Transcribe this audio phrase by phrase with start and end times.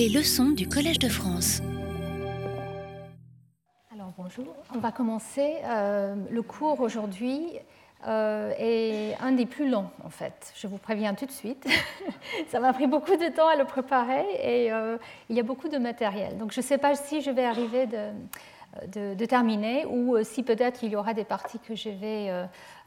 [0.00, 1.60] Les leçons du Collège de France.
[3.92, 5.56] Alors bonjour, on va commencer.
[5.62, 7.42] Euh, le cours aujourd'hui
[8.08, 10.54] euh, est un des plus longs en fait.
[10.56, 11.66] Je vous préviens tout de suite.
[12.48, 14.96] Ça m'a pris beaucoup de temps à le préparer et euh,
[15.28, 16.38] il y a beaucoup de matériel.
[16.38, 20.82] Donc je ne sais pas si je vais arriver de, de terminer ou si peut-être
[20.82, 22.30] il y aura des parties que je vais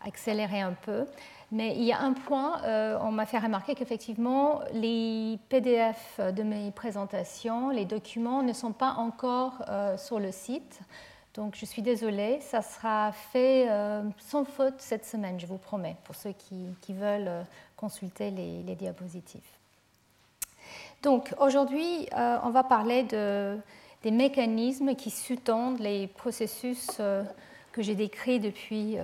[0.03, 1.05] accélérer un peu.
[1.53, 6.41] Mais il y a un point, euh, on m'a fait remarquer qu'effectivement, les PDF de
[6.41, 10.79] mes présentations, les documents ne sont pas encore euh, sur le site.
[11.35, 15.95] Donc je suis désolée, ça sera fait euh, sans faute cette semaine, je vous promets,
[16.05, 17.45] pour ceux qui, veulent
[17.77, 19.41] consulter les, diapositives.
[21.03, 23.59] Donc aujourd'hui, on va parler de,
[24.01, 28.97] des mécanismes qui sous-tendent les processus que j'ai décrits depuis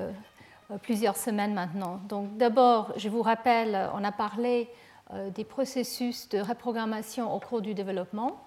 [0.77, 1.99] plusieurs semaines maintenant.
[2.07, 4.69] Donc d'abord, je vous rappelle, on a parlé
[5.13, 8.43] euh, des processus de reprogrammation au cours du développement.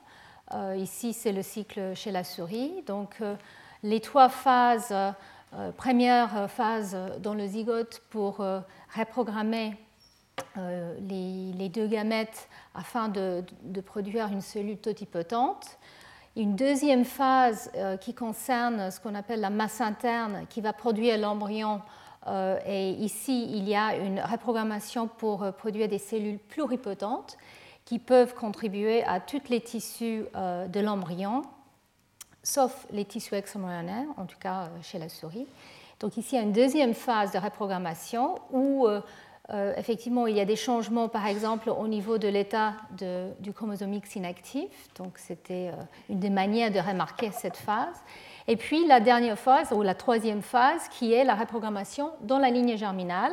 [0.54, 2.82] Euh, ici, c'est le cycle chez la souris.
[2.86, 3.20] Donc
[3.82, 4.94] les trois phases,
[5.76, 8.44] première phase dans le zygote pour
[8.96, 9.76] reprogrammer
[10.56, 13.44] les, deux gamètes afin de,
[13.84, 15.78] produire une cellule totipotente.
[16.36, 21.80] Une deuxième phase qui concerne ce qu'on appelle la masse interne qui va produire l'embryon
[21.80, 22.01] euh,
[22.66, 27.36] et ici, il y a une reprogrammation pour euh, produire des cellules pluripotentes
[27.84, 31.42] qui peuvent contribuer à tous les tissus euh, de l'embryon,
[32.42, 35.46] sauf les tissus extra-embryonnaires, en tout cas chez la souris.
[35.98, 38.88] Donc ici, il y a une deuxième phase de reprogrammation où
[39.76, 42.74] effectivement il y a des changements, par exemple au niveau de l'état
[43.38, 44.92] du chromosome X inactif.
[44.96, 45.70] Donc c'était
[46.08, 48.02] une des manières de remarquer cette phase.
[48.48, 52.50] Et puis la dernière phase, ou la troisième phase, qui est la reprogrammation dans la
[52.50, 53.32] ligne germinale,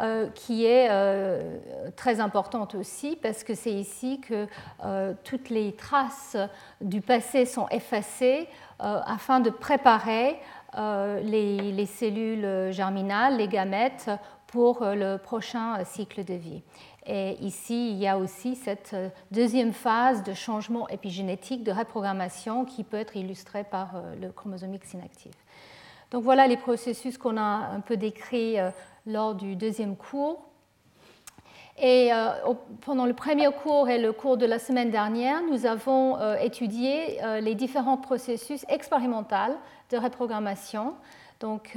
[0.00, 1.58] euh, qui est euh,
[1.96, 4.46] très importante aussi parce que c'est ici que
[4.86, 6.38] euh, toutes les traces
[6.80, 10.40] du passé sont effacées afin de préparer
[10.74, 14.10] les, les, cellules germinales, les gamètes,
[14.48, 16.64] pour le prochain cycle de vie.
[17.06, 22.64] Et ici, il y a aussi cette euh, deuxième phase de changement épigénétique, de reprogrammation,
[22.64, 25.34] qui peut être illustrée par euh, le chromosome X inactif.
[26.12, 28.70] Donc voilà les processus qu'on a un peu décrits euh,
[29.06, 30.44] lors du deuxième cours.
[31.78, 32.10] Et
[32.82, 37.54] pendant le premier cours et le cours de la semaine dernière, nous avons étudié les
[37.54, 39.56] différents processus expérimentaux
[39.90, 40.94] de reprogrammation.
[41.42, 41.76] Donc,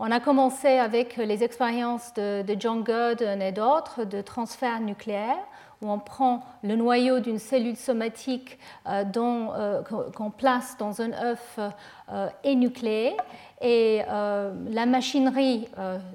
[0.00, 5.38] on a commencé avec les expériences de, John Gurdon et d'autres de transfert nucléaire,
[5.80, 9.82] où on prend le noyau d'une cellule somatique euh, euh,
[10.14, 11.60] qu'on place dans un œuf
[12.08, 13.16] euh, énucléé,
[13.60, 15.68] et la machinerie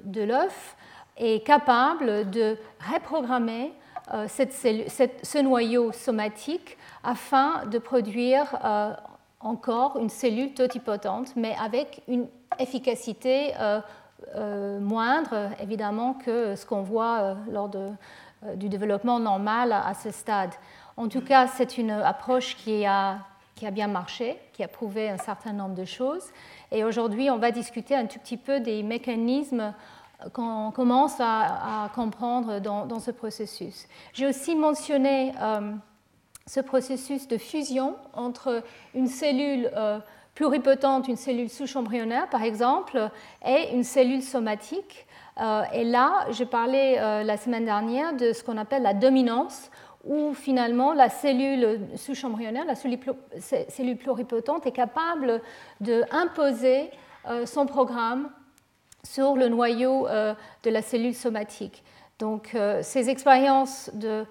[0.04, 0.76] de l'œuf
[1.16, 2.56] est capable de
[2.92, 3.72] reprogrammer
[4.28, 8.46] ce noyau somatique afin de produire
[9.40, 12.28] encore une cellule totipotente, mais avec une
[12.60, 13.80] efficacité euh,
[14.36, 17.70] euh, moindre, évidemment, que ce qu'on voit euh, lors
[18.56, 20.50] du développement normal à, ce stade.
[20.96, 23.18] En tout cas, c'est une approche qui a,
[23.54, 26.24] qui a bien marché, qui a prouvé un certain nombre de choses.
[26.72, 29.74] Et aujourd'hui, on va discuter un tout petit peu des mécanismes
[30.32, 33.86] qu'on commence à, comprendre dans, ce processus.
[34.12, 35.32] J'ai aussi mentionné
[36.46, 38.62] ce processus de fusion entre
[38.94, 39.70] une cellule
[40.40, 43.10] pluripotente, une cellule souche embryonnaire par exemple,
[43.46, 45.06] et une cellule somatique.
[45.38, 49.70] Euh, et là, j'ai parlé euh, la semaine dernière de ce qu'on appelle la dominance,
[50.02, 55.42] où finalement la cellule souche embryonnaire, la cellule pluripotente, est capable
[55.78, 56.90] d'imposer
[57.28, 58.30] euh, son programme
[59.04, 61.84] sur le noyau de la cellule somatique.
[62.18, 64.26] Donc ces expériences de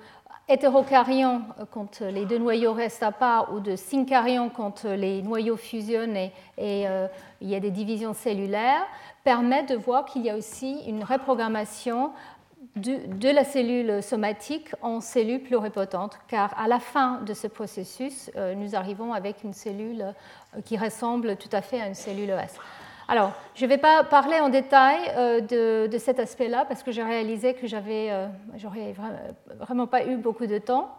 [0.49, 6.17] hétérocaryon quand les deux noyaux restent à part ou de syncaryon quand les noyaux fusionnent
[6.17, 7.07] et, euh,
[7.39, 8.85] il y a des divisions cellulaires
[9.23, 12.11] permettent de voir qu'il y a aussi une reprogrammation
[12.75, 18.56] de, la cellule somatique en cellule pluripotente, car à la fin de ce processus, euh,
[18.56, 20.13] nous arrivons avec une cellule
[20.56, 22.57] euh, qui ressemble tout à fait à une cellule ES.
[23.11, 27.01] Alors, je ne vais pas parler en détail euh, de, cet aspect-là parce que j'ai
[27.01, 28.94] réalisé que j'avais, euh, j'aurais
[29.57, 30.95] vraiment pas eu beaucoup de temps.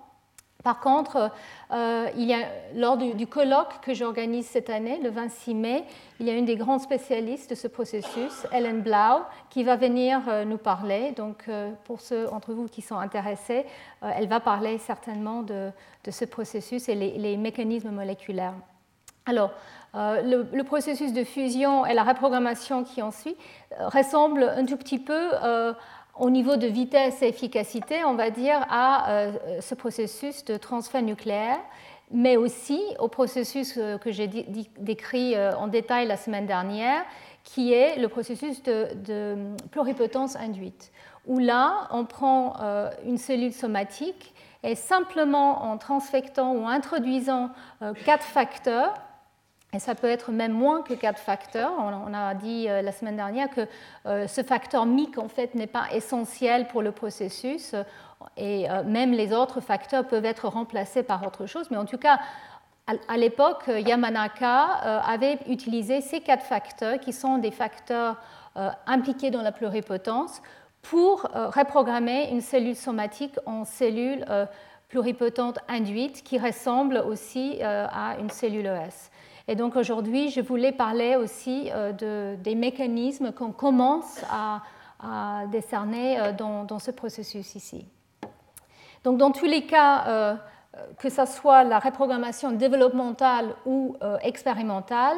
[0.64, 1.30] Par contre,
[1.70, 5.84] euh, il y a, lors du, colloque que j'organise cette année, le 26 mai,
[6.18, 10.20] il y a une des grandes spécialistes de ce processus, Helen Blau, qui va venir
[10.46, 11.12] nous parler.
[11.12, 11.48] Donc,
[11.84, 13.64] pour ceux d'entre vous qui sont intéressés,
[14.02, 15.70] elle va parler certainement de,
[16.10, 18.54] ce processus et les, les mécanismes moléculaires.
[19.26, 19.52] Alors,
[19.94, 23.36] euh, le, processus de fusion et la reprogrammation qui en suit
[23.72, 25.30] euh, ressemblent un tout petit peu.
[25.42, 25.72] Euh,
[26.18, 29.28] au niveau de vitesse et efficacité, on va dire, à
[29.60, 31.58] ce processus de transfert nucléaire,
[32.10, 34.28] mais aussi au processus que j'ai
[34.78, 37.04] décrit en détail la semaine dernière,
[37.42, 40.92] qui est le processus de, pluripotence induite,
[41.26, 42.56] où là, on prend
[43.06, 47.48] une cellule somatique et simplement en transfectant ou introduisant
[48.04, 48.92] quatre facteurs,
[49.72, 51.72] et ça peut être même moins que quatre facteurs.
[51.78, 53.66] On a dit euh, la semaine dernière que
[54.06, 57.74] euh, ce facteur MIC en fait n'est pas essentiel pour le processus
[58.36, 61.70] et euh, même les autres facteurs peuvent être remplacés par autre chose.
[61.70, 62.18] Mais en tout cas,
[63.06, 64.62] à l'époque, Yamanaka
[65.06, 68.16] avait utilisé ces quatre facteurs qui sont des facteurs
[68.86, 70.42] impliqués dans la pluripotence
[70.82, 74.26] pour reprogrammer une cellule somatique en cellule
[74.88, 79.09] pluripotente induite qui ressemble aussi à une cellule ES.
[79.50, 84.62] Et donc aujourd'hui, je voulais parler aussi euh, des mécanismes qu'on commence à,
[85.50, 87.84] décerner euh, dans, ce processus ici.
[89.02, 90.34] Donc dans tous les cas, euh,
[90.98, 95.16] que ce soit la reprogrammation développementale ou expérimentale,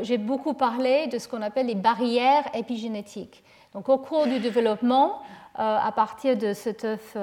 [0.00, 3.44] j'ai beaucoup parlé de ce qu'on appelle les barrières épigénétiques.
[3.74, 5.20] Donc au cours du développement,
[5.54, 7.16] à partir de cet œuf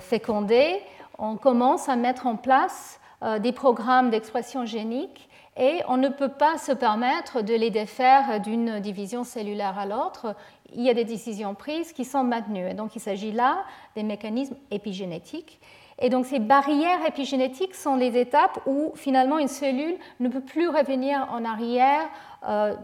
[0.00, 0.82] fécondé,
[1.16, 2.98] on commence à mettre en place
[3.38, 5.29] des programmes d'expression génique
[5.60, 10.34] et on ne peut pas se permettre de les défaire d'une division cellulaire à l'autre.
[10.74, 12.70] Il y a des décisions prises qui sont maintenues.
[12.70, 13.64] Et donc il s'agit là
[13.94, 15.60] des mécanismes épigénétiques.
[15.98, 20.66] Et donc ces barrières épigénétiques sont les étapes où finalement une cellule ne peut plus
[20.66, 22.08] revenir en arrière
[22.48, 22.74] euh,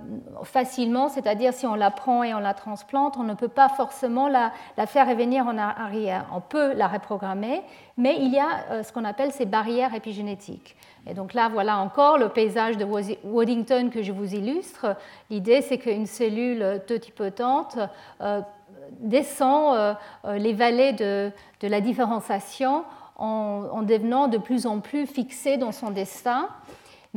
[0.45, 4.29] facilement, c'est-à-dire si on la prend et on la transplante, on ne peut pas forcément
[4.29, 4.53] la,
[4.87, 6.27] faire revenir en arrière.
[6.35, 7.63] On peut la reprogrammer,
[7.97, 10.77] mais il y a euh, ce qu'on appelle ces barrières épigénétiques.
[11.09, 12.85] Et donc là, voilà encore le paysage de
[13.25, 14.97] Waddington que je vous illustre.
[15.31, 17.79] L'idée, c'est qu'une cellule totipotente
[18.21, 18.41] euh,
[19.01, 19.95] descend euh,
[20.25, 21.31] euh, les vallées de,
[21.63, 22.85] la différenciation
[23.17, 26.49] en, devenant de plus en plus fixée dans son destin.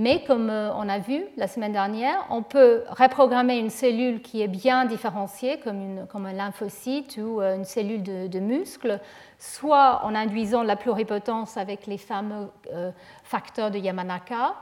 [0.02, 4.48] Mais comme on a vu la semaine dernière, on peut reprogrammer une cellule qui est
[4.48, 9.02] bien différenciée, comme, un lymphocyte ou une cellule de, muscle,
[9.38, 12.48] soit en induisant la pluripotence avec les fameux
[13.24, 14.56] facteurs de Yamanaka,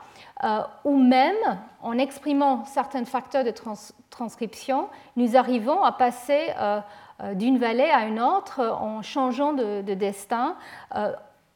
[0.44, 3.52] euh, ou même en exprimant certains facteurs de
[4.10, 6.80] transcription, nous arrivons à passer euh,
[7.20, 10.54] euh, d'une vallée à une autre en changeant de, destin,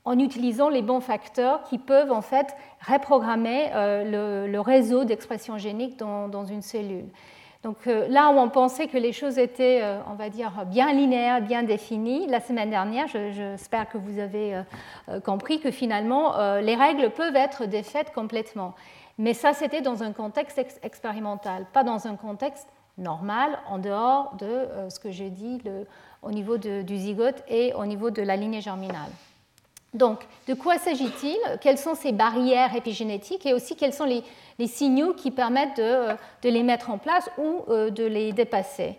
[0.05, 2.57] en utilisant les bons facteurs qui peuvent en fait
[2.87, 7.07] reprogrammer le, réseau d'expression génique dans, une cellule.
[7.63, 10.93] Donc euh, là où on pensait que les choses étaient, euh, on va dire, bien
[10.93, 14.63] linéaires, bien définies, la semaine dernière, j'espère que vous avez
[15.09, 18.75] euh, compris que finalement, les règles peuvent être défaites complètement.
[19.19, 22.69] Mais ça, c'était dans un contexte expérimental, pas dans un contexte
[22.99, 25.61] normal, en dehors de ce que j'ai dit
[26.23, 29.11] au niveau du zygote et au niveau de la lignée germinale.
[29.95, 31.37] Donc, de quoi s'agit-il?
[31.61, 33.45] Quelles sont ces barrières épigénétiques?
[33.45, 34.23] Et aussi quels sont les,
[34.67, 38.97] signaux qui permettent de, les mettre en place ou euh, de les dépasser?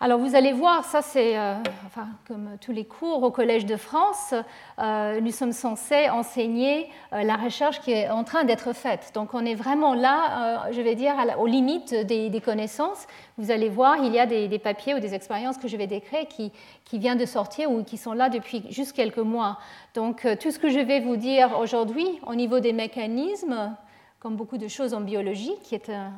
[0.00, 1.54] Alors vous allez voir, ça c'est, euh,
[1.86, 4.34] enfin, comme tous les cours au Collège de France,
[4.80, 9.12] euh, nous sommes censés enseigner euh, la recherche qui est en train d'être faite.
[9.14, 13.06] Donc on est vraiment là, je vais dire, aux limites des, connaissances.
[13.38, 16.26] Vous allez voir, il y a des, papiers ou des expériences que je vais décrire
[16.28, 16.52] qui,
[16.84, 19.58] qui viennent de sortir ou qui sont là depuis juste quelques mois.
[19.94, 23.74] Donc tout ce que je vais vous dire aujourd'hui au niveau des mécanismes,
[24.18, 26.12] comme beaucoup de choses en biologie, qui est un,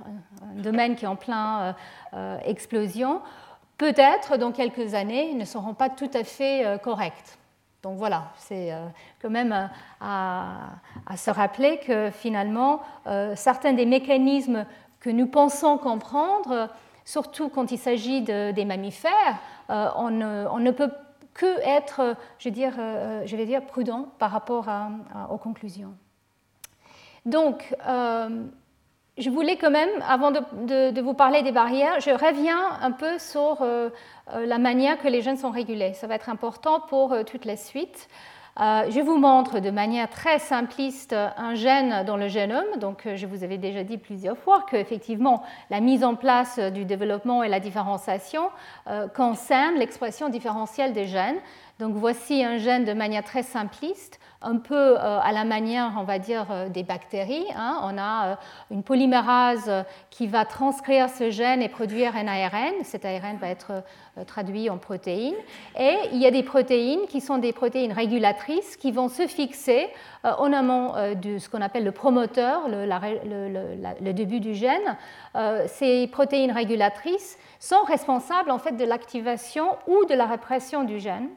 [0.56, 1.76] domaine qui est en plein
[2.44, 3.20] explosion,
[3.78, 7.38] peut-être dans quelques années ne seront pas tout à fait euh, correctes.
[7.82, 8.86] Donc voilà, c'est euh,
[9.22, 9.66] quand même euh,
[10.00, 12.80] à, se rappeler que finalement,
[13.36, 14.66] certains des mécanismes
[14.98, 16.68] que nous pensons comprendre,
[17.04, 20.90] surtout quand il s'agit des mammifères, on ne, peut
[21.32, 24.66] que être, je, dire, je vais dire, prudent par rapport
[25.30, 25.94] aux conclusions.
[27.24, 27.72] Donc,
[29.18, 33.62] je voulais quand même, avant de, vous parler des barrières, je reviens un peu sur
[33.62, 33.88] euh,
[34.34, 35.94] euh, la manière que les gènes sont régulés.
[35.94, 38.08] Ça va être important pour euh, toute la suite.
[38.58, 42.78] je vous montre de manière très simpliste un gène dans le génome.
[42.78, 47.42] Donc, je vous avais déjà dit plusieurs fois qu'effectivement, la mise en place du développement
[47.42, 48.48] et la différenciation
[49.14, 51.40] concernent l'expression différentielle des gènes.
[51.78, 56.04] Donc voici un gène de manière très simpliste un peu euh, à la manière, on
[56.04, 57.46] va dire, euh, des bactéries.
[57.56, 57.80] Hein.
[57.82, 58.34] On a euh,
[58.70, 59.70] une polymérase
[60.10, 62.74] qui va transcrire ce gène et produire un ARN.
[62.84, 63.82] Cet ARN va être
[64.26, 65.34] traduit en protéines.
[65.78, 69.88] Et il y a des protéines qui sont des protéines régulatrices qui vont se fixer
[70.24, 74.96] en amont de ce qu'on appelle le promoteur, le, début du gène.
[75.66, 81.28] Ces protéines régulatrices sont responsables en fait de l'activation ou de la répression du gène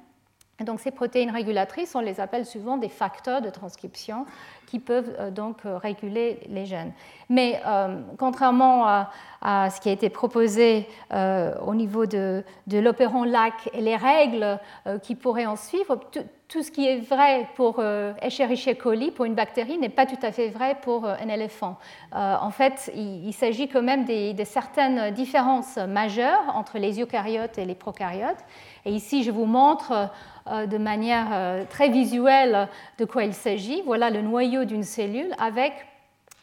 [0.65, 4.25] donc ces protéines régulatrices, on les appelle souvent des facteurs de transcription
[4.65, 6.93] qui peuvent euh, donc euh, réguler les gènes.
[7.29, 8.87] Mais euh, contrairement
[9.41, 14.59] à, ce qui a été proposé au niveau de, l'opéron LAC et les règles
[15.01, 15.97] qui pourraient en suivre,
[16.49, 17.81] tout, ce qui est vrai pour
[18.21, 21.77] Escherichia coli, pour une bactérie, n'est pas tout à fait vrai pour un éléphant.
[22.11, 27.75] en fait, il, s'agit quand même de certaines différences majeures entre les eucaryotes et les
[27.75, 28.43] prokaryotes.
[28.85, 30.09] Et ici, je vous montre
[30.49, 33.81] euh, de manière euh, très visuelle de quoi il s'agit.
[33.85, 35.73] Voilà le noyau d'une cellule avec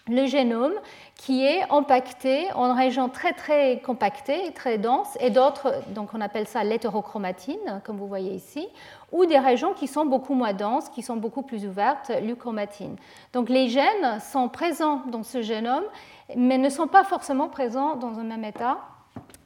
[0.08, 0.74] le génome
[1.16, 6.46] qui est empaqueté en régions très très compactées, très denses, et d'autres, donc on appelle
[6.46, 8.68] ça l'hétérochromatine, comme vous voyez ici,
[9.12, 12.96] ou des régions qui sont beaucoup moins denses, qui sont beaucoup plus ouvertes, l'euchromatine.
[13.32, 15.84] Donc les gènes sont présents dans ce génome,
[16.36, 18.78] mais ne sont pas forcément présents dans un même état.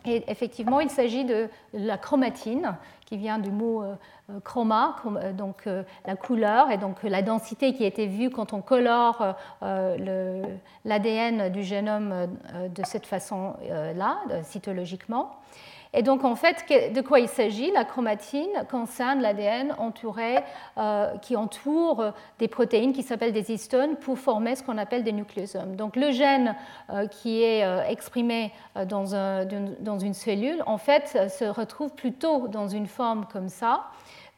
[0.07, 2.75] Et effectivement, il s'agit de la chromatine,
[3.11, 3.97] qui vient du mot euh,
[4.31, 5.69] euh, chroma, euh, donc
[6.07, 9.35] la couleur, et donc la densité qui a été vue quand on colore
[10.85, 12.29] l'ADN du génome
[12.73, 15.33] de cette façon-là, cytologiquement.
[15.92, 17.73] Et donc, en fait, de quoi il s'agit?
[17.73, 19.75] La chromatine concerne l'ADN
[20.78, 25.12] euh, qui entoure des protéines qui s'appellent des histones pour former ce qu'on appelle des
[25.12, 25.75] nucléosomes.
[25.75, 26.54] Donc, le gène
[26.90, 28.52] euh, qui est euh, exprimé
[28.87, 29.04] dans,
[29.80, 33.87] dans, une cellule, en fait, se retrouve plutôt dans une forme comme ça.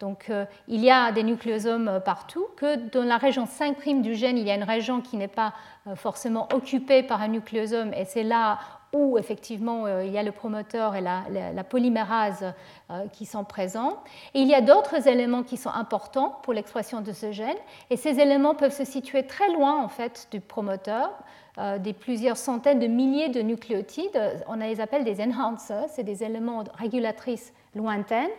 [0.00, 0.32] Donc,
[0.66, 4.50] il y a des nucléosomes partout, que dans la région 5' du gène, il y
[4.50, 5.52] a une région qui n'est pas
[5.94, 8.58] forcément occupée par un nucléosome, et c'est là
[8.92, 12.52] où effectivement euh, il y a le promoteur et la, polymérase
[12.90, 14.02] euh, qui sont présents.
[14.34, 17.56] Et il y a d'autres éléments qui sont importants pour l'expression de ce gène,
[17.90, 21.10] et ces éléments peuvent se situer très loin en fait du promoteur,
[21.58, 24.44] euh, des plusieurs centaines de milliers de nucléotides.
[24.46, 28.30] On les appelle des enhancers, c'est des éléments régulatrices lointaines.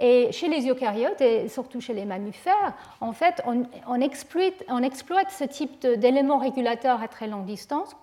[0.00, 5.84] Et chez les eucaryotes et surtout chez les mammifères, en fait, on, exploite ce type
[5.84, 7.96] d'éléments régulateurs à très longue distance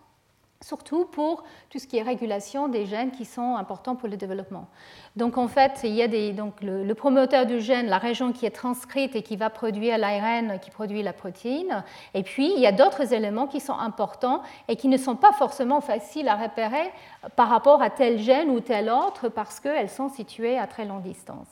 [0.61, 4.67] surtout pour tout ce qui est régulation des gènes qui sont importants pour le développement.
[5.15, 8.51] Donc en fait, il y a donc le, promoteur du gène, la région qui est
[8.51, 11.83] transcrite et qui va produire l'ARN qui produit la protéine,
[12.13, 15.33] et puis il y a d'autres éléments qui sont importants et qui ne sont pas
[15.33, 16.91] forcément faciles à repérer
[17.35, 21.03] par rapport à tel gène ou tel autre parce qu'elles sont situées à très longue
[21.03, 21.47] distance.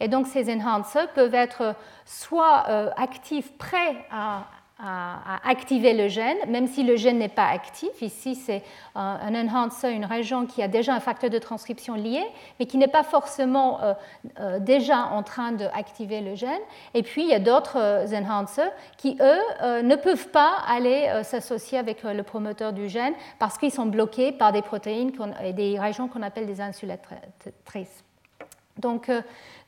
[0.00, 1.74] Et donc ces enhancers peuvent être
[2.06, 4.44] soit euh, actifs prêts à
[4.82, 7.90] à, activer le gène, même si le gène n'est pas actif.
[8.00, 8.62] Ici, c'est
[8.94, 12.22] un enhancer, une région qui a déjà un facteur de transcription lié,
[12.58, 13.94] mais qui n'est pas forcément euh,
[14.40, 16.60] euh, déjà en train d'activer le gène.
[16.94, 21.78] Et puis, il y a d'autres euh, enhancers qui, eux, ne peuvent pas aller s'associer
[21.78, 26.08] avec le promoteur du gène parce qu'ils sont bloqués par des protéines et des régions
[26.08, 28.04] qu'on appelle des insulatrices.
[28.78, 29.10] Donc,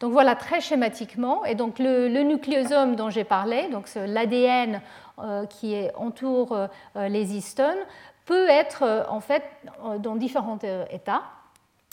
[0.03, 1.45] donc voilà, très schématiquement.
[1.45, 4.83] Et donc le, nucléosome dont j'ai parlé, donc l'ADN
[5.21, 7.79] euh, qui entoure euh, les histones,
[8.27, 9.45] peut être euh, en fait
[10.01, 10.59] dans différents
[10.91, 11.23] états.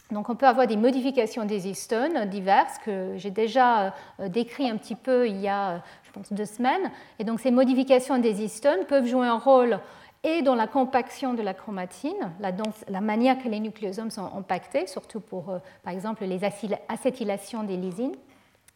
[0.10, 4.96] Donc on peut avoir des modifications des histones diverses que j'ai déjà décrit un petit
[4.96, 6.92] peu il y a, je pense, deux semaines.
[7.20, 9.80] Et donc ces modifications des histones peuvent jouer un rôle
[10.24, 15.22] et dans la compaction de la chromatine, la, manière que les nucléosomes sont impactés, surtout
[15.22, 16.42] pour, euh, par exemple, les
[16.90, 18.16] acétylations des lysines,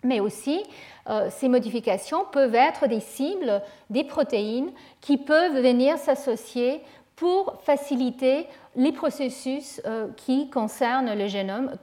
[0.04, 0.64] mais aussi
[1.10, 4.72] euh, ces modifications peuvent être des cibles des protéines
[5.02, 6.82] qui peuvent venir s'associer
[7.16, 11.76] pour faciliter les processus euh, qui concernent le génome,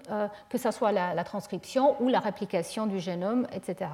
[0.49, 3.91] que ce soit la, transcription ou la réplication du génome, etc.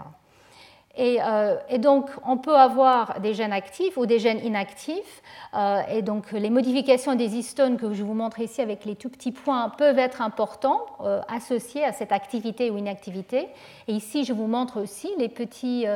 [0.98, 5.22] Euh, et, donc, on peut avoir des gènes actifs ou des gènes inactifs.
[5.54, 9.10] Euh, et donc, les modifications des histones que je vous montre ici avec les tout
[9.10, 13.48] petits points peuvent être importants, euh, associés à cette activité ou inactivité.
[13.88, 15.86] Et ici, je vous montre aussi les petits,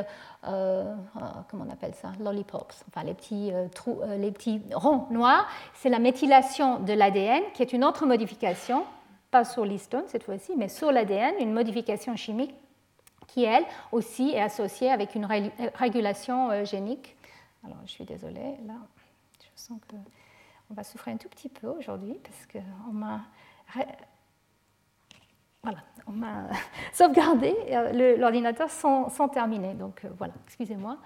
[0.43, 5.47] comment on appelle ça, lollipops, enfin les petits, trous, les petits ronds noirs.
[5.75, 8.83] C'est la méthylation de l'ADN, qui est une autre modification,
[9.29, 12.53] pas sur l'histone cette fois-ci, mais sur l'ADN, une modification chimique
[13.33, 15.27] qui, elle aussi, est associée avec une
[15.75, 17.15] régulation euh, génique.
[17.63, 18.75] Alors, je suis désolée, là,
[19.39, 23.21] je sens qu'on va souffrir un tout petit peu aujourd'hui parce qu'on m'a
[25.63, 26.47] voilà, on m'a
[26.93, 29.73] sauvegardé euh, l'ordinateur sans, terminer.
[29.73, 30.97] Donc voilà, excusez-moi.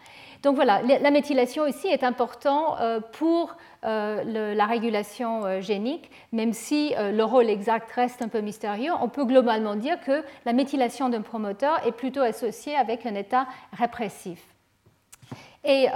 [0.44, 2.78] Donc voilà, la méthylation aussi est important
[3.14, 8.92] pour la régulation génique, même si le rôle exact reste un peu mystérieux.
[9.02, 13.48] On peut globalement dire que la méthylation d'un promoteur est plutôt associée avec un état
[13.74, 14.42] répressif.
[15.64, 15.88] Et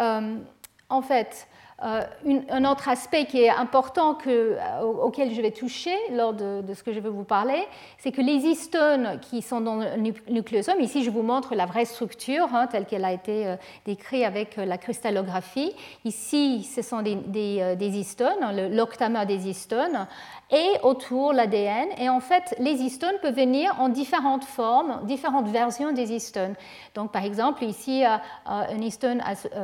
[0.89, 1.47] en fait,
[1.81, 2.01] euh,
[2.49, 6.91] un autre aspect qui est important euh, auquel je vais toucher lors de, ce que
[6.91, 7.65] je vais vous parler,
[7.97, 9.95] c'est que les histones qui sont dans le
[10.29, 13.55] nucléosome, ici je vous montre la vraie structure hein, telle qu'elle a été euh,
[13.85, 15.73] décrite avec la cristallographie.
[16.03, 20.07] Ici, ce sont des, histones, l'octamère des histones
[20.51, 21.87] et autour l'ADN.
[21.97, 26.55] Et en fait, les histones peuvent venir en différentes formes, différentes versions des histones.
[26.95, 28.03] Donc, par exemple, ici,
[28.45, 29.21] un histone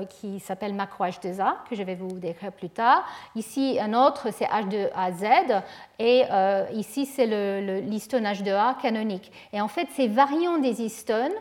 [0.09, 3.03] qui s'appelle macro-H2A, que je vais vous décrire plus tard.
[3.35, 5.61] Ici, un autre, c'est H2AZ.
[5.99, 7.25] Et euh, ici, c'est
[7.81, 9.31] l'histone H2A canonique.
[9.53, 11.33] Et en fait, ces variants des histones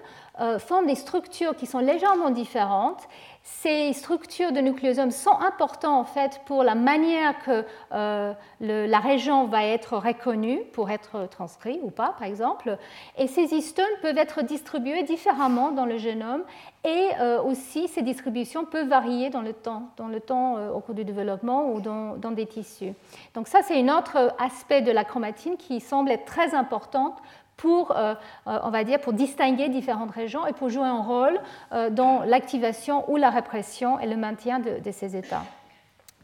[0.58, 3.06] forment des structures qui sont légèrement différentes
[3.46, 9.44] ces structures de nucléosomes sont importantes en fait pour la manière que euh, la région
[9.44, 12.78] va être reconnue pour être transcrite ou pas, par exemple.
[13.18, 16.42] Et ces histones peuvent être distribuées différemment dans le génome
[16.84, 20.80] et euh, aussi ces distributions peuvent varier dans le temps, dans le temps euh, au
[20.80, 22.94] cours du développement ou dans, des tissus.
[23.34, 27.18] Donc ça, c'est un autre aspect de la chromatine qui semble être très importante
[27.56, 28.14] pour, euh,
[28.46, 31.38] euh, on va dire, pour distinguer différentes régions et pour jouer un rôle
[31.72, 35.44] euh, dans l'activation ou la répression et le maintien de, ces états.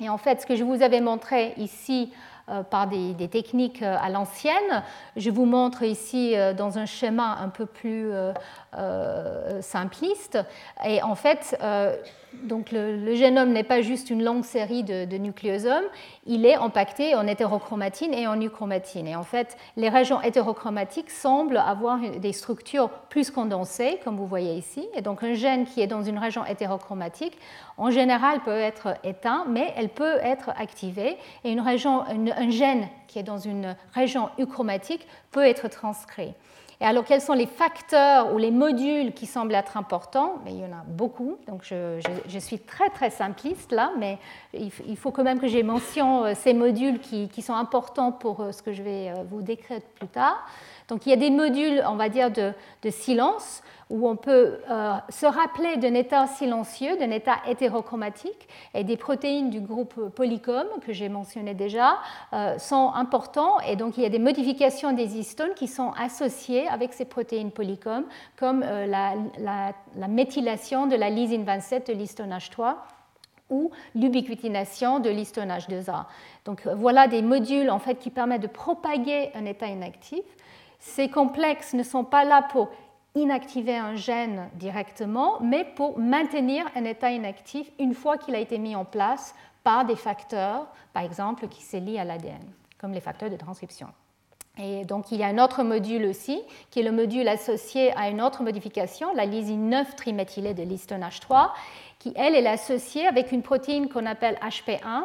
[0.01, 2.13] Et en fait, ce que je vous avais montré ici
[2.71, 4.83] par des, des, techniques à l'ancienne,
[5.17, 8.11] je vous montre ici dans un schéma un peu plus
[9.61, 10.39] simpliste.
[10.85, 11.57] Et en fait,
[12.43, 15.85] donc le, génome n'est pas juste une longue série de, nucléosomes,
[16.27, 19.07] il est empaqueté en hétérochromatine et en euchromatine.
[19.07, 24.55] Et en fait, les régions hétérochromatiques semblent avoir des structures plus condensées, comme vous voyez
[24.55, 24.87] ici.
[24.95, 27.37] Et donc un gène qui est dans une région hétérochromatique,
[27.77, 31.17] en général, peut être éteint, mais elle peut être activée.
[31.45, 36.35] Et une région, un gène qui est dans une région euchromatique peut être transcrit.
[36.83, 40.37] Et alors, quels sont les facteurs ou les modules qui semblent être importants?
[40.45, 44.19] Mais Il y en a beaucoup, donc je, suis très très simpliste là, mais
[44.55, 48.53] il, faut quand même que j'ai mention euh, ces modules qui, sont importants pour euh,
[48.53, 50.47] ce que je vais euh, vous décrire plus tard.
[50.89, 54.59] Donc il y a des modules, on va dire, de, de silence où on peut
[54.71, 60.65] euh, se rappeler d'un état silencieux, d'un état hétérochromatique, et des protéines du groupe polycom,
[60.87, 61.99] que j'ai mentionné déjà,
[62.33, 66.69] euh, sont importants, et donc il y a des modifications des histones qui sont associées
[66.69, 68.05] avec ces protéines polycom,
[68.39, 72.77] comme euh, la, méthylation de la lysine 27 de l'histone H3
[73.51, 76.05] ou l'ubiquitination de l'histone H2A.
[76.45, 80.23] Donc voilà des modules en fait qui permettent de propager un état inactif.
[80.79, 82.69] Ces complexes ne sont pas là pour
[83.15, 88.59] inactiver un gène directement, mais pour maintenir un état inactif une fois qu'il a été
[88.59, 92.43] mis en place par des facteurs, par exemple, qui se lient à l'ADN,
[92.79, 93.89] comme les facteurs de transcription.
[94.59, 98.09] Et donc il y a un autre module aussi, qui est le module associé à
[98.09, 101.51] une autre modification, la lysine 9 triméthylée de l'histone H3,
[101.99, 105.05] qui elle est associée avec une protéine qu'on appelle HP1,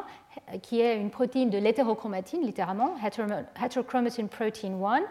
[0.62, 5.02] qui est une protéine de l'hétérochromatine, littéralement, heterochromatin protein 1.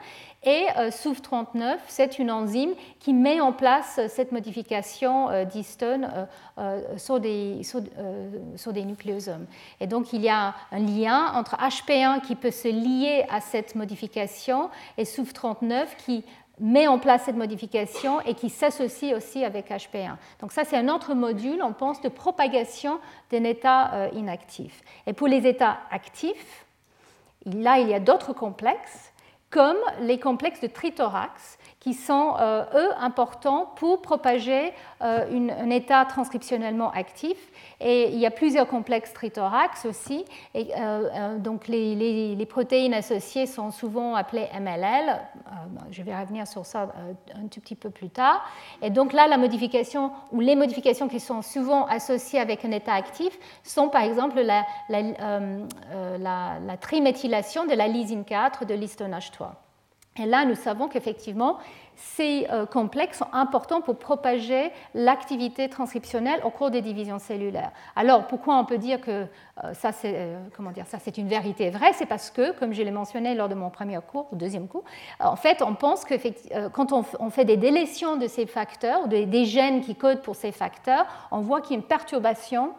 [0.47, 6.11] Et euh, SOUF39, c'est une enzyme qui met en place cette modification euh, d'histone
[6.59, 7.63] euh, sur, des,
[8.73, 9.47] des nucléosomes.
[9.81, 13.75] Et donc, il y a un lien entre HP1 qui peut se lier à cette
[13.75, 16.25] modification et SOUF39 qui
[16.61, 20.17] met en place cette modification et qui s'associe aussi avec HP1.
[20.41, 24.83] Donc ça, c'est un autre module, on pense, de propagation d'un état euh, inactif.
[25.07, 26.65] Et pour les états actifs,
[27.45, 29.13] là, il y a d'autres complexes,
[29.51, 36.07] comme les complexes de trithorax, qui sont, euh, eux, importants pour propager euh, un état
[36.07, 37.37] transcriptionnellement actif.
[37.79, 40.25] Et il y a plusieurs complexes trithorax aussi.
[40.57, 45.21] Euh, donc les, protéines associées sont souvent appelées MLL.
[45.91, 46.89] je vais revenir sur ça
[47.35, 48.43] un tout petit peu plus tard.
[48.81, 52.95] Et donc là, la modification ou les modifications qui sont souvent associées avec un état
[52.95, 54.65] actif sont par exemple la,
[56.19, 59.51] la triméthylation de la lysine 4 de l'histone H3.
[60.17, 61.59] Et là, nous savons qu'effectivement,
[61.97, 67.73] ces euh, complexes sont importants pour propager l'activité transcriptionnelle au cours des divisions cellulaires.
[67.97, 69.27] Alors, pourquoi on peut dire que
[69.65, 71.93] euh, ça, c'est, euh, comment dire, ça, c'est une vérité vraie?
[71.95, 74.85] C'est parce que, comme je l'ai mentionné lors de mon premier cours, ou deuxième cours,
[75.19, 76.15] en fait, on pense que
[76.69, 81.07] quand on, fait des délétions de ces facteurs, des gènes qui codent pour ces facteurs,
[81.33, 82.73] on voit qu'il y a une perturbation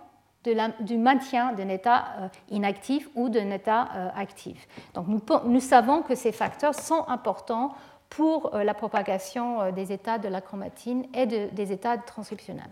[0.79, 4.67] du maintien d'un état euh, inactif ou d'un état euh, actif.
[4.93, 7.73] Donc nous, nous, savons que ces facteurs sont importants
[8.09, 12.69] pour la propagation des états de la chromatine et des états transcriptionnels.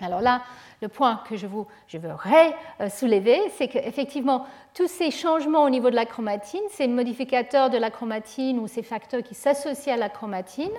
[0.00, 0.42] Alors là,
[0.80, 5.96] le point que je, vous, veux soulever, c'est qu'effectivement, tous ces changements au niveau de
[5.96, 10.70] la chromatine, ces modificateurs de la chromatine ou ces facteurs qui s'associent à la chromatine,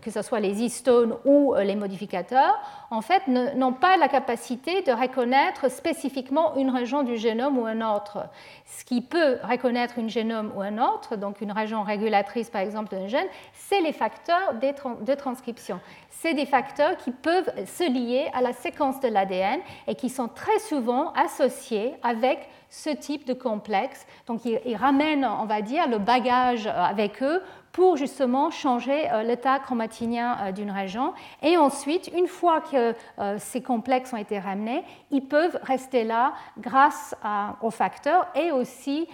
[0.00, 2.58] que ce soit les histones ou euh, les modificateurs,
[2.90, 7.94] en fait, n'ont pas la capacité de reconnaître spécifiquement une région du génome ou un
[7.94, 8.26] autre.
[8.64, 12.96] Ce qui peut reconnaître une génome ou un autre, donc une région régulatrice par exemple
[12.96, 15.78] d'un gène, c'est les facteurs de transcription.
[16.22, 19.58] C'est des facteurs qui peuvent se lier à la séquence de l'ADN
[19.88, 24.06] et qui sont très souvent associés avec ce type de complexe.
[24.28, 29.24] Donc ils, ramènent, on va dire, le bagage euh, avec eux pour justement changer euh,
[29.24, 31.12] l'état chromatinien euh, d'une région.
[31.42, 32.94] Et ensuite, une fois que
[33.38, 37.16] ces complexes ont été ramenés, ils peuvent rester là grâce
[37.62, 39.08] aux facteurs et aussi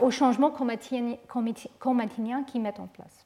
[0.00, 3.19] aux changements chromatiniens qu'ils mettent en place.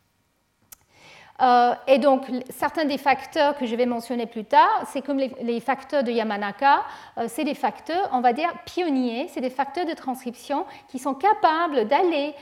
[1.43, 5.61] Euh, et donc, certains des facteurs que je vais mentionner plus tard, c'est comme les,
[5.61, 6.85] facteurs de Yamanaka,
[7.19, 11.15] euh, c'est des facteurs, on va dire, pionniers, c'est des facteurs de transcription qui sont
[11.15, 12.35] capables d'aller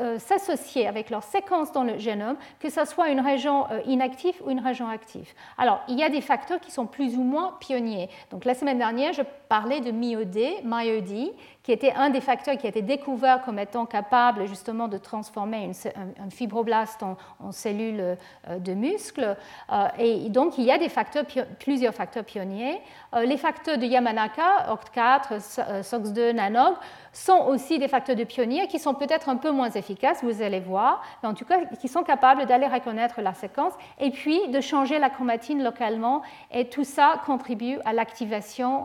[0.00, 4.50] euh, s'associer avec leur séquence dans le génome, que ce soit une région inactive ou
[4.50, 5.32] une région active.
[5.56, 8.08] Alors, il y a des facteurs qui sont plus ou moins pionniers.
[8.30, 12.66] Donc, la semaine dernière, je parlais de MyOD, MyOD qui était un des facteurs qui
[12.66, 17.16] a été découvert comme étant capable justement de transformer un, fibroblaste en,
[17.52, 18.16] cellule
[18.48, 19.36] euh, de muscle.
[19.70, 21.24] Euh, et donc, il y a des facteurs,
[21.58, 22.80] plusieurs facteurs pionniers.
[23.14, 26.74] Euh, les facteurs de Yamanaka, OCT4, SOX2, NANOG,
[27.12, 30.60] sont aussi des facteurs de pionniers qui sont peut-être un peu moins efficaces, vous allez
[30.60, 34.60] voir, mais en tout cas qui sont capables d'aller reconnaître la séquence et puis de
[34.60, 36.22] changer la chromatine localement.
[36.52, 38.84] Et tout ça contribue à l'activation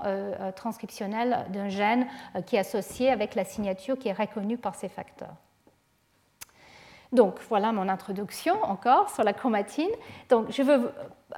[0.55, 2.07] transcriptionnelle d'un gène
[2.47, 5.35] qui est associé avec la signature qui est reconnue par ces facteurs.
[7.11, 9.89] Donc voilà mon introduction encore sur la chromatine.
[10.29, 10.91] Donc je veux,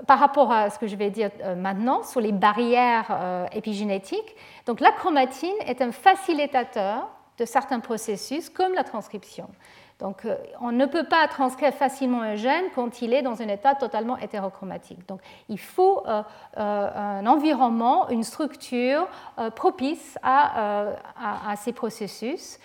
[0.07, 4.35] par rapport à ce que je vais dire euh, maintenant sur les barrières euh, épigénétiques,
[4.65, 9.47] donc la chromatine est un facilitateur de certains processus comme la transcription.
[9.99, 13.47] Donc, euh, on ne peut pas transcrire facilement un gène quand il est dans un
[13.47, 15.07] état totalement hétérochromatique.
[15.07, 16.03] Donc, il faut
[16.55, 19.07] un environnement, une structure
[19.55, 22.59] propice à, ces processus.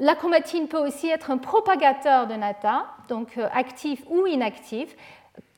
[0.00, 4.96] La chromatine peut aussi être un propagateur d'un état, donc euh, actif ou inactif,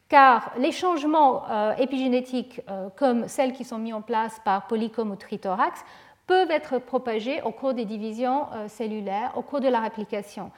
[0.09, 5.11] car les changements euh, épigénétiques, euh, comme celles qui sont mis en place par polycom
[5.11, 5.83] ou trithorax,
[6.27, 10.51] peuvent être propagés au cours des divisions cellulaires, au cours de la réplication.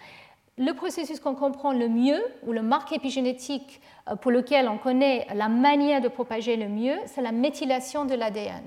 [0.60, 3.80] Le processus qu'on comprend le mieux, ou le marque épigénétique
[4.20, 8.62] pour lequel on connaît la manière de propager le mieux, c'est la méthylation de l'ADN.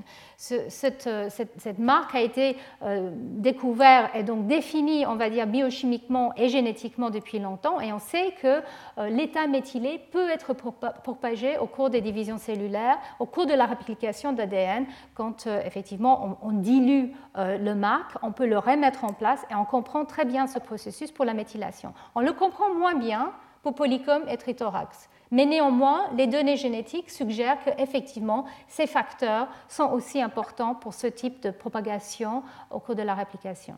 [0.52, 6.50] Euh, cette, marque a été euh, découverte et donc définie, on va dire, biochimiquement et
[6.50, 8.62] génétiquement depuis longtemps, et on sait que
[9.10, 14.34] l'état méthylé peut être propagé au cours des divisions cellulaires, au cours de la réplication
[14.34, 19.56] d'ADN, quand effectivement on, on dilue le marque, on peut le remettre en place et
[19.56, 21.94] on comprend très bien ce processus pour la méthylation.
[22.16, 25.10] On le comprend moins bien pour polycom et trithorax.
[25.34, 31.42] Mais néanmoins, les données génétiques suggèrent qu'effectivement, ces facteurs sont aussi importants pour ce type
[31.42, 33.76] de propagation au cours de la réplication.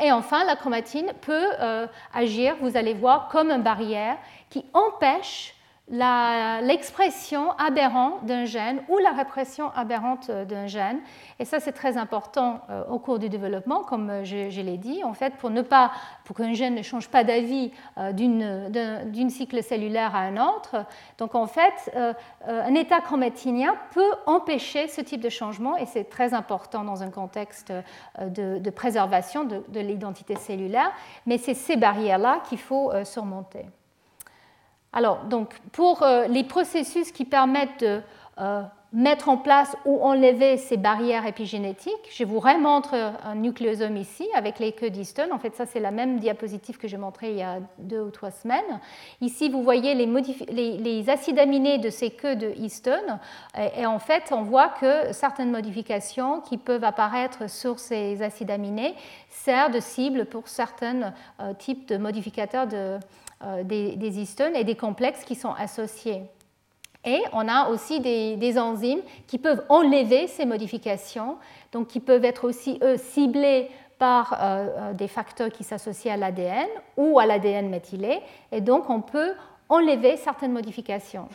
[0.00, 4.18] Et enfin, la chromatine peut euh, agir, vous allez voir, comme une barrière
[4.50, 5.54] qui empêche
[5.92, 11.00] l'expression aberrante d'un gène ou la répression aberrante d'un gène.
[11.38, 15.04] Et ça, c'est très important euh, au cours du développement, comme euh, je, l'ai dit,
[15.04, 15.50] en fait, pour
[16.24, 20.86] pour qu'un gène ne change pas d'avis euh, d'une cycle cellulaire à un autre.
[21.18, 21.92] Donc, en fait,
[22.46, 27.10] un état chromatinien peut empêcher ce type de changement, et c'est très important dans un
[27.10, 27.72] contexte
[28.18, 30.92] de, préservation de l'identité cellulaire.
[31.26, 33.66] Mais c'est ces barrières-là qu'il faut surmonter.
[34.92, 38.00] Alors, donc, pour euh, les processus qui permettent de
[38.38, 44.28] euh, mettre en place ou enlever ces barrières épigénétiques, je vous remontre un nucléosome ici
[44.34, 45.32] avec les queues d'histone.
[45.32, 48.10] En fait, ça, c'est la même diapositive que j'ai montrée il y a deux ou
[48.10, 48.80] trois semaines.
[49.22, 52.52] Ici, vous voyez les, acides aminés de ces queues de.
[53.78, 58.94] Et, en fait, on voit que certaines modifications qui peuvent apparaître sur ces acides aminés
[59.30, 62.98] servent de cible pour certains euh, types de modificateurs de,
[63.44, 66.22] euh, des, histones et des complexes qui sont associés.
[67.04, 71.36] Et on a aussi des, enzymes qui peuvent enlever ces modifications,
[71.72, 76.16] donc qui peuvent être aussi, eux, ciblés par euh, euh, des facteurs qui s'associent à
[76.16, 79.32] l'ADN ou à l'ADN méthylé, et donc on peut
[79.68, 81.28] enlever certaines modifications.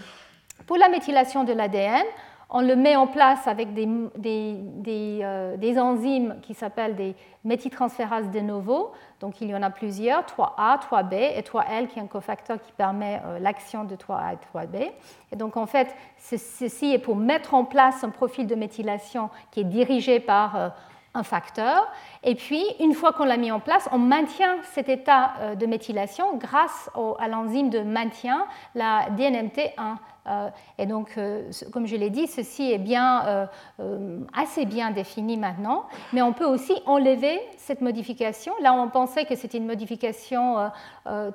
[0.66, 2.06] Pour la méthylation de l'ADN,
[2.50, 8.40] on le met en place avec des, des, euh, enzymes qui s'appellent des méthyltransférases de
[8.40, 8.92] novo.
[9.20, 12.72] Donc il y en a plusieurs, 3A, 3B et 3L qui est un cofacteur qui
[12.72, 14.92] permet euh, l'action de 3A et 3B.
[15.32, 19.62] Et donc en fait, ceci est pour mettre en place un profil de méthylation qui
[19.62, 20.70] est dirigé par euh,
[21.14, 21.88] un facteur.
[22.24, 26.38] Et puis, une fois qu'on l'a mis en place, on maintient cet état de méthylation
[26.38, 29.96] grâce à l'enzyme de maintien, la DNMT1 euh,
[30.78, 33.48] et donc, euh, comme je l'ai dit, ceci est bien,
[33.80, 38.54] euh, assez bien défini maintenant, mais on peut aussi enlever cette modification.
[38.62, 40.72] Là, on pensait que c'était une modification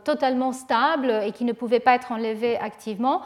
[0.04, 3.22] totalement stable et qui ne pouvait pas être enlevée activement.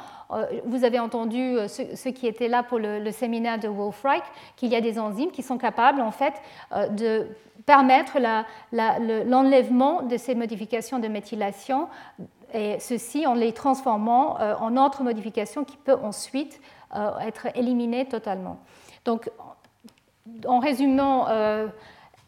[0.65, 4.23] Vous avez entendu, ceux, qui étaient là pour le, séminaire de Wolfreich,
[4.57, 6.35] qu'il y a des enzymes qui sont capables, en fait,
[6.91, 7.27] de
[7.65, 8.19] permettre
[8.73, 11.89] l'enlèvement de ces modifications de méthylation
[12.55, 16.61] et ceci en les transformant euh, en autre modification qui peut ensuite
[16.95, 18.59] euh, être éliminée totalement.
[19.05, 19.31] Donc,
[20.47, 21.69] en résumant, euh,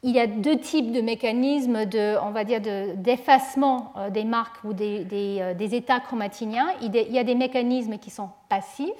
[0.03, 4.73] il y a deux types de mécanismes de, on va dire, d'effacement des marques ou
[4.73, 6.69] des, des, états chromatiniens.
[6.81, 8.93] Il y a des mécanismes qui sont passifs,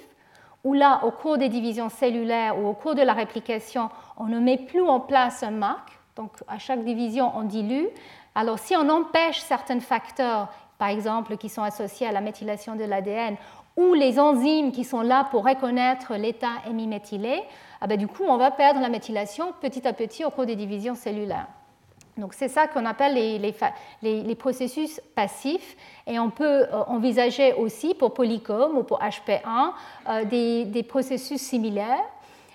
[0.65, 4.39] où là, au cours des divisions cellulaires ou au cours de la réplication, on ne
[4.39, 5.97] met plus en place une marque.
[6.17, 7.87] Donc, à chaque division, on dilue.
[8.35, 10.49] Alors, si on empêche certains facteurs
[10.79, 13.35] par exemple, qui sont associés à la méthylation de l'ADN,
[13.75, 17.43] ou les enzymes qui sont là pour reconnaître l'état hémiméthylé,
[17.81, 20.55] ah ben, du coup, on va perdre la méthylation petit à petit au cours des
[20.55, 21.47] divisions cellulaires.
[22.17, 28.13] Donc c'est ça qu'on appelle les, processus passifs et on peut euh, envisager aussi pour
[28.13, 29.39] polycom ou pour HP1
[30.07, 32.03] euh, des, des, processus similaires.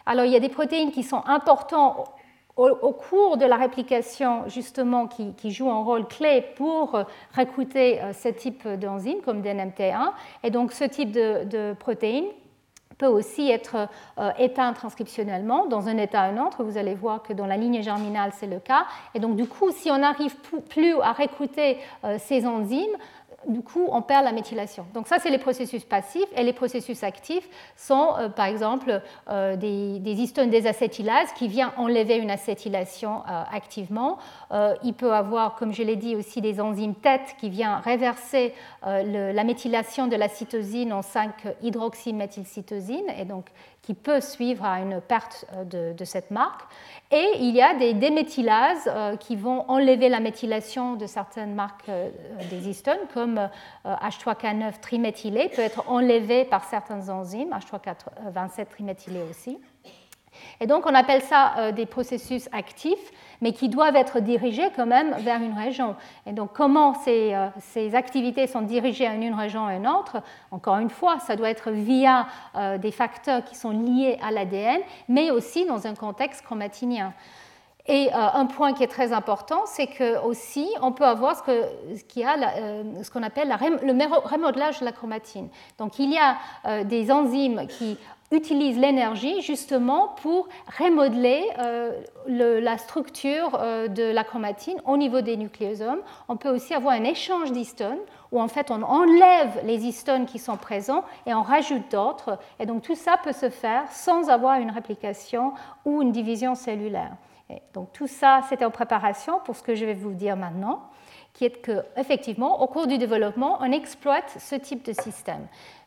[0.04, 2.10] Alors il y a des protéines qui sont importantes
[2.56, 7.04] au, cours de la réplication, justement, qui, joue un rôle clé pour euh,
[7.36, 10.12] recruter euh, ce type d'enzyme comme DNMT1.
[10.44, 12.26] Et donc, ce type de, protéine
[12.96, 13.88] peut aussi être
[14.18, 16.62] euh, éteint transcriptionnellement dans un état à un autre.
[16.62, 18.86] Vous allez voir que dans la ligne germinale, c'est le cas.
[19.14, 20.36] Et donc, du coup, si on n'arrive
[20.68, 21.78] plus à recruter
[22.18, 22.96] ces enzymes,
[23.48, 24.86] du coup, on perd la méthylation.
[24.94, 26.28] Donc ça, c'est les processus passifs.
[26.36, 31.72] Et les processus actifs sont, euh, par exemple, euh, des, des, histones désacétylases qui viennent
[31.76, 34.18] enlever une acétylation euh, activement.
[34.82, 39.44] il peut avoir, comme je l'ai dit, aussi des enzymes têtes qui viennent réverser la
[39.44, 43.46] méthylation de la cytosine en 5-hydroxyméthylcytosine et donc
[43.84, 46.62] qui peut suivre à une perte de cette marque.
[47.14, 51.88] Et il y a des déméthylases euh, qui vont enlever la méthylation de certaines marques
[51.88, 52.10] euh,
[52.50, 53.48] des histones, comme
[53.84, 59.58] H3K9 euh, triméthylé peut être enlevé par certaines enzymes, H3K27 triméthylé aussi.
[60.60, 65.14] Et donc on appelle ça des processus actifs mais qui doivent être dirigés quand même
[65.20, 65.96] vers une région.
[66.26, 70.18] Et donc comment ces, euh, activités sont dirigées à une région et une autre
[70.50, 74.80] Encore une fois, ça doit être via euh, des facteurs qui sont liés à l'ADN,
[75.08, 77.12] mais aussi dans un contexte chromatinien.
[77.86, 83.10] Et euh, un point qui est très important, c'est que aussi on peut avoir ce
[83.10, 85.48] qu'on appelle le remodelage de la chromatine.
[85.78, 87.98] Donc il y a des enzymes qui
[88.30, 95.36] utilise l'énergie justement pour remodeler euh, la structure euh, de la chromatine au niveau des
[95.36, 96.00] nucléosomes.
[96.28, 97.98] On peut aussi avoir un échange d'histones
[98.32, 102.38] où en fait on enlève les histones qui sont présents et on rajoute d'autres.
[102.58, 105.52] Et donc tout ça peut se faire sans avoir une réplication
[105.84, 107.12] ou une division cellulaire.
[107.74, 110.80] donc tout ça, c'était en préparation pour ce que je vais vous dire maintenant
[111.34, 115.46] qui est que effectivement, au cours du développement, on exploite ce type de système.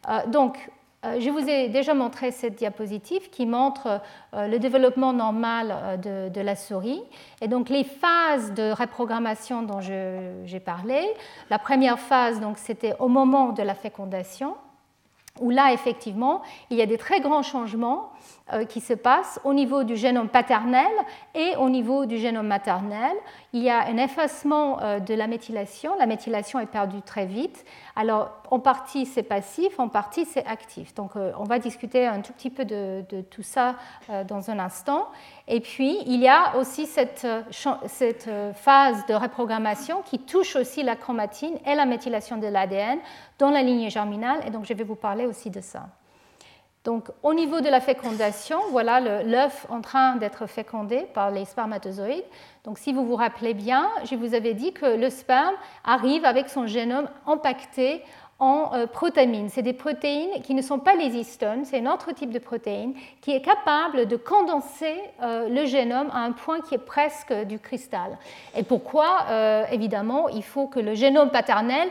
[0.10, 0.70] Euh, donc,
[1.20, 4.02] je vous ai déjà montré cette diapositive qui montre
[4.34, 7.02] euh, le développement normal euh, de, la souris
[7.42, 11.02] et donc les phases de reprogrammation dont j'ai parlé.
[11.50, 14.56] La première phase, c'était au moment de la fécondation,
[15.40, 18.12] où là, effectivement, il y a des très grands changements
[18.54, 20.92] euh, qui se passe au niveau du génome paternel
[21.36, 23.16] et au niveau du génome maternel.
[23.54, 25.94] Il y a un effacement euh, de la méthylation.
[25.98, 27.66] La méthylation est perdue très vite.
[27.96, 30.94] Alors, en partie, c'est passif, en partie, c'est actif.
[30.94, 33.76] Donc, euh, on va discuter un tout petit peu de, tout ça
[34.28, 35.08] dans un instant.
[35.48, 37.28] Et puis, il y a aussi cette,
[37.88, 43.00] cette phase de reprogrammation qui touche aussi la chromatine et la méthylation de l'ADN
[43.40, 44.40] dans la lignée germinale.
[44.46, 45.88] Et donc, je vais vous parler aussi de ça.
[46.88, 52.24] Donc, au niveau de la fécondation, voilà l'œuf en train d'être fécondé par les spermatozoïdes.
[52.64, 56.48] Donc, si vous vous rappelez bien, je vous avais dit que le sperme arrive avec
[56.48, 58.04] son génome empaqueté
[58.40, 59.50] en euh, protamines.
[59.50, 62.94] C'est des protéines qui ne sont pas les histones, c'est un autre type de protéine
[63.22, 67.58] qui est capable de condenser euh, le génome à un point qui est presque du
[67.58, 68.18] cristal.
[68.56, 71.90] Et pourquoi euh, Évidemment, il faut que le génome paternel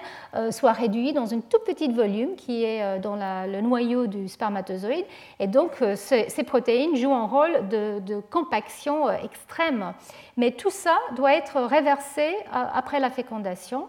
[0.51, 5.05] soit réduit dans un tout petit volume qui est dans le noyau du spermatozoïde.
[5.41, 9.95] Et donc, ces, protéines jouent un rôle de, de compaction extrême.
[10.37, 13.89] Mais tout ça doit être réversé après la fécondation.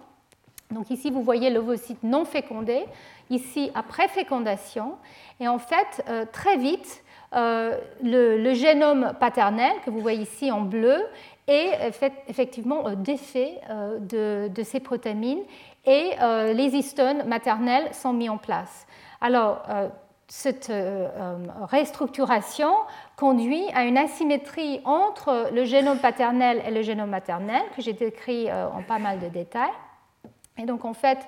[0.71, 2.85] Donc ici, vous voyez l'ovocyte non fécondé,
[3.29, 4.95] ici après fécondation.
[5.39, 7.03] Et en fait, euh, très vite,
[7.35, 10.97] euh, le, génome paternel, que vous voyez ici en bleu,
[11.47, 11.91] est
[12.27, 13.61] effectivement euh, défait
[14.01, 15.43] de, ces protéines
[15.85, 16.11] et
[16.53, 18.85] les histones maternelles sont mis en place.
[19.21, 19.63] Alors,
[20.27, 20.69] cette
[21.71, 22.73] restructuration
[23.15, 28.51] conduit à une asymétrie entre le génome paternel et le génome maternel, que j'ai décrit
[28.51, 29.71] en pas mal de détails.
[30.57, 31.19] Et donc en fait,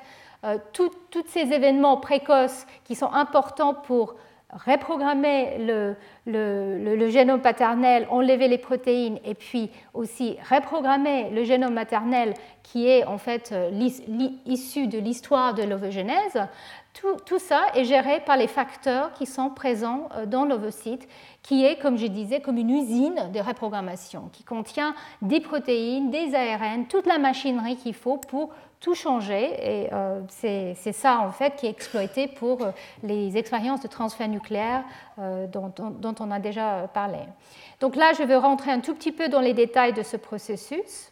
[0.45, 0.91] euh, tous
[1.27, 4.15] ces événements précoces qui sont importants pour
[4.51, 5.57] reprogrammer
[6.25, 13.05] le, génome paternel, enlever les protéines et puis aussi reprogrammer le génome maternel qui est
[13.05, 13.69] en fait euh,
[14.45, 16.47] issu de l'histoire de l'ovogenèse,
[16.93, 21.07] tout, tout, ça est géré par les facteurs qui sont présents euh, dans l'ovocyte,
[21.43, 26.33] qui est, comme je disais, comme une usine de reprogrammation, qui contient des protéines, des
[26.33, 31.55] ARN, toute la machinerie qu'il faut pour tout changer et euh, c'est ça en fait
[31.57, 32.71] qui est exploité pour euh,
[33.03, 34.83] les expériences de transfert nucléaire
[35.19, 37.19] euh, dont, on a déjà parlé.
[37.81, 41.11] Donc là, je vais rentrer un tout petit peu dans les détails de ce processus.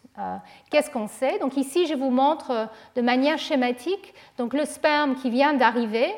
[0.71, 1.37] Qu'est-ce qu'on sait?
[1.37, 6.11] Donc ici, je vous montre de manière schématique donc le sperme qui vient d'arriver.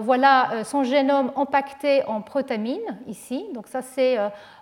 [0.00, 3.46] voilà son génome empaqueté en protamine ici.
[3.54, 4.18] Donc ça, c'est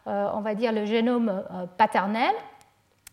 [0.07, 1.43] on va dire le génome
[1.77, 2.33] paternel.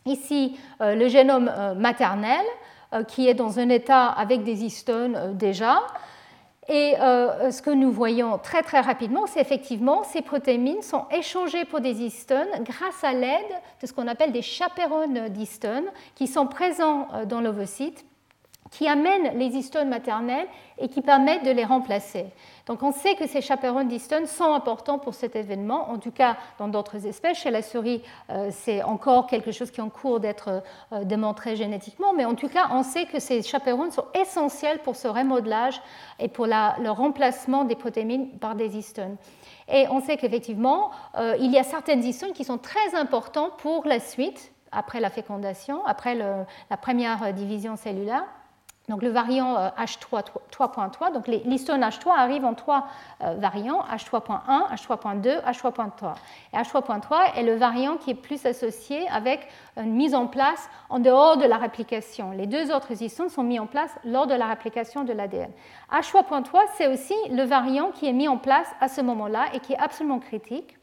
[0.05, 2.45] Ici, le génome maternel.
[2.93, 5.81] Euh, qui est dans un état avec des histones euh, déjà.
[6.69, 11.65] Et euh, ce que nous voyons très très rapidement, c'est effectivement ces protéines sont échangées
[11.65, 13.41] pour des histones grâce à l'aide
[13.81, 18.05] de ce qu'on appelle des chaperones d'histones qui sont présents dans l'ovocyte,
[18.75, 22.25] qui amènent les histones maternelles et qui permettent de les remplacer.
[22.65, 26.35] Donc on sait que ces chaperons d'histones sont importants pour cet événement, en tout cas
[26.59, 27.37] dans d'autres espèces.
[27.37, 30.61] Chez la souris, euh, c'est encore quelque chose qui est en cours d'être
[30.91, 34.97] euh, démontré génétiquement, mais en tout cas, on sait que ces chaperons sont essentiels pour
[34.97, 35.81] ce remodelage
[36.19, 39.15] et pour le remplacement des protéines par des histones.
[39.69, 43.85] Et on sait qu'effectivement, euh, il y a certaines histones qui sont très importantes pour
[43.85, 48.25] la suite, après la fécondation, après la première division cellulaire.
[48.87, 52.87] Donc le variant H3 euh, 3.3, donc l'histone H3 arrive en trois
[53.23, 56.13] euh, variants, H3.1, H3.2, H3.3.
[56.53, 60.99] Et H3.3 est le variant qui est plus associé avec une mise en place en
[60.99, 62.31] dehors de la réplication.
[62.31, 65.49] Les deux autres histones sont mis en place lors de la réplication de l'ADN.
[65.91, 66.45] H3.3,
[66.77, 69.79] c'est aussi le variant qui est mis en place à ce moment-là et qui est
[69.79, 70.77] absolument critique.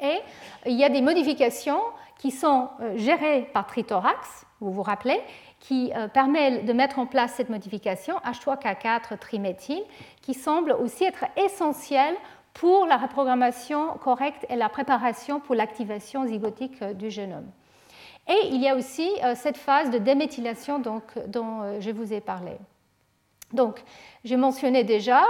[0.00, 0.18] Et
[0.66, 1.80] il y a des modifications
[2.18, 5.20] qui sont euh, gérées par Trithorax, vous vous rappelez,
[5.66, 9.82] qui euh, permet de mettre en place cette modification H3K4 triméthyle,
[10.20, 12.14] qui semble aussi être essentielle
[12.52, 17.46] pour la reprogrammation correcte et la préparation pour l'activation zygotique euh, du génome.
[18.28, 22.20] Et il y a aussi euh, cette phase de déméthylation donc, dont je vous ai
[22.20, 22.52] parlé.
[23.54, 23.82] Donc,
[24.24, 25.22] j'ai mentionné déjà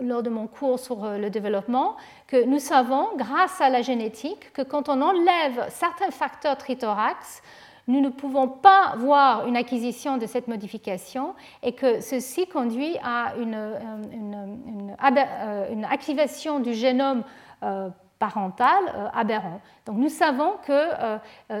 [0.00, 1.96] lors de mon cours sur le développement
[2.28, 7.42] que nous savons, grâce à la génétique, que quand on enlève certains facteurs trithorax,
[7.88, 13.34] nous ne pouvons pas voir une acquisition de cette modification et que ceci conduit à
[13.40, 13.78] une, euh,
[15.02, 17.22] euh, activation du génome
[17.62, 19.60] euh, parental aberrant.
[19.84, 20.88] Donc nous savons que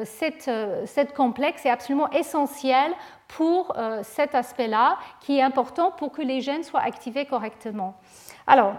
[0.04, 0.50] cette,
[0.86, 2.92] cette, complexe est absolument essentiel
[3.28, 7.94] pour cet aspect-là, qui est important pour que les gènes soient activés correctement.
[8.46, 8.72] Alors,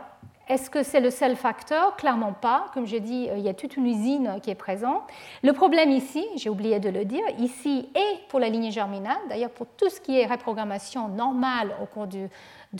[0.50, 1.96] est-ce que c'est le seul facteur?
[1.98, 2.68] Clairement pas.
[2.74, 5.02] Comme j'ai dit, euh, il y a toute une usine qui est présente.
[5.44, 9.50] Le problème ici, j'ai oublié de le dire, ici et pour la lignée germinale, d'ailleurs
[9.50, 12.30] pour tout ce qui est reprogrammation normale au cours de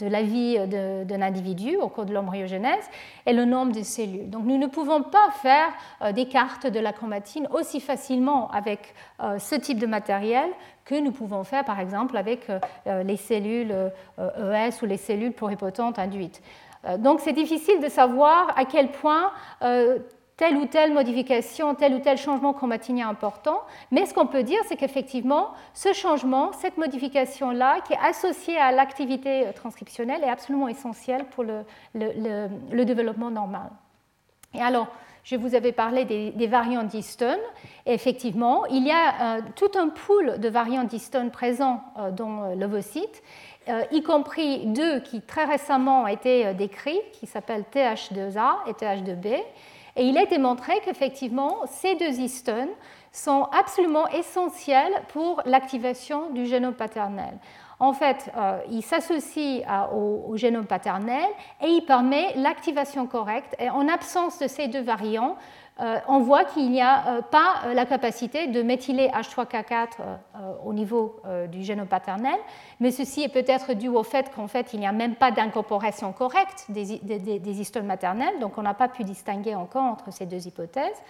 [0.06, 2.88] la vie d'un individu, au cours de l'embryogenèse,
[3.26, 4.30] est le nombre de cellules.
[4.30, 5.68] Donc nous ne pouvons pas faire
[6.00, 10.48] euh, des cartes de la chromatine aussi facilement avec euh, ce type de matériel
[10.86, 12.46] que nous pouvons faire par exemple avec
[12.86, 13.70] les cellules
[14.18, 16.40] ES e ou les cellules pluripotentes induites.
[16.88, 19.98] Euh, donc c'est difficile de savoir à quel point euh,
[20.36, 24.60] telle ou telle modification, tel ou tel changement chromatinien important, mais ce qu'on peut dire,
[24.68, 30.68] c'est qu'effectivement, ce changement, cette modification-là, qui est associée à l'activité euh, transcriptionnelle, est absolument
[30.68, 33.70] essentielle pour le, développement normal.
[34.54, 34.86] Et alors,
[35.24, 37.38] je vous avais parlé des, variants d'histone.
[37.84, 43.22] Effectivement, il y a tout un pool de variants d'histone présents dans l'ovocyte
[43.92, 49.42] y compris deux qui très récemment ont été décrits, qui s'appellent TH2A et TH2B.
[49.96, 52.68] Et il a été montré qu'effectivement, ces deux histones
[53.10, 57.38] sont absolument essentiels pour l'activation du génome paternel.
[57.80, 59.96] En fait, euh, il s'associe euh,
[60.28, 61.28] au, génome paternel
[61.62, 63.54] et il permet l'activation correcte.
[63.60, 65.36] Et en absence de ces deux variants, euh,
[65.78, 69.88] on voit qu'il n'y a pas la capacité de méthyler H3K4
[70.64, 71.20] au niveau
[71.50, 72.36] du génome paternel,
[72.80, 76.12] mais ceci est peut-être dû au fait qu'en fait, il n'y a même pas d'incorporation
[76.12, 80.46] correcte des, des histones maternelles, donc on n'a pas pu distinguer encore entre ces deux
[80.48, 81.00] hypothèses.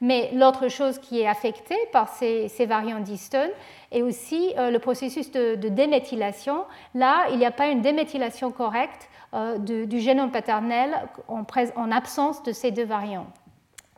[0.00, 3.50] Mais l'autre chose qui est affectée par ces, variants d'histone
[3.92, 6.64] est aussi euh, le processus de, déméthylation.
[6.94, 10.94] Là, il n'y a pas une déméthylation correcte euh, du génome paternel
[11.28, 13.26] en, absence de ces deux variants.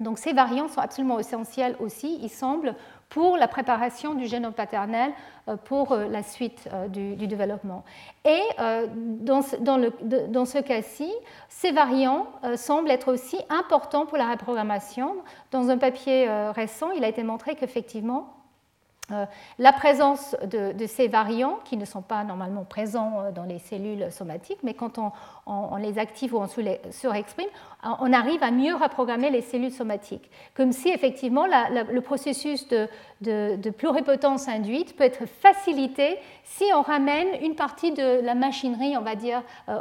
[0.00, 2.74] Donc ces variants sont absolument essentiels aussi, il semble,
[3.08, 5.12] pour la préparation du génome paternel
[5.48, 7.84] euh, pour euh, la suite euh, du, développement.
[8.24, 11.10] Et dans ce, cas-ci,
[11.48, 12.26] ces variants
[12.56, 15.16] semblent être aussi importants pour la reprogrammation.
[15.50, 18.34] Dans un papier récent, il a été montré qu'effectivement,
[19.58, 24.58] la présence de, ces variants, qui ne sont pas normalement présents dans les cellules somatiques,
[24.62, 25.12] mais quand on,
[25.78, 26.46] les active ou on
[26.90, 27.48] surexprime,
[27.82, 30.30] on arrive à mieux reprogrammer les cellules somatiques.
[30.54, 32.88] Comme si effectivement le processus de,
[33.20, 39.02] de, pluripotence induite peut être facilité si on ramène une partie de la machinerie, on
[39.02, 39.78] va dire, euh,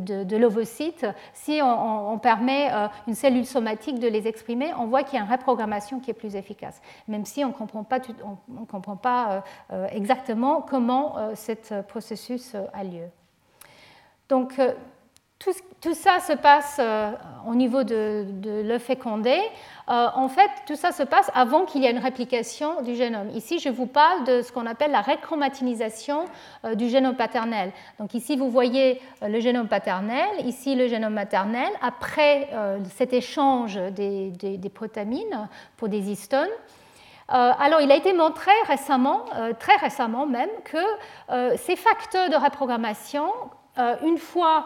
[0.00, 2.70] de, l'ovocyte, si on, permet
[3.06, 6.14] une cellule somatique de les exprimer, on voit qu'il y a une reprogrammation qui est
[6.14, 9.40] plus efficace, même si on ne comprend pas, on comprend pas euh,
[9.72, 13.08] euh, exactement comment euh, ce processus a lieu.
[14.28, 14.60] Donc,
[15.40, 16.80] tout, ça se passe
[17.48, 19.40] au niveau de, l'œuf fécondé.
[19.88, 23.30] en fait, tout ça se passe avant qu'il y ait une réplication du génome.
[23.30, 26.26] Ici, je vous parle de ce qu'on appelle la réchromatinisation
[26.74, 27.72] du génome paternel.
[27.98, 32.50] Donc ici, vous voyez le génome paternel, ici le génome maternel, après
[32.94, 36.50] cet échange des, protamines pour des histones.
[37.32, 40.76] Euh, alors, il a été montré récemment, euh, très récemment même, que
[41.30, 43.30] euh, ces facteurs de reprogrammation,
[43.76, 44.64] une fois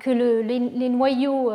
[0.00, 1.50] que les, noyaux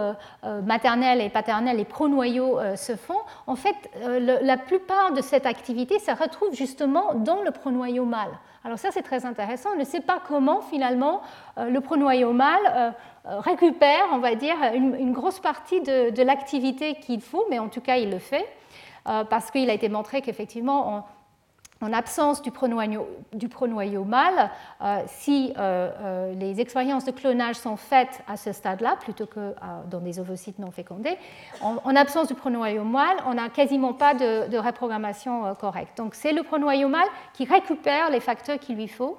[0.64, 3.76] maternels et paternels, les pronoyaux se font, en fait,
[4.08, 8.32] la plupart de cette activité se retrouve justement dans le pronoyau mâle.
[8.64, 9.70] Alors ça, c'est très intéressant.
[9.76, 11.22] On ne sait pas comment, finalement,
[11.58, 17.60] le pronoyau mâle récupère, on va dire, une, grosse partie de l'activité qu'il faut, mais
[17.60, 18.48] en tout cas, il le fait.
[19.08, 21.06] Euh, parce qu'il a été montré qu'effectivement,
[21.82, 24.49] en, absence du pronoyau, mâle,
[24.82, 29.53] euh, si euh, les expériences de clonage sont faites à ce stade-là, plutôt que
[29.89, 31.17] dans des ovocytes non fécondés,
[31.61, 35.97] en, absence du pronoyau mâle, on n'a quasiment pas de, de reprogrammation correcte.
[35.97, 39.17] Donc c'est le pronoyau mâle qui récupère les facteurs qu'il lui faut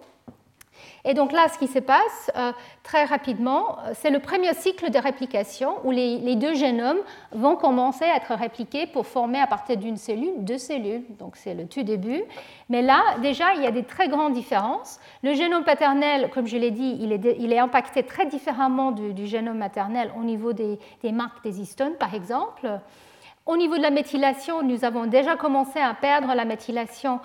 [1.04, 2.52] et donc là, ce qui se passe euh,
[2.82, 6.98] très rapidement, euh, c'est le premier cycle de réplication où les, deux génomes
[7.30, 11.04] vont commencer à être répliqués pour former à partir d'une cellule deux cellules.
[11.18, 12.22] Donc c'est le tout début.
[12.68, 14.98] Mais là, déjà, il y a des très grandes différences.
[15.22, 20.12] Le génome paternel, comme je l'ai dit, il est, impacté très différemment du, génome maternel
[20.18, 22.68] au niveau des, des marques des histones, par exemple.
[23.46, 27.20] Au niveau de la méthylation, nous avons déjà commencé à perdre la méthylation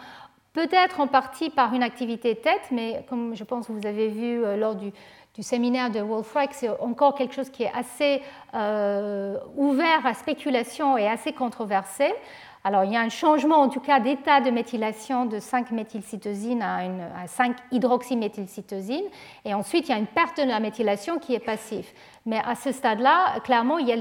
[0.54, 4.44] peut-être en partie par une activité tête, mais comme je pense que vous avez vu
[4.44, 4.92] euh, lors du,
[5.40, 8.22] séminaire de Wolfreich, c'est encore quelque chose qui est assez
[8.54, 12.14] euh, ouvert à spéculation et assez controversé.
[12.64, 16.78] Alors, il y a un changement, en tout cas, d'état de méthylation de 5-méthylcytosine à,
[17.22, 19.06] à 5-hydroxyméthylcytosine.
[19.46, 21.88] Et ensuite, il y a une perte de la méthylation qui est passive.
[22.28, 23.96] Mais à ce stade-là, clairement, il y a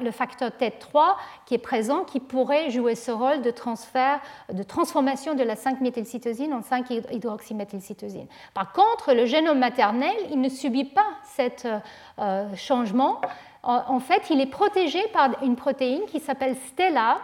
[0.00, 4.20] le facteur TET3 qui est présent, qui pourrait jouer ce rôle de transfert,
[4.50, 8.28] de transformation de la 5-méthylcytosine en 5-hydroxyméthylcytosine.
[8.54, 11.80] Par contre, le génome maternel, il ne subit pas ce
[12.18, 13.20] euh, changement.
[13.62, 17.18] En fait, il est protégé par une protéine qui s'appelle STELA,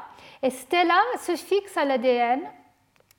[0.47, 2.41] et Stella se fixe à l'ADN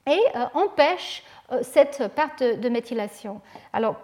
[0.05, 3.41] et euh, empêche euh, cette perte de, méthylation.
[3.73, 3.97] Alors,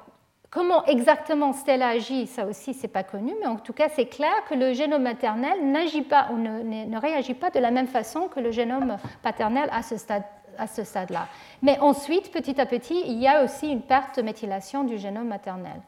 [0.49, 4.33] comment exactement Stella agit, ça aussi, c'est pas connu, mais en tout cas, c'est clair
[4.49, 8.41] que le génome maternel n'agit pas ou ne, réagit pas de la même façon que
[8.41, 10.23] le génome paternel à ce stade
[10.55, 11.27] à ce stade-là.
[11.63, 15.27] Mais ensuite, petit à petit, il y a aussi une perte de méthylation du génome
[15.27, 15.81] maternel.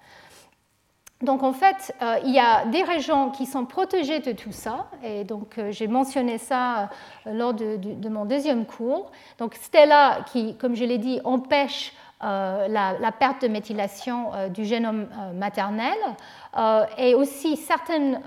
[1.26, 4.86] Donc en fait, euh, il y a des régions qui sont protégées de tout ça,
[5.03, 6.84] et donc euh, j'ai mentionné ça
[7.26, 9.11] euh, lors de, mon deuxième cours.
[9.39, 15.97] Donc Stella, qui, comme je l'ai dit, empêche la, perte de méthylation du génome maternel
[16.97, 18.19] et aussi certains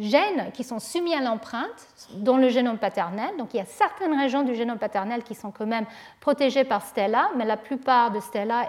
[0.00, 1.86] gènes qui sont soumis à l'empreinte
[2.16, 3.30] dans le génome paternel.
[3.38, 5.86] Donc il y a certaines régions du génome paternel qui sont quand même
[6.18, 8.66] protégées par Stella, mais la plupart de Stella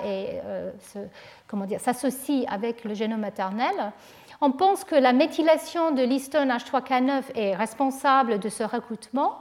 [1.79, 3.93] s'associent avec le génome maternel.
[4.41, 9.37] On pense que la méthylation de l'histone H3K9 est responsable de ce recrutement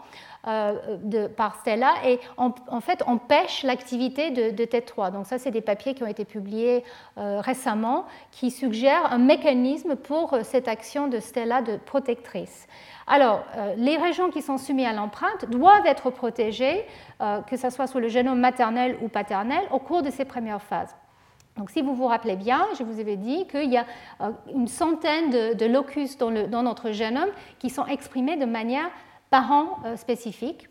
[0.46, 5.10] euh, par Stella et en, fait empêche l'activité de, de, TET3.
[5.10, 6.84] Donc ça, c'est des papiers qui ont été publiés
[7.16, 12.66] euh, récemment qui suggèrent un mécanisme pour euh, cette action de Stella de protectrice.
[13.06, 13.44] Alors,
[13.76, 16.86] les régions qui sont soumises à l'empreinte doivent être protégées,
[17.20, 20.96] que ce soit sous le génome maternel ou paternel, au cours de ces premières phases.
[21.56, 23.86] Donc, si vous vous rappelez bien, je vous avais dit qu'il y a
[24.52, 28.90] une centaine de, locus dans, notre génome qui sont exprimés de manière
[29.30, 30.68] parent euh, spécifique.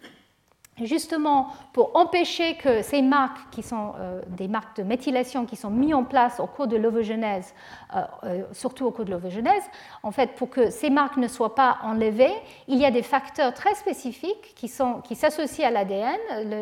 [0.81, 5.69] Justement pour empêcher que ces marques, qui sont euh, des marques de méthylation qui sont
[5.69, 7.53] mises en place au cours de l'ovogenèse,
[7.95, 9.61] euh, euh, surtout au cours de l'ovogenèse,
[10.01, 12.33] en fait, pour que ces marques ne soient pas enlevées,
[12.67, 14.71] il y a des facteurs très spécifiques qui,
[15.03, 16.17] qui s'associent à l'ADN,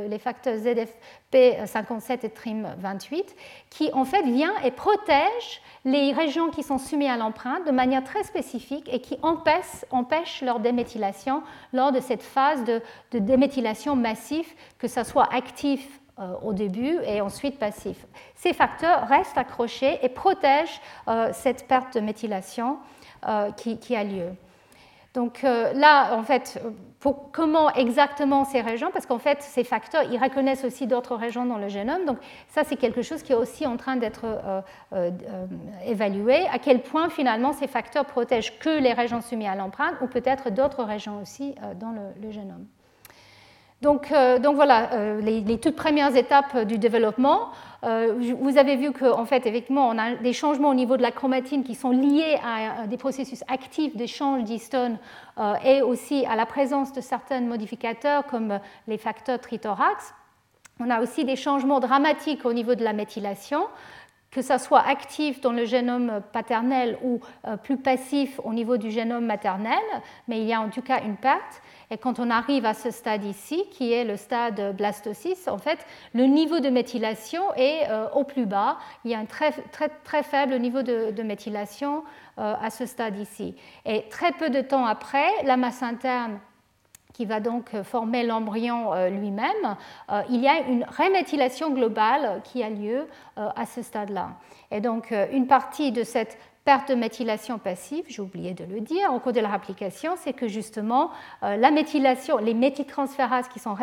[0.10, 0.68] les facteurs
[1.34, 3.24] ZFP57 et TRIM28,
[3.70, 8.04] qui en fait viennent et protègent les régions qui sont soumises à l'empreinte de manière
[8.04, 12.82] très spécifique et qui empêchent leur déméthylation lors de cette phase de,
[13.18, 18.06] déméthylation massif, que ce soit actif euh, au début et ensuite passif.
[18.36, 22.78] Ces facteurs restent accrochés et protègent euh, cette perte de méthylation
[23.28, 24.30] euh, qui, a lieu.
[25.14, 26.62] Donc là, en fait,
[27.32, 31.58] comment exactement ces régions, parce qu'en fait, ces facteurs, ils reconnaissent aussi d'autres régions dans
[31.58, 32.06] le génome.
[32.06, 34.26] Donc ça, c'est quelque chose qui est aussi en train d'être
[35.86, 36.48] évalué.
[36.48, 40.50] À quel point, finalement, ces facteurs protègent que les régions soumises à l'empreinte ou peut-être
[40.50, 42.66] d'autres régions aussi dans le génome.
[43.82, 47.50] Donc, euh, donc voilà, euh, les, toutes premières étapes du développement.
[47.84, 51.10] Euh, vous avez vu qu'en fait, effectivement, on a des changements au niveau de la
[51.10, 55.00] chromatine qui sont liés à, des processus actifs d'échange d'histone
[55.66, 60.14] et aussi à la présence de certains modificateurs comme les facteurs trithorax.
[60.80, 63.64] On a aussi des changements dramatiques au niveau de la méthylation
[64.30, 67.20] que ça soit actif dans le génome paternel ou
[67.64, 69.82] plus passif au niveau du génome maternel,
[70.28, 71.62] mais il y a en tout cas une perte.
[71.92, 75.86] Et quand on arrive à ce stade ici, qui est le stade blastocyste, en fait,
[76.14, 78.78] le niveau de méthylation est euh, au plus bas.
[79.04, 82.04] Il y a un très, très, très faible niveau de, méthylation
[82.40, 83.56] euh, à ce stade ici.
[83.86, 86.40] Et très peu de temps après, la masse interne
[87.14, 89.76] qui va donc former l'embryon euh, lui-même,
[90.30, 94.30] il y a une reméthylation globale qui a lieu à ce stade-là.
[94.72, 99.12] Et donc, une partie de cette perte de méthylation passive, j'ai oublié de le dire
[99.14, 101.10] au cours de la réplication, c'est que justement
[101.42, 103.76] euh, la méthylation, les méthyltransférases qui sont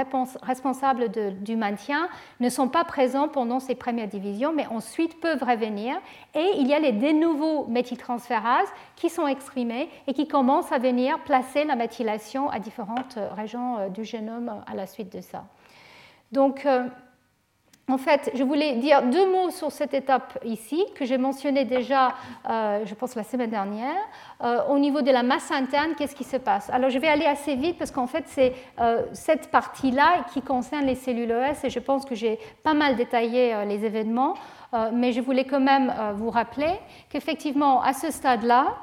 [0.43, 1.09] responsables
[1.41, 2.09] du maintien
[2.39, 5.97] ne sont pas présents pendant ces premières divisions, mais ensuite peuvent revenir.
[6.35, 10.79] Et il y a les de nouveaux méthyltransférases qui sont exprimés et qui commencent à
[10.79, 15.21] venir placer la méthylation à différentes euh, régions euh, du génome à la suite de
[15.21, 15.45] ça.
[16.31, 16.67] Donc,
[17.89, 22.15] en fait, je voulais dire deux mots sur cette étape ici, que j'ai mentionné déjà,
[22.49, 23.97] euh, je pense, la semaine dernière.
[24.45, 26.69] Euh, au niveau de la masse interne, qu'est-ce qui se passe?
[26.71, 30.85] Alors, je vais aller assez vite parce qu'en fait, c'est euh, cette partie-là qui concerne
[30.85, 34.35] les cellules ES et je pense que j'ai pas mal détaillé les événements,
[34.93, 36.73] mais je voulais quand même vous rappeler
[37.09, 38.77] qu'effectivement, à ce stade-là,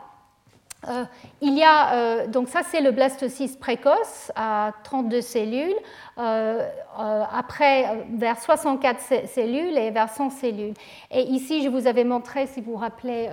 [1.41, 5.75] il y a, donc ça c'est le blastocyste précoce à 32 cellules.
[6.17, 10.73] Euh, euh, après euh, vers 64 cellules et vers 100 cellules.
[11.11, 13.29] Et ici, je vous avais montré, si vous vous rappelez,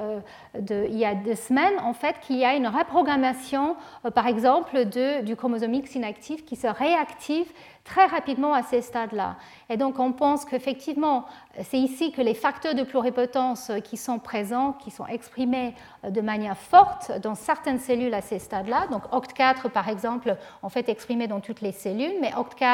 [0.56, 3.76] il y a deux semaines, en fait, qu'il y a une reprogrammation,
[4.16, 7.46] par exemple, de, du chromosome X inactif qui se réactive
[7.84, 9.36] très rapidement à ces stades-là.
[9.68, 11.24] Et donc on pense qu'effectivement,
[11.62, 15.74] c'est ici que les facteurs de pluripotence qui sont présents, qui sont exprimés
[16.08, 20.88] de manière forte dans certaines cellules à ces stades-là, donc OCT4 par exemple, en fait
[20.88, 22.71] exprimé dans toutes les cellules, mais OCT4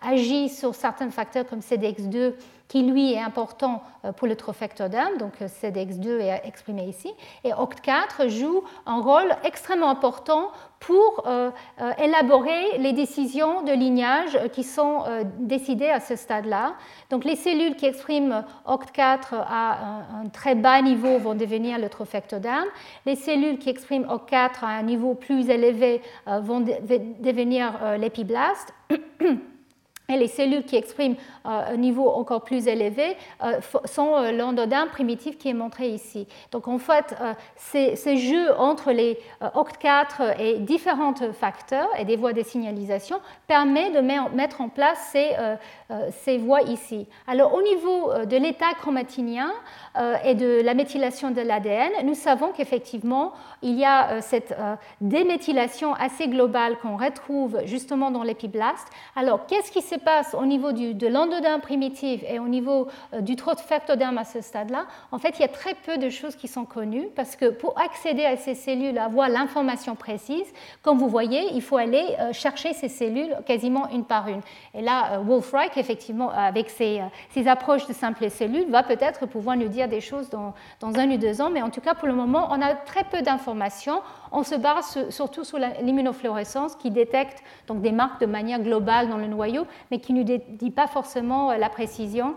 [0.00, 2.34] agit sur certains facteurs comme CDX2
[2.72, 7.12] qui lui est important euh, pour le trophectoderme, donc euh, CDX2 est exprimé ici,
[7.44, 10.50] et OCT4 joue un rôle extrêmement important
[10.80, 11.50] pour euh,
[11.98, 15.04] élaborer les décisions de lignage qui sont
[15.38, 16.74] décidées à ce stade-là.
[17.10, 19.78] Donc les cellules qui expriment OCT4 à
[20.22, 22.66] un, très bas niveau vont devenir le trophectoderme,
[23.06, 28.74] les cellules qui expriment OCT4 à un niveau plus élevé vont devenir l'épiblaste.
[30.12, 34.86] et les cellules qui expriment euh, un niveau encore plus élevé euh, sont euh, l'endodin
[34.86, 36.26] primitif qui est montré ici.
[36.50, 37.14] Donc en fait,
[37.56, 44.00] ces, jeux entre les OCT4 et différents facteurs et des voies de signalisation permet de
[44.00, 45.30] mettre en place ces,
[46.10, 47.06] ces voies ici.
[47.26, 49.50] Alors au niveau de l'état chromatinien
[50.24, 53.32] et de la méthylation de l'ADN, nous savons qu'effectivement,
[53.62, 54.54] il y a cette
[55.00, 58.88] déméthylation assez globale qu'on retrouve justement dans l'épiblaste.
[59.16, 63.20] Alors qu'est-ce qui se passe au niveau du, de l'endoderme primitif et au niveau euh,
[63.20, 66.48] du trophectoderme à ce stade-là, en fait, il y a très peu de choses qui
[66.48, 70.46] sont connues parce que pour accéder à ces cellules, avoir l'information précise,
[70.82, 74.40] comme vous voyez, il faut aller euh, chercher ces cellules quasiment une par une.
[74.74, 77.00] Et là, euh, Wolf-Reich, effectivement, avec ses,
[77.46, 81.40] approches de simples cellules, va peut-être pouvoir nous dire des choses dans un ou deux
[81.40, 84.00] ans, mais en tout cas, pour le moment, on a très peu d'informations.
[84.32, 89.18] On se base surtout sur l'immunofluorescence qui détecte donc des marques de manière globale dans
[89.18, 92.34] le noyau, mais qui ne dit pas forcément euh, la précision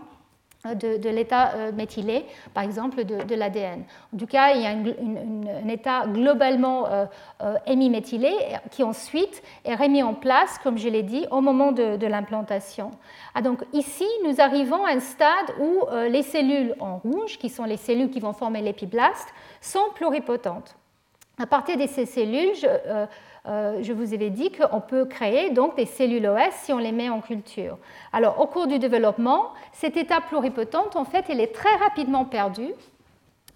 [0.66, 3.84] euh, de, l'état euh, méthylé, par exemple de, l'ADN.
[4.14, 6.86] En tout cas, il y a un état globalement
[7.66, 8.32] hémiméthylé
[8.70, 12.90] qui ensuite est remis en place, comme je l'ai dit, au moment de, l'implantation.
[13.34, 17.64] Ah, donc ici, nous arrivons à un stade où les cellules en rouge, qui sont
[17.64, 19.28] les cellules qui vont former l'épiblaste,
[19.60, 20.76] sont pluripotentes.
[21.38, 22.54] À partir de ces cellules,
[23.48, 26.92] euh, je vous avais dit qu'on peut créer donc des cellules OS si on les
[26.92, 27.78] met en culture.
[28.12, 32.72] Alors, au cours du développement, cette étape pluripotente, en fait, elle est très rapidement perdue.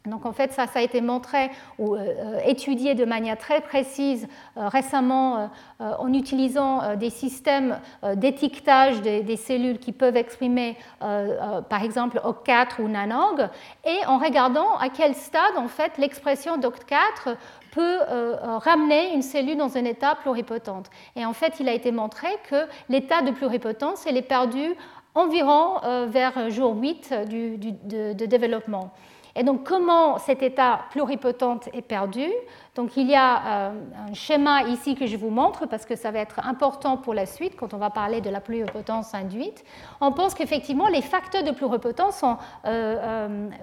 [0.06, 4.26] Donc en fait, ça, a été montré ou euh, étudié de manière très précise
[4.56, 7.78] euh, récemment en utilisant des systèmes
[8.14, 13.48] d'étiquetage des, cellules qui peuvent exprimer, par exemple, OCT4 ou NANOG,
[13.84, 17.36] et en regardant à quel stade en fait l'expression d'OCT4
[17.70, 20.90] peut euh, euh, ramener une cellule dans un état pluripotente.
[21.16, 24.74] Et en fait, il a été montré que l'état de pluripotence, elle est perdu
[25.14, 28.90] environ euh, vers jour 8 du, de, développement.
[29.36, 32.26] Et donc, comment cet état pluripotente est perdu?
[32.74, 36.18] Donc, il y a un schéma ici que je vous montre parce que ça va
[36.18, 39.64] être important pour la suite quand on va parler de la pluripotence induite.
[40.00, 42.24] On pense qu'effectivement, les facteurs de pluripotence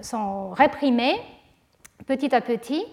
[0.00, 1.20] sont réprimés
[2.06, 2.86] petit à petit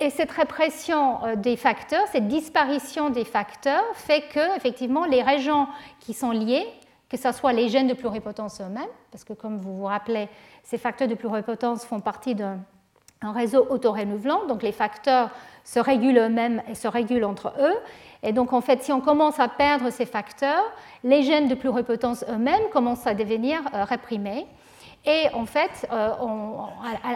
[0.00, 5.66] et cette répression euh, des facteurs, cette disparition des facteurs, fait que effectivement les régions
[6.00, 6.66] qui sont liées,
[7.08, 10.28] que ce soit les gènes de pluripotence eux-mêmes, parce que comme vous vous rappelez,
[10.62, 12.58] ces facteurs de pluripotence font partie d'un
[13.22, 15.30] réseau autorénouvelant, donc les facteurs
[15.64, 17.76] se régulent eux-mêmes et se régulent entre eux.
[18.22, 20.64] Et donc en fait, si on commence à perdre ces facteurs,
[21.04, 24.46] les gènes de pluripotence eux-mêmes commencent à devenir euh, réprimés.
[25.04, 26.10] Et en fait, euh,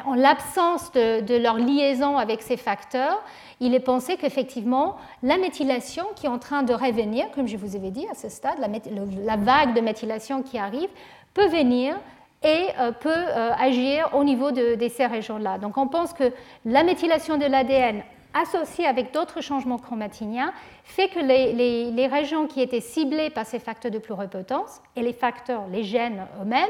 [0.05, 3.23] en l'absence de, leur liaison avec ces facteurs,
[3.61, 7.77] il est pensé qu'effectivement, la méthylation qui est en train de revenir, comme je vous
[7.77, 10.89] avais dit à ce stade, la, vague de méthylation qui arrive,
[11.33, 11.97] peut venir
[12.43, 15.59] et euh, peut euh, agir au niveau de, ces régions-là.
[15.59, 16.33] Donc on pense que
[16.65, 18.03] la méthylation de l'ADN
[18.35, 21.53] associée avec d'autres changements chromatiniens fait que les,
[21.91, 26.27] les, régions qui étaient ciblées par ces facteurs de pluripotence et les facteurs, les gènes
[26.43, 26.69] eux-mêmes,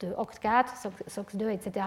[0.00, 0.66] de OX4,
[1.08, 1.86] SOX2, etc.,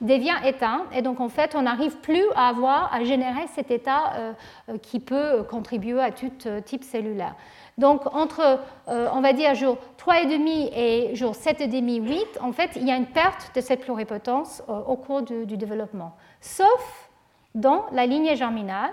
[0.00, 0.84] devient éteint.
[0.94, 4.32] Et donc, en fait, on n'arrive plus à avoir, à générer cet état euh,
[4.68, 7.34] euh, qui peut contribuer à tout euh, type cellulaire.
[7.78, 12.90] Donc, entre, on va dire, jour 3,5 et jour 7,5, 8, en fait, il y
[12.90, 17.08] a une perte de cette pluripotence au cours du, développement, sauf
[17.54, 18.90] dans la lignée germinale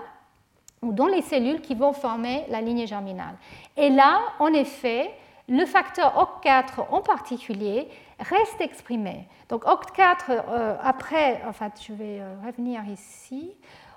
[0.80, 3.34] ou dans les cellules qui vont former la lignée germinale.
[3.76, 5.10] Et là, en effet,
[5.48, 7.88] le facteur OCT4 en particulier
[8.18, 9.28] reste exprimé.
[9.48, 13.52] Donc OCT4, euh, après, en fait, je vais euh, revenir ici.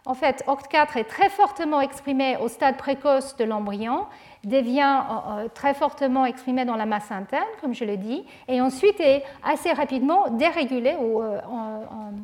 [0.05, 4.07] En fait, OCT4 est très fortement exprimé au stade précoce de l'embryon,
[4.43, 8.99] devient euh, très fortement exprimé dans la masse interne, comme je l'ai dit, et ensuite
[8.99, 11.21] est assez rapidement dérégulé ou,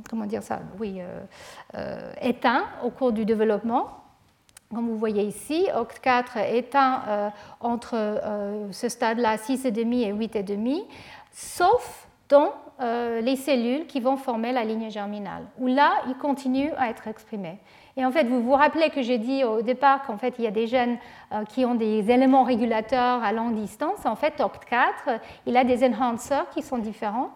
[0.09, 1.01] comment dire ça, oui,
[2.19, 3.89] éteint au cours du développement.
[4.73, 8.19] Comme vous voyez ici, OCT4 éteint entre
[8.71, 10.87] ce stade-là 6,5 et 8,5
[11.31, 16.71] sauf dans euh, les cellules qui vont former la ligne germinale, où là, il continue
[16.77, 17.57] à être exprimé.
[17.95, 20.47] Et en fait, vous vous rappelez que j'ai dit au départ qu'en fait, il y
[20.47, 20.99] a des gènes
[21.31, 24.05] euh, qui ont des éléments régulateurs à longue distance.
[24.05, 27.31] En fait, OCT4, il a des enhancers qui sont différents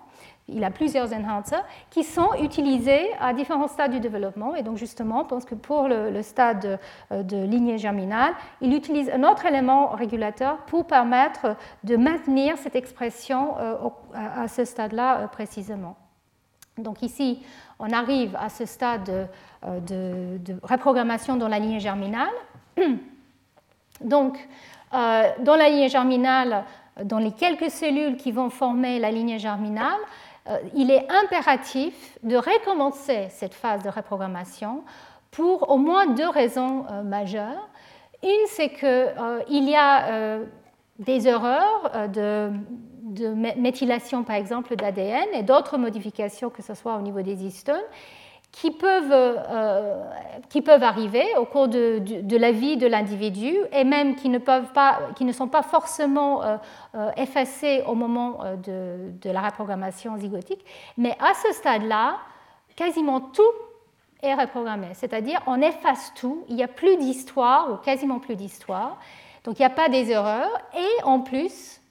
[0.51, 4.55] il a plusieurs enhancers qui sont utilisés à différents stades du développement.
[4.55, 6.79] Et donc, justement, on pense que pour le, stade
[7.09, 13.57] de, lignée germinale, il utilise un autre élément régulateur pour permettre de maintenir cette expression
[13.59, 13.75] euh,
[14.15, 15.95] à ce stade-là euh, précisément.
[16.77, 17.43] Donc, ici,
[17.79, 19.29] on arrive à ce stade
[19.63, 22.33] euh, de, de reprogrammation dans la lignée germinale.
[24.01, 24.47] Donc,
[24.91, 26.65] dans la lignée germinale,
[27.03, 29.99] dans les quelques cellules qui vont former la lignée germinale,
[30.75, 34.83] il est impératif de recommencer cette phase de reprogrammation
[35.29, 37.69] pour au moins deux raisons majeures.
[38.23, 40.39] Une, c'est qu'il y a
[40.99, 42.51] des erreurs de
[43.11, 43.27] de
[43.59, 47.81] méthylation, par exemple, d'ADN et d'autres modifications, que ce soit au niveau des histones,
[48.51, 50.03] qui peuvent, euh,
[50.49, 54.39] qui peuvent arriver au cours de, de, la vie de l'individu et même qui ne,
[54.39, 56.57] peuvent pas, qui ne sont pas forcément euh,
[56.95, 60.65] euh, effacés au moment de, de, la reprogrammation zygotique.
[60.97, 62.17] Mais à ce stade-là,
[62.75, 63.41] quasiment tout
[64.21, 64.87] est reprogrammé.
[64.93, 68.97] C'est-à-dire, on efface tout, il n'y a plus d'histoire ou quasiment plus d'histoire.
[69.43, 70.51] Donc, il n'y a pas des erreurs.
[70.77, 71.81] Et en plus,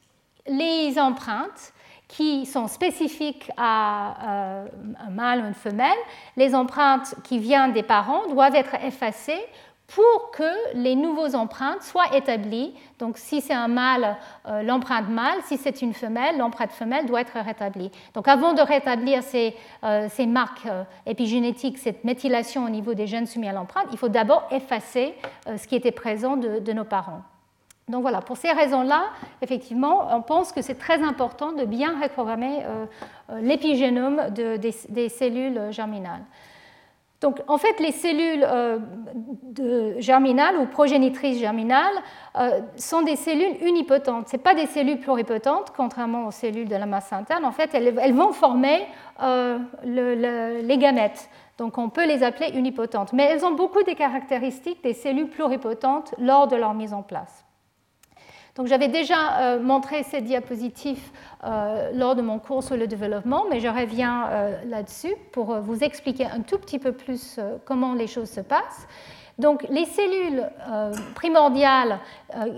[0.46, 1.72] les empreintes
[2.10, 4.66] qui sont spécifiques à euh,
[5.06, 5.98] un mâle ou une femelle,
[6.36, 9.40] les empreintes qui viennent des parents doivent être effacées
[9.86, 12.74] pour que les nouveaux empreintes soient établies.
[12.98, 14.16] Donc si c'est un mâle,
[14.48, 17.92] euh, l'empreinte mâle, si c'est une femelle, l'empreinte femelle doit être rétablie.
[18.14, 19.54] Donc avant de rétablir ces,
[19.84, 20.66] euh, marques
[21.06, 25.14] épigénétiques, cette méthylation au niveau des gènes soumis à l'empreinte, il faut d'abord effacer
[25.46, 27.22] ce qui était présent de nos parents.
[27.90, 29.04] Donc voilà, pour ces raisons-là,
[29.42, 32.86] effectivement, on pense que c'est très important de bien reprogrammer euh,
[33.30, 36.22] euh, l'épigénome des, cellules germinales.
[37.20, 38.78] Donc en fait, les cellules euh,
[39.98, 41.92] germinales ou progénitrices germinales
[42.76, 44.28] sont des cellules unipotentes.
[44.28, 47.44] Ce pas des cellules pluripotentes, contrairement aux cellules de la masse interne.
[47.44, 48.86] En fait, elles, vont former
[49.84, 51.28] les gamètes.
[51.58, 53.12] Donc on peut les appeler unipotentes.
[53.12, 57.44] Mais elles ont beaucoup des caractéristiques des cellules pluripotentes lors de leur mise en place.
[58.56, 61.00] Donc j'avais déjà euh, montré cette diapositive
[61.44, 65.84] euh, lors de mon cours sur le développement, mais je reviens euh, là-dessus pour vous
[65.84, 68.86] expliquer un tout petit peu plus comment les choses se passent.
[69.38, 70.50] Donc les cellules
[71.14, 71.98] primordiales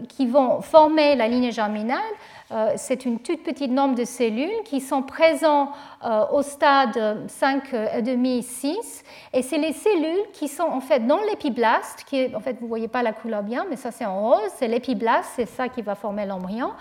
[0.09, 2.01] qui vont former la ligne germinale
[2.42, 2.42] euh,
[2.77, 5.71] c'est une toute petite nombre de cellules qui sont présentes
[6.05, 9.03] euh, au stade 5,5-6.
[9.33, 12.65] Et c'est les cellules qui sont en fait dans l'épiblaste, qui est, en fait, vous
[12.65, 15.69] ne voyez pas la couleur bien, mais ça c'est en rose, c'est l'épiblaste, c'est ça
[15.69, 16.73] qui va former l'embryon,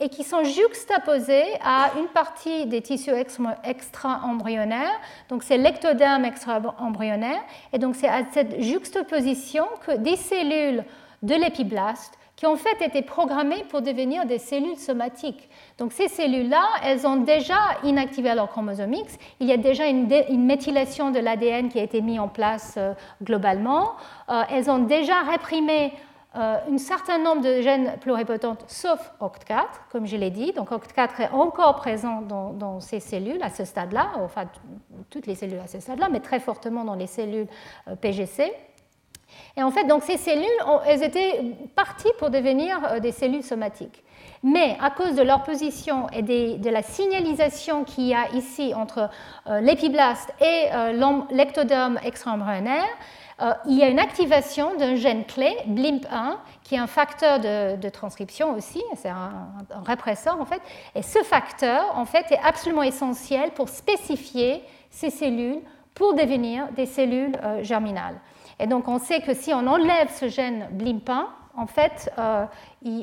[0.00, 3.10] et qui sont juxtaposées à une partie des tissus
[3.64, 7.40] extra-embryonnaires, donc c'est l'ectoderme extra-embryonnaire,
[7.72, 10.84] et donc c'est à cette juxtaposition que des cellules
[11.22, 15.50] de l'épiblaste qui ont en fait été programmées pour devenir des cellules somatiques.
[15.76, 19.18] Donc ces cellules-là, elles ont déjà inactivé leur chromosome X.
[19.40, 20.06] Il y a déjà une,
[20.46, 23.96] méthylation de l'ADN qui a été mise en place euh, globalement.
[24.28, 25.92] Euh, elles ont déjà réprimé
[26.36, 30.52] euh, un certain nombre de gènes pluripotents, sauf OCT4, comme je l'ai dit.
[30.52, 34.44] Donc OCT4 est encore présent dans, dans ces cellules à ce stade-là, enfin
[35.10, 37.48] toutes les cellules à ce stade-là, mais très fortement dans les cellules
[38.00, 38.52] PGC.
[39.58, 40.46] Et en fait, donc ces cellules,
[40.86, 41.42] elles étaient
[41.74, 44.04] parties pour devenir euh, des cellules somatiques.
[44.44, 49.10] Mais à cause de leur position et de la signalisation qu'il y a ici entre
[49.48, 52.86] euh, l'épiblaste et euh, l'ectoderme extra-embryonnaire,
[53.66, 58.52] il y a une activation d'un gène clé, BLIMP1, qui est un facteur de, transcription
[58.56, 60.60] aussi, c'est un, un, répresseur en fait.
[60.96, 65.60] Et ce facteur, en fait, est absolument essentiel pour spécifier ces cellules
[65.94, 68.16] pour devenir des cellules germinales.
[68.60, 71.26] Et donc on sait que si on enlève ce gène BLIMP1,
[71.58, 72.46] en fait, euh,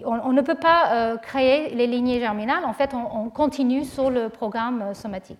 [0.06, 2.64] on, ne peut pas euh, créer les lignées germinales.
[2.64, 5.40] En fait, on, continue sur le programme euh, somatique.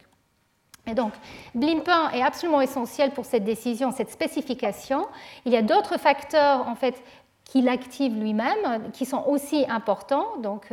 [0.86, 1.14] Et donc,
[1.58, 5.08] BLIMP1 est absolument essentiel pour cette décision, cette spécification.
[5.46, 7.02] Il y a d'autres facteurs, en fait,
[7.46, 10.38] qui l'activent lui-même, qui sont aussi importants.
[10.44, 10.72] Donc,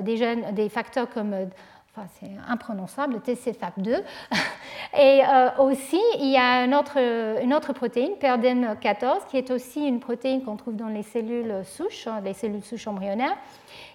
[0.00, 1.34] des, gènes, des facteurs comme
[2.20, 4.02] c'est imprononçable, TCFAP2.
[4.98, 6.98] Et euh, aussi, il y a une autre,
[7.42, 12.06] une autre protéine, PERDEM14, qui est aussi une protéine qu'on trouve dans les cellules souches,
[12.06, 13.36] hein, les cellules souches embryonnaires,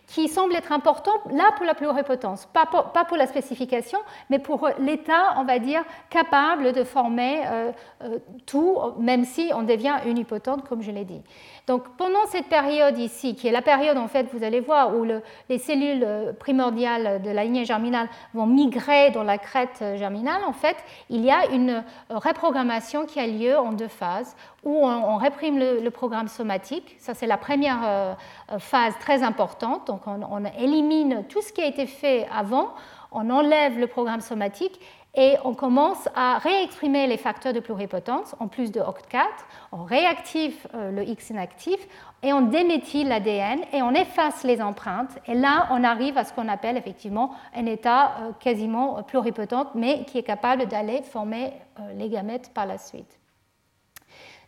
[0.09, 3.99] qui semble être important là pour la pluripotence, pas pour, pas pour la spécification,
[4.31, 7.71] mais pour l'état, on va dire, capable de former euh,
[8.03, 11.21] euh, tout, même si on devient unipotente, comme je l'ai dit.
[11.67, 15.05] Donc pendant cette période ici, qui est la période en fait, vous allez voir, où
[15.47, 20.53] les cellules euh, primordiales de la lignée germinale vont migrer dans la crête germinale, en
[20.53, 20.77] fait,
[21.11, 25.89] il y a une reprogrammation qui a lieu en deux phases où on, réprime le,
[25.89, 26.95] programme somatique.
[26.99, 28.13] Ça, c'est la première euh,
[28.51, 29.87] euh, phase très importante.
[29.87, 32.69] Donc, on, élimine tout ce qui a été fait avant,
[33.11, 34.79] on enlève le programme somatique
[35.15, 39.25] et on commence à réexprimer les facteurs de pluripotence en plus de OCT4.
[39.71, 41.79] On réactive euh, le X inactif
[42.21, 45.17] et on déméthyle l'ADN et on efface les empreintes.
[45.25, 50.19] Et là, on arrive à ce qu'on appelle effectivement un état quasiment pluripotent, mais qui
[50.19, 51.53] est capable d'aller former
[51.95, 53.18] les gamètes par la suite.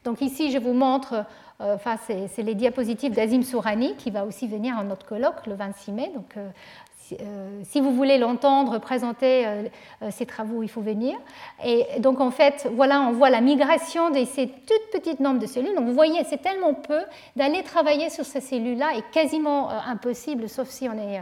[0.04, 1.26] Donc ici, je vous montre
[1.60, 5.92] enfin, c'est les diapositives d'Azim Sourani qui va aussi venir à notre colloque le 26
[5.92, 6.12] mai.
[6.16, 6.36] Donc,
[7.20, 9.64] euh, si vous voulez l'entendre présenter euh,
[10.02, 11.18] euh, ses travaux, il faut venir.
[11.64, 15.46] Et donc en fait, voilà, on voit la migration de ces toutes petites nombres de
[15.46, 15.76] cellules.
[15.76, 17.00] Donc vous voyez, c'est tellement peu
[17.36, 21.22] d'aller travailler sur ces cellules-là est quasiment impossible, sauf si on est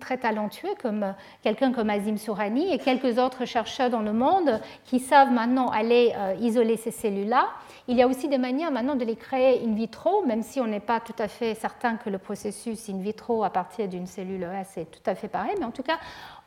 [0.00, 5.00] très talentueux, comme quelqu'un comme Azim Sourani et quelques autres chercheurs dans le monde qui
[5.00, 7.48] savent maintenant aller isoler ces cellules-là.
[7.90, 10.66] Il y a aussi des manières maintenant de les créer in vitro, même si on
[10.66, 14.42] n'est pas tout à fait certain que le processus in vitro à partir d'une cellule
[14.42, 15.54] S est tout à fait pareil.
[15.58, 15.98] Mais en tout cas,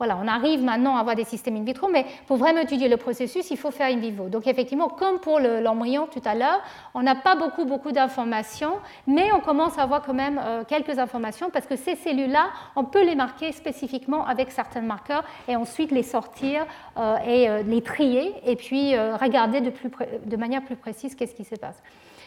[0.02, 2.98] voilà, on arrive maintenant à avoir des systèmes in vitro, mais pour vraiment étudier le
[2.98, 4.30] processus, il faut faire in vivo.
[4.30, 6.60] Donc effectivement, comme pour l'embryon tout à l'heure,
[6.96, 10.98] on n'a pas beaucoup, beaucoup d'informations, mais on commence à avoir quand même euh, quelques
[10.98, 15.92] informations parce que ces cellules-là, on peut les marquer spécifiquement avec certains marqueurs et ensuite
[15.92, 16.66] les sortir
[16.98, 21.58] euh, et euh, les trier et puis regarder de, manière plus précise qu'est-ce qui se
[21.58, 21.80] passe.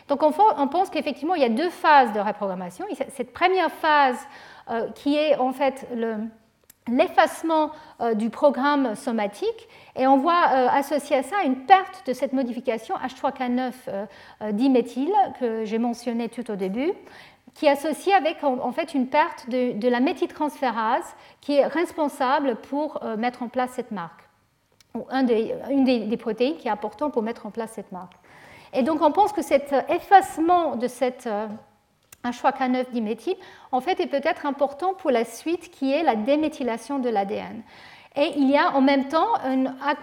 [0.07, 2.85] Donc on pense qu'effectivement, il y a deux phases de reprogrammation.
[3.09, 4.19] Cette première phase
[4.95, 5.89] qui est en fait
[6.89, 7.71] l'effacement
[8.01, 12.33] euh, du programme somatique et on voit euh, associer à ça une perte de cette
[12.33, 13.73] modification H3K9
[14.53, 16.93] diméthyle que j'ai mentionné tout au début
[17.55, 23.01] qui est associée avec en fait une perte de, la méthyltransférase qui est responsable pour
[23.17, 24.29] mettre en place cette marque,
[24.95, 28.15] ou une des, protéines qui est important pour mettre en place cette marque.
[28.73, 31.29] Et donc on pense que cet effacement de cette
[32.25, 33.37] H3K9 diméthyle,
[33.73, 37.63] en fait, est peut-être important pour la suite qui est la déméthylation de l'ADN.
[38.17, 39.27] Et il y a en même temps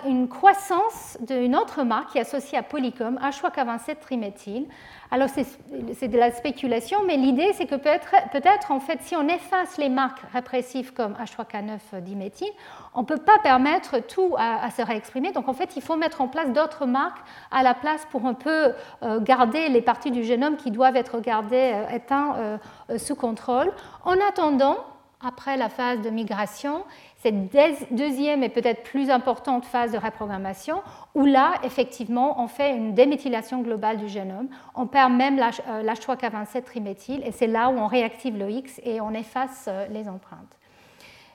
[0.06, 4.68] une, croissance d'une autre marque qui est associée à polycom, H3K27 triméthyle.
[5.12, 9.26] Alors c'est de la spéculation, mais l'idée c'est que peut-être, peut en fait, si on
[9.30, 12.52] efface les marques répressives comme H3K9 diméthyle,
[12.96, 15.32] on ne peut pas permettre tout à, se réexprimer.
[15.32, 18.34] Donc en fait, il faut mettre en place d'autres marques à la place pour un
[18.34, 22.58] peu euh, garder les parties du génome qui doivent être gardées euh, éteintes euh,
[22.98, 23.72] sous contrôle.
[24.04, 24.78] En attendant,
[25.24, 26.84] après la phase de migration,
[27.22, 27.54] cette
[27.92, 30.82] deuxième et peut-être plus importante phase de reprogrammation,
[31.14, 36.62] où là, effectivement, on fait une déméthylation globale du génome, on perd même l'H3K27 euh,
[36.62, 40.58] triméthyle, et c'est là où on réactive le X et on efface euh, les empreintes.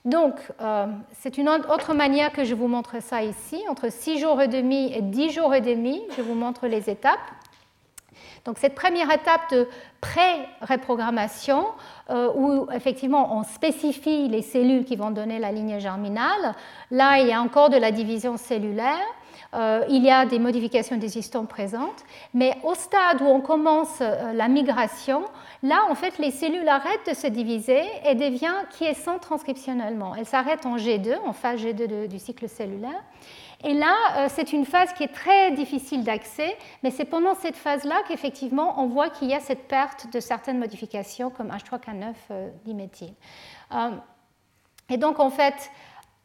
[0.04, 3.62] Donc, euh, c'est une autre manière que je vous montre ça ici.
[3.68, 7.18] Entre 6 jours et demi et 10 jours et demi, je vous montre les étapes.
[8.46, 9.68] Donc cette première étape de
[10.00, 11.66] pré-reprogrammation,
[12.10, 16.54] euh, où effectivement on spécifie les cellules qui vont donner la ligne germinale,
[16.90, 19.04] là il y a encore de la division cellulaire.
[19.54, 23.98] Euh, il y a des modifications des histones présentes, mais au stade où on commence
[24.00, 25.24] euh, la migration,
[25.62, 30.14] là, en fait, les cellules arrêtent de se diviser et deviennent quiescentes transcriptionnellement.
[30.14, 33.02] Elles s'arrêtent en G2, en phase G2 du cycle cellulaire.
[33.66, 37.56] Et là, euh, c'est une phase qui est très difficile d'accès, mais c'est pendant cette
[37.56, 42.14] phase-là qu'effectivement, on voit qu'il y a cette perte de certaines modifications comme H3K9
[42.64, 43.12] diméthyle.
[44.88, 45.70] Et donc, en fait,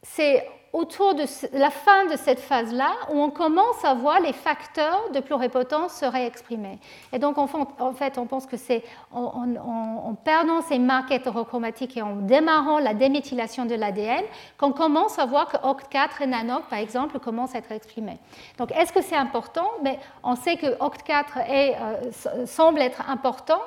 [0.03, 5.09] c'est autour de la fin de cette phase-là où on commence à voir les facteurs
[5.13, 6.79] de pluripotence se réexprimer.
[7.11, 7.47] Et donc, en
[7.93, 13.65] fait, on pense que c'est en, perdant ces marques hétérochromatiques et en démarrant la déméthylation
[13.65, 14.23] de l'ADN
[14.57, 18.19] qu'on commence à voir que OCT4 et NANOC, par exemple, commencent à être exprimés.
[18.57, 19.69] Donc, est-ce que c'est important?
[19.83, 23.61] Mais On sait que OCT4 euh, semble être important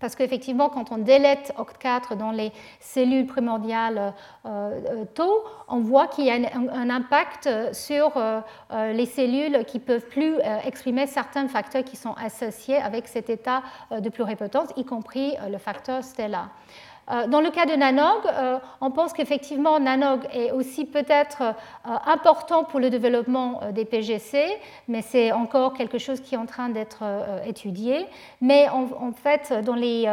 [0.00, 4.14] parce qu'effectivement, quand on délète OCT4 dans les cellules primordiales
[4.46, 8.40] euh, euh, tôt, on voit qu'il y a un, impact sur euh,
[8.92, 13.62] les cellules qui ne peuvent plus exprimer certains facteurs qui sont associés avec cet état
[13.90, 16.48] de pluripotence, y compris le facteur stellar.
[17.10, 21.52] Euh, dans le cas de Nanog, euh, on pense qu'effectivement Nanog est aussi peut-être euh,
[22.06, 24.44] important pour le développement des PGC,
[24.88, 27.02] mais c'est encore quelque chose qui est en train d'être
[27.46, 28.06] étudié.
[28.40, 30.06] Mais en, fait, dans les,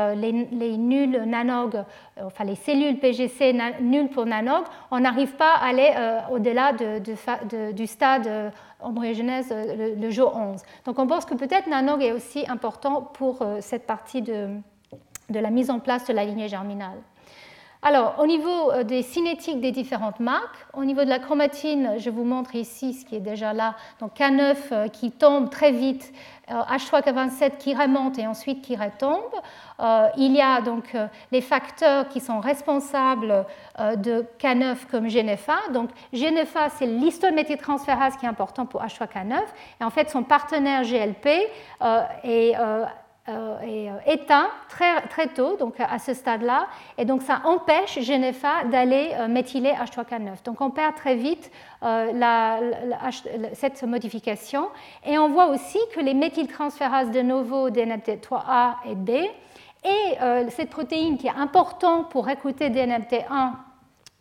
[0.78, 1.84] nuls Nanog,
[2.22, 5.92] enfin les cellules PGC nulles pour Nanog, on n'arrive pas à aller
[6.32, 9.54] au-delà du stade embryogenèse
[10.00, 10.62] le, jour 11.
[10.86, 14.50] Donc on pense que peut-être Nanog est aussi important pour cette partie de
[15.30, 17.02] de la mise en place de la lignée germinale.
[17.88, 22.10] Alors, au niveau euh, des cinétiques des différentes marques, au niveau de la chromatine, je
[22.10, 23.76] vous montre ici ce qui est déjà là.
[24.00, 26.12] Donc K9 euh, qui tombe très vite,
[26.50, 29.34] H3K27 euh, qui remonte et ensuite qui retombe.
[30.18, 30.96] il y a donc
[31.32, 33.46] les facteurs qui sont responsables
[33.80, 35.58] de K9 comme GNFA.
[35.72, 39.38] Donc GNFA, c'est l'histométhyltransférase qui est important pour H3K9.
[39.80, 41.28] Et en fait, son partenaire GLP
[42.24, 42.56] est
[43.28, 46.68] est éteint très, très tôt, donc à ce stade-là,
[46.98, 50.44] et donc ça empêche GNFA d'aller méthyler H3K9.
[50.44, 51.52] Donc on perd très vite
[53.54, 54.70] cette modification,
[55.06, 61.18] et on voit aussi que les méthyltransférases de novo DNMT3A et B, et cette protéine
[61.18, 63.54] qui est importante pour recruter DNMT1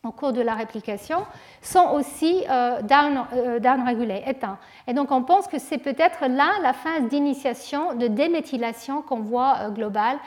[0.05, 1.25] en cours de la réplication
[1.63, 4.59] sont aussi euh, down, euh, downrégulés, éteints.
[4.87, 9.57] Et donc on pense que c'est peut-être là la phase d'initiation de déméthylation qu'on voit
[9.61, 10.19] euh, globale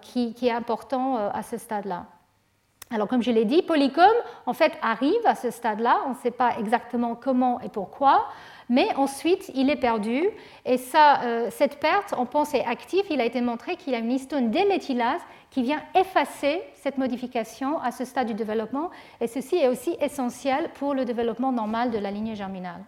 [0.00, 2.06] qui, qui, est important à ce stade-là.
[2.90, 4.04] Alors comme je l'ai dit, Polycom
[4.46, 8.26] en fait arrive à ce stade-là, on ne sait pas exactement comment et pourquoi,
[8.68, 10.24] mais ensuite il est perdu
[10.64, 14.00] et ça, cette perte, on pense est active, il a été montré qu'il y a
[14.00, 18.90] une histone déméthylase qui vient effacer cette modification à ce stade du développement,
[19.20, 22.82] et ceci est aussi essentiel pour le développement normal de la lignée germinale.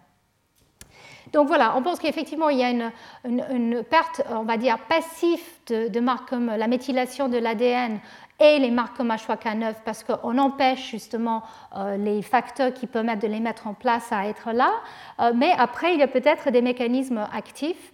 [1.32, 6.00] Donc voilà, on pense qu'effectivement, il y a une, perte, on va dire, passive de,
[6.00, 8.00] marques comme la méthylation de l'ADN
[8.38, 11.42] et les marques comme H3K9 parce qu'on empêche justement
[11.76, 14.72] euh, les facteurs qui permettent de les mettre en place à être là.
[15.20, 17.92] Euh, mais après, il y a peut-être des mécanismes actifs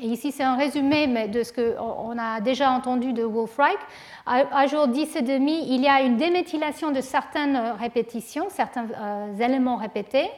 [0.00, 3.78] ici, c'est un résumé de ce qu'on a déjà entendu de Wolfreich.
[4.26, 9.36] À, jour 10 et demi, il y a une déméthylation de certaines répétitions, certains euh,
[9.38, 10.30] éléments répétés.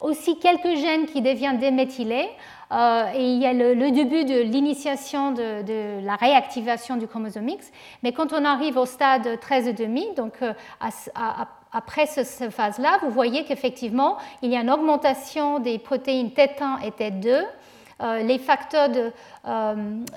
[0.00, 2.30] Aussi quelques gènes qui deviennent déméthylés.
[2.72, 7.70] Euh, et il y a le, début de l'initiation de, la réactivation du chromosome X.
[8.02, 10.52] Mais quand on arrive au stade 13 et demi, donc euh,
[11.72, 16.90] après cette phase-là, vous voyez qu'effectivement, il y a une augmentation des protéines TET1 et
[16.90, 17.42] TET2 euh,
[18.22, 19.12] les facteurs de,
[19.46, 19.74] euh,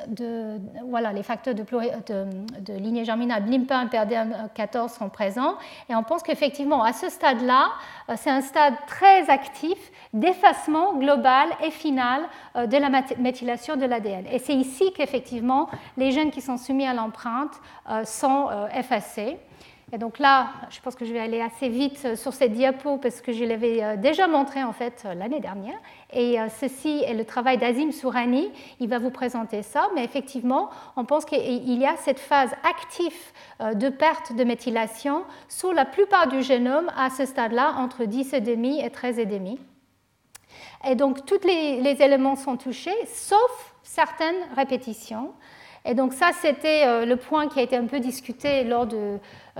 [0.07, 0.59] de,
[0.89, 5.55] voilà, les facteurs de, lignée germinale BLIM1 et PRD14 sont présents.
[5.89, 7.69] Et on pense qu'effectivement, à ce stade-là,
[8.09, 9.77] euh, c'est un stade très actif
[10.13, 12.21] d'effacement global et final
[12.55, 14.25] de la méthylation de l'ADN.
[14.31, 17.59] Et c'est ici qu'effectivement, les gènes qui sont soumis à l'empreinte
[18.03, 19.37] sont effacés.
[19.93, 22.97] Et donc là, je pense que je vais aller assez vite euh, sur cette diapo
[22.97, 25.77] parce que je l'avais euh, déjà montré en fait euh, l'année dernière.
[26.11, 28.51] Et ceci est le travail d'Azim Sourani.
[28.79, 29.87] Il va vous présenter ça.
[29.93, 33.15] Mais effectivement, on pense qu'il y a cette phase active
[33.73, 38.89] de perte de méthylation sur la plupart du génome à ce stade-là, entre 10,5 et
[38.89, 39.57] 13,5.
[40.87, 45.33] Et donc, tous les, les éléments sont touchés, sauf certaines répétitions.
[45.85, 48.87] Et donc ça, c'était le point qui a été un peu discuté lors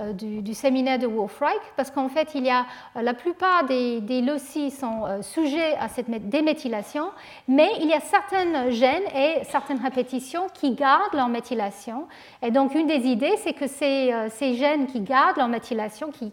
[0.00, 2.66] euh, du, séminaire de Wolfreich, parce qu'en fait, il y a,
[2.96, 7.10] euh, la plupart des, des loci sont euh, sujets à cette déméthylation,
[7.46, 12.08] mais il y a certains gènes et certaines répétitions qui gardent leur méthylation.
[12.42, 14.10] Et donc, une des idées, c'est que ces,
[14.56, 16.32] gènes qui gardent leur méthylation, qui,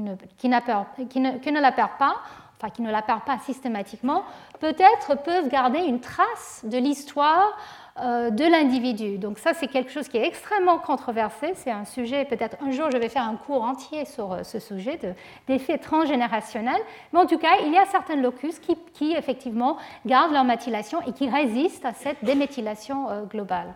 [0.00, 2.16] ne, la perdent pas,
[2.58, 4.22] enfin qui ne la perdent pas systématiquement,
[4.60, 7.87] peut-être peuvent garder une trace de l'histoire euh,
[8.30, 9.18] de l'individu.
[9.18, 11.52] Donc ça, c'est quelque chose qui est extrêmement controversé.
[11.54, 14.58] C'est un sujet, peut-être un jour, je vais faire un cours entier sur euh, ce
[14.58, 14.98] sujet
[15.46, 16.80] d'effets transgénérationnels.
[17.12, 18.60] Mais en tout cas, il y a certains locus
[18.92, 19.76] qui, effectivement,
[20.06, 23.74] gardent leur méthylation et qui résistent à cette déméthylation euh, globale.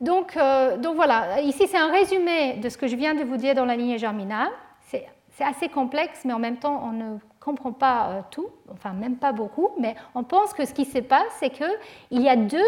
[0.00, 0.36] Donc,
[0.80, 3.64] donc voilà, ici c'est un résumé de ce que je viens de vous dire dans
[3.64, 4.50] la lignée germinale.
[5.36, 9.16] C'est assez complexe, mais en même temps, on ne comprend pas euh, tout, enfin même
[9.16, 12.58] pas beaucoup, mais on pense que ce qui se passe, c'est qu'il y a deux,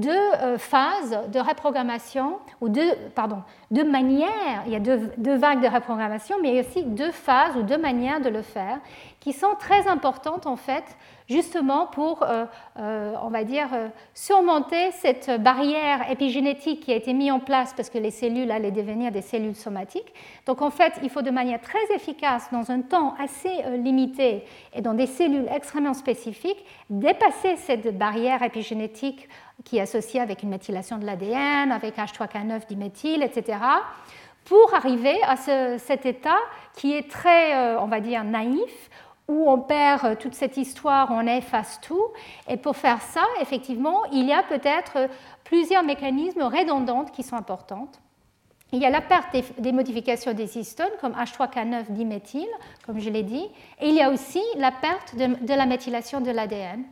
[0.00, 5.62] euh, phases de reprogrammation, ou deux, pardon, deux manières, il y a deux, deux, vagues
[5.62, 8.78] de reprogrammation, mais il y a aussi deux phases ou deux manières de le faire
[9.20, 10.84] qui sont très importantes en fait
[11.28, 12.44] justement pour, euh,
[12.78, 17.72] euh, on va dire, euh, surmonter cette barrière épigénétique qui a été mise en place
[17.74, 20.12] parce que les cellules allaient devenir des cellules somatiques.
[20.46, 24.44] Donc en fait, il faut de manière très efficace, dans un temps assez limité
[24.74, 29.28] et dans des cellules extrêmement spécifiques, dépasser cette barrière épigénétique
[29.64, 33.58] qui est associée avec une méthylation de l'ADN, avec H3K9 diméthyle, etc
[34.44, 35.36] pour arriver à
[35.78, 36.36] cet état
[36.76, 38.90] qui est très, on va dire, naïf,
[39.28, 42.06] où on perd euh, toute cette histoire, on efface tout.
[42.48, 45.08] Et pour faire ça, effectivement, il y a peut-être
[45.44, 47.88] plusieurs mécanismes redondants qui sont importants.
[48.72, 52.48] Il y a la perte des, modifications des histones, comme H3K9 diméthyle,
[52.84, 53.46] comme je l'ai dit,
[53.80, 56.82] et il y a aussi la perte de la méthylation de l'ADN.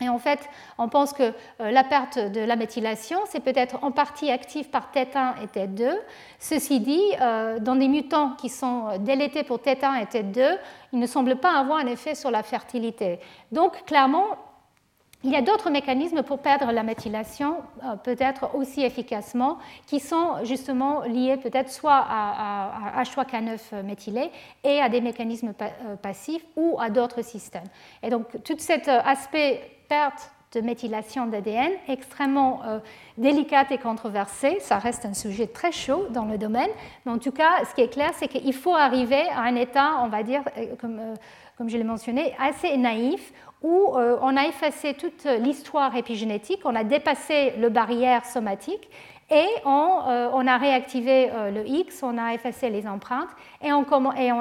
[0.00, 0.40] Et en fait,
[0.78, 4.90] on pense que euh, la perte de la méthylation, c'est peut-être en partie active par
[4.92, 5.96] TET1 et TET2.
[6.38, 10.58] Ceci dit, euh, dans des mutants qui sont délétés pour TET1 et TET2,
[10.92, 13.20] il ne semble pas avoir un effet sur la fertilité.
[13.52, 14.26] Donc, clairement,
[15.24, 20.44] il y a d'autres mécanismes pour perdre la méthylation, euh, peut-être aussi efficacement, qui sont
[20.44, 24.30] justement liés peut-être soit à, H3K9 méthylé
[24.62, 25.54] et à des mécanismes
[26.02, 27.64] passifs ou à d'autres systèmes.
[28.02, 32.60] Et donc, tout cet aspect perte de méthylation d'ADN extrêmement
[33.18, 34.58] délicate et controversée.
[34.60, 36.70] Ça reste un sujet très chaud dans le domaine,
[37.04, 39.96] mais en tout cas, ce qui est clair, c'est qu'il faut arriver à un état,
[40.02, 40.42] on va dire,
[40.80, 41.00] comme,
[41.58, 43.32] comme je l'ai mentionné, assez naïf,
[43.62, 48.90] où on a effacé toute l'histoire épigénétique, on a dépassé le barrière somatique
[49.34, 53.30] et euh, on, a réactivé euh, le X, on a effacé les empreintes
[53.60, 53.84] et on,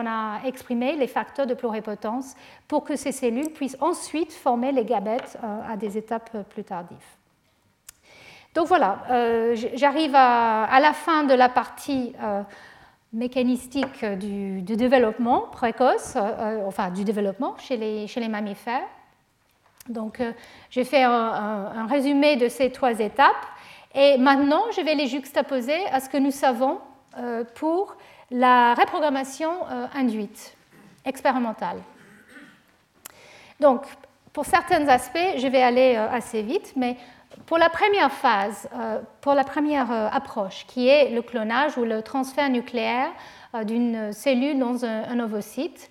[0.06, 2.36] a exprimé les facteurs de pluripotence
[2.68, 6.98] pour que ces cellules puissent ensuite former les gabettes euh, à des étapes plus tardives.
[8.54, 9.00] Donc voilà,
[9.74, 12.14] j'arrive à, la fin de la partie
[13.12, 16.16] mécanistique du, développement précoce,
[16.68, 18.86] enfin du développement chez les mammifères.
[19.90, 20.22] Donc
[20.70, 23.48] j'ai fait un, résumé de ces trois étapes.
[23.96, 26.80] Et maintenant, je vais les juxtaposer à ce que nous savons
[27.18, 27.96] euh, pour
[28.32, 30.56] la reprogrammation euh, induite,
[31.06, 31.78] expérimentale.
[33.60, 33.84] Donc,
[34.32, 36.98] pour certains aspects, je vais aller euh, assez vite, mais
[37.46, 38.70] pour la première phase,
[39.20, 43.10] pour la première approche, qui est le clonage ou le transfert nucléaire
[43.64, 45.90] d'une cellule dans un ovocyte,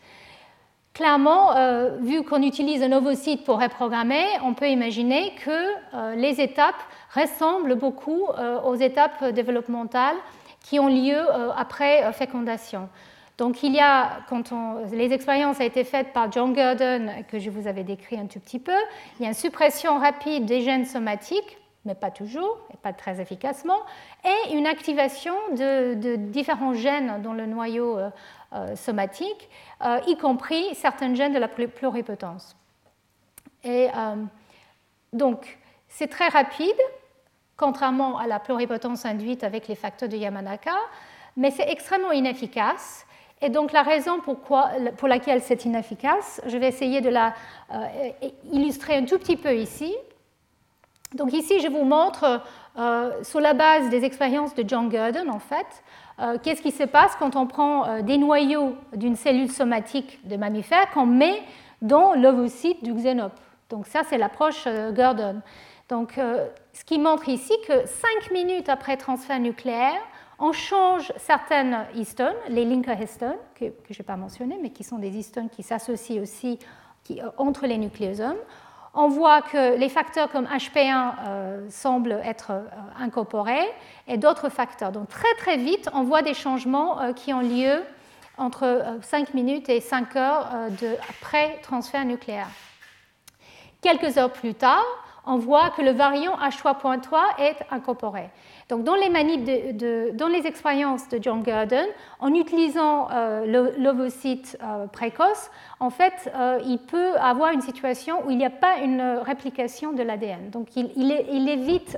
[0.95, 1.55] Clairement,
[2.01, 6.83] vu qu'on utilise un ovocyte pour reprogrammer, on peut imaginer que les étapes
[7.15, 10.17] ressemblent beaucoup euh, aux étapes développementales
[10.61, 12.89] qui ont lieu euh, après euh, fécondation.
[13.39, 14.53] Donc il y a, quand
[14.93, 18.39] les expériences ont été faites par John Gurdon, que je vous avais décrit un tout
[18.39, 18.77] petit peu,
[19.19, 23.21] il y a une suppression rapide des gènes somatiques, mais pas toujours, et pas très
[23.21, 23.79] efficacement,
[24.25, 27.99] et une activation de, différents gènes dans le noyau
[28.77, 29.49] somatique,
[30.07, 32.55] y compris certains gènes de la pluripotence.
[33.65, 33.89] Et
[35.13, 35.59] donc
[35.89, 36.81] c'est très rapide,
[37.63, 40.75] contrairement à la pluripotence induite avec les facteurs de Yamanaka,
[41.37, 43.07] mais c'est extrêmement inefficace.
[43.41, 47.35] Et donc la raison pour laquelle c'est inefficace, je vais essayer de la
[47.73, 48.11] euh,
[48.51, 49.95] illustrer un tout petit peu ici.
[51.15, 52.41] Donc ici, je vous montre,
[52.77, 55.85] euh, sur la base des expériences de John Gurdon, en fait,
[56.19, 60.91] euh, qu'est-ce qui se passe quand on prend des noyaux d'une cellule somatique de mammifère
[60.91, 61.43] qu'on met
[61.81, 63.39] dans l'ovocyte du xénope.
[63.71, 65.43] Donc ça, c'est l'approche Gurdon.
[65.89, 70.01] Donc, euh, ce qui montre ici que 5 minutes après transfert nucléaire,
[70.39, 74.99] on change certaines histones, les linker histones, que, je n'ai pas mentionné, mais qui sont
[74.99, 76.59] des histones qui s'associent aussi
[77.11, 78.39] euh, entre les nucléosomes.
[78.95, 82.53] On voit que les facteurs comme HP1 euh, semblent être
[82.99, 83.67] incorporés
[84.07, 84.93] et d'autres facteurs.
[84.93, 87.83] Donc très très vite, on voit des changements qui ont lieu
[88.37, 90.47] entre 5 minutes et 5 heures
[91.09, 92.49] après transfert nucléaire.
[93.81, 94.85] Quelques heures plus tard,
[95.25, 98.31] on voit que le variant H3.3 est incorporé.
[98.69, 101.87] Donc, dans les, expériences de John Gurdon,
[102.21, 108.31] en utilisant euh, l'ovocyte euh, précoce, en fait, euh, il peut avoir une situation où
[108.31, 110.51] il n'y a pas une réplication de l'ADN.
[110.51, 111.97] Donc, il, il évite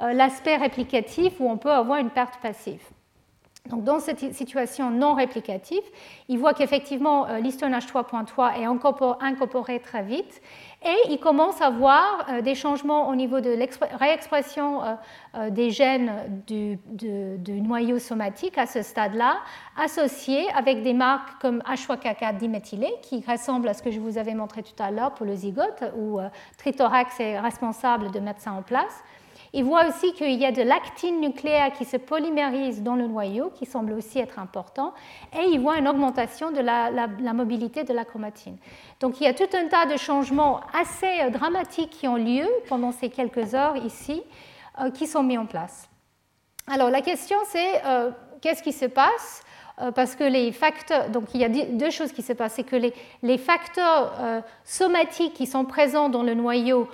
[0.00, 2.82] l'aspect réplicatif où on peut avoir une perte passive.
[3.66, 5.82] Donc, dans cette situation non réplicative,
[6.28, 10.40] il voit qu'effectivement l'histone H3.3 est incorporé très vite
[10.82, 13.54] et il commence à voir euh, des changements au niveau de
[13.98, 14.94] réexpression euh,
[15.34, 16.10] euh, des gènes
[16.46, 16.78] du,
[17.46, 19.40] noyau somatique à ce stade-là,
[19.76, 24.34] associés avec des marques comme H3K4 diméthylé, qui ressemblent à ce que je vous avais
[24.34, 26.18] montré tout à l'heure pour le zygote, où
[26.56, 29.02] Trithorax est responsable de mettre ça en place.
[29.52, 33.50] Il voit aussi qu'il y a de l'actine nucléaire qui se polymérise dans le noyau,
[33.50, 34.94] qui semble aussi être important,
[35.36, 38.56] et il voit une augmentation de la, mobilité de la chromatine.
[39.00, 42.46] Donc il y a tout un tas de changements assez euh, dramatiques qui ont lieu
[42.68, 44.22] pendant ces quelques heures ici,
[44.80, 45.88] euh, qui sont mis en place.
[46.68, 49.42] Alors la question c'est euh, qu'est-ce qui se passe
[49.94, 52.76] parce que les facteurs, donc il y a deux choses qui se passent, c'est que
[53.22, 54.12] les, facteurs
[54.62, 56.86] somatiques qui sont présents dans le noyau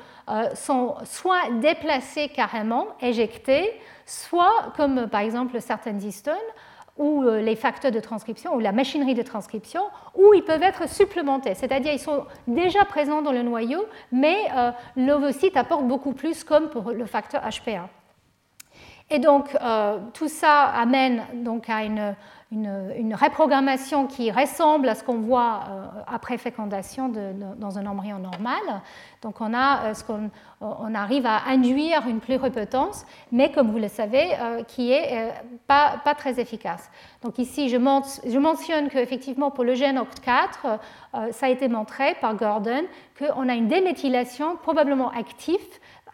[0.54, 3.72] sont soit déplacés carrément, éjectés,
[4.06, 6.34] soit, comme par exemple certaines histones,
[6.96, 9.82] ou euh, les facteurs de transcription, ou la machinerie de transcription,
[10.14, 11.54] où ils peuvent être supplémentés.
[11.54, 16.70] C'est-à-dire ils sont déjà présents dans le noyau, mais euh, l'ovocyte apporte beaucoup plus, comme
[16.70, 17.82] pour le facteur HP1.
[19.08, 19.56] Et donc,
[20.14, 22.16] tout ça amène donc à une
[22.52, 28.60] une, reprogrammation qui ressemble à ce qu'on voit euh, après fécondation dans un embryon normal.
[29.22, 30.30] Donc on, a, euh, qu'on,
[30.60, 35.32] on arrive à induire une pluripotence, mais comme vous le savez, euh, qui est
[35.66, 36.88] pas, pas, très efficace.
[37.22, 42.36] Donc ici, je, je mentionne qu'effectivement pour le gène OCT4, ça a été montré par
[42.36, 42.82] Gordon
[43.18, 45.56] qu'on a une déméthylation probablement active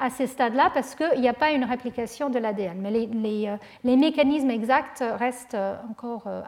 [0.02, 2.78] à ces stades-là parce qu'il n'y a pas une réplication de l'ADN.
[2.80, 6.42] Mais les, euh, les, mécanismes exacts restent euh, encore euh,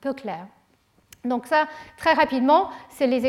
[0.00, 0.48] peu clairs.
[1.24, 3.24] Donc ça, très rapidement, c'est les,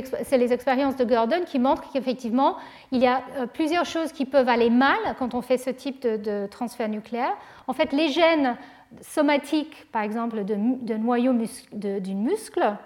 [0.53, 2.57] expériences de Gordon qui montrent qu'effectivement,
[2.91, 3.21] il y a
[3.53, 7.35] plusieurs choses qui peuvent aller mal quand on fait ce type de, transfert nucléaire.
[7.67, 8.57] En fait, les gènes
[9.01, 11.33] somatiques, par exemple, de, de noyau
[11.73, 12.77] d'une muscle,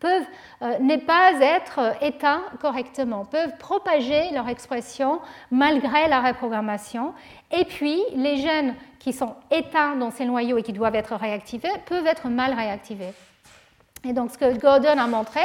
[0.00, 0.26] peuvent
[0.62, 5.20] euh, ne pas être euh, éteints correctement, peuvent propager leur expression
[5.50, 7.14] malgré la reprogrammation.
[7.50, 11.68] Et puis, les gènes qui sont éteints dans ces noyaux et qui doivent être réactivés
[11.86, 13.12] peuvent être mal réactivés.
[14.04, 15.40] Et donc, ce que Gordon a montré,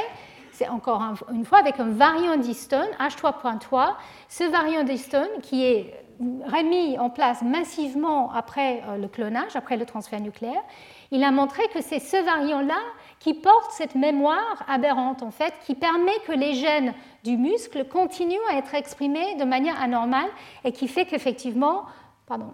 [0.52, 1.02] c'est encore
[1.32, 3.94] une fois avec un variant d'Easton, H3.3,
[4.28, 9.86] ce variant d'Easton qui est remis en place massivement après euh, le clonage, après le
[9.86, 10.62] transfert nucléaire,
[11.12, 12.80] il a montré que c'est ce variant-là
[13.20, 16.94] qui porte cette mémoire aberrante, en fait, qui permet que les gènes
[17.24, 20.30] du muscle continuent à être exprimés de manière anormale
[20.64, 21.84] et qui fait qu'effectivement,
[22.26, 22.52] pardon,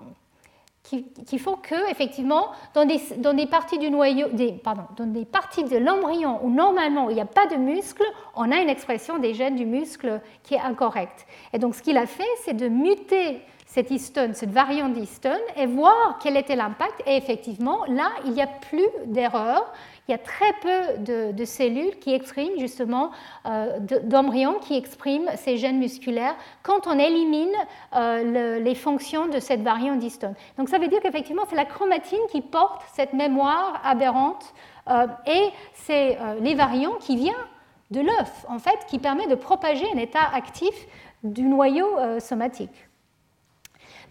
[1.25, 4.27] qui, font que, effectivement, dans des, dans des parties du noyau,
[4.63, 8.03] pardon, dans des parties de l'embryon où normalement il n'y a pas de muscle,
[8.35, 11.25] on a une expression des gènes du muscle qui est incorrecte.
[11.53, 15.65] Et donc, ce qu'il a fait, c'est de muter cette histone, cette variante d'histone, et
[15.65, 17.01] voir quel était l'impact.
[17.07, 19.65] Et effectivement, là, il n'y a plus d'erreur.
[20.07, 23.09] Il y a très peu de, cellules qui expriment justement,
[23.47, 27.53] euh, d'embryons qui expriment ces gènes musculaires quand on élimine
[27.95, 30.35] euh, les fonctions de cette variante d'histone.
[30.59, 34.53] Donc ça veut dire qu'effectivement, c'est la chromatine qui porte cette mémoire aberrante
[34.89, 37.33] euh, et c'est les variants qui viennent
[37.89, 40.73] de l'œuf, en fait, qui permet de propager un état actif
[41.23, 41.87] du noyau
[42.19, 42.87] somatique.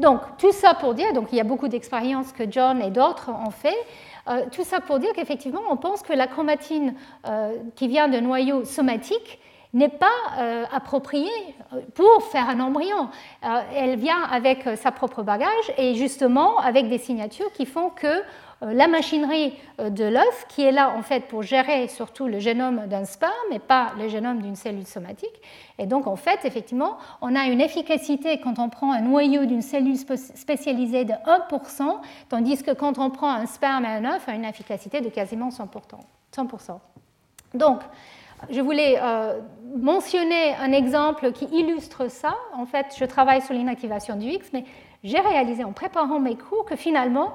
[0.00, 3.30] Donc, tout ça pour dire, donc il y a beaucoup d'expériences que John et d'autres
[3.30, 3.76] ont fait,
[4.52, 6.94] tout ça pour dire qu'effectivement, on pense que la chromatine
[7.26, 9.38] euh, qui vient de noyau somatique
[9.74, 10.06] n'est pas
[10.38, 11.54] euh, appropriée
[11.94, 13.08] pour faire un embryon.
[13.74, 18.22] elle vient avec sa propre bagage et justement avec des signatures qui font que euh,
[18.72, 22.86] la machinerie euh, de l'œuf, qui est là en fait pour gérer surtout le génome
[22.86, 25.40] d'un sperme et pas le génome d'une cellule somatique.
[25.78, 29.62] Et donc en fait, effectivement, on a une efficacité quand on prend un noyau d'une
[29.62, 31.96] cellule spécialisée de 1%,
[32.28, 35.08] tandis que quand on prend un sperme et un œuf, on a une efficacité de
[35.08, 35.68] quasiment 100%.
[36.34, 36.78] 100%.
[37.54, 37.80] Donc,
[38.50, 39.40] je voulais euh,
[39.76, 42.34] mentionner un exemple qui illustre ça.
[42.54, 44.64] En fait, je travaille sur l'inactivation du X, mais
[45.02, 47.34] j'ai réalisé en préparant mes cours que finalement,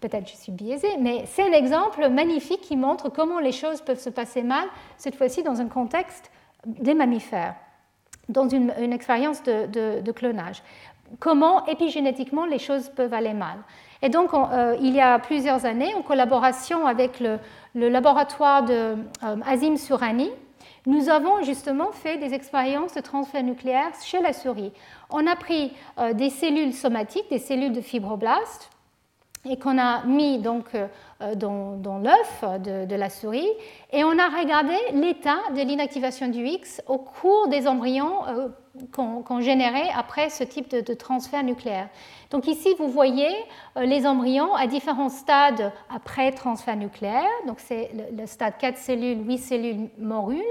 [0.00, 3.98] peut-être je suis biaisée, mais c'est un exemple magnifique qui montre comment les choses peuvent
[3.98, 4.66] se passer mal,
[4.98, 6.30] cette fois-ci dans un contexte
[6.66, 7.54] des mammifères,
[8.28, 10.62] dans une, expérience de, clonage.
[11.20, 13.58] Comment épigénétiquement les choses peuvent aller mal.
[14.02, 17.38] Et donc, euh, il y a plusieurs années, en collaboration avec le,
[17.74, 20.30] laboratoire de euh, Azim Surani,
[20.86, 24.72] nous avons justement fait des expériences de transfert nucléaire chez la souris.
[25.10, 28.70] On a pris euh, des cellules somatiques, des cellules de fibroblastes,
[29.48, 33.48] et qu'on a mis donc euh, dans, l'œuf de, la souris
[33.92, 38.48] et on a regardé l'état de l'inactivation du X au cours des embryons euh,
[38.92, 41.88] qu'on générait après ce type de, transfert nucléaire.
[42.30, 43.34] Donc ici, vous voyez
[43.76, 47.30] euh, les embryons à différents stades après transfert nucléaire.
[47.46, 50.42] Donc c'est le, le, stade 4 cellules, 8 cellules morules.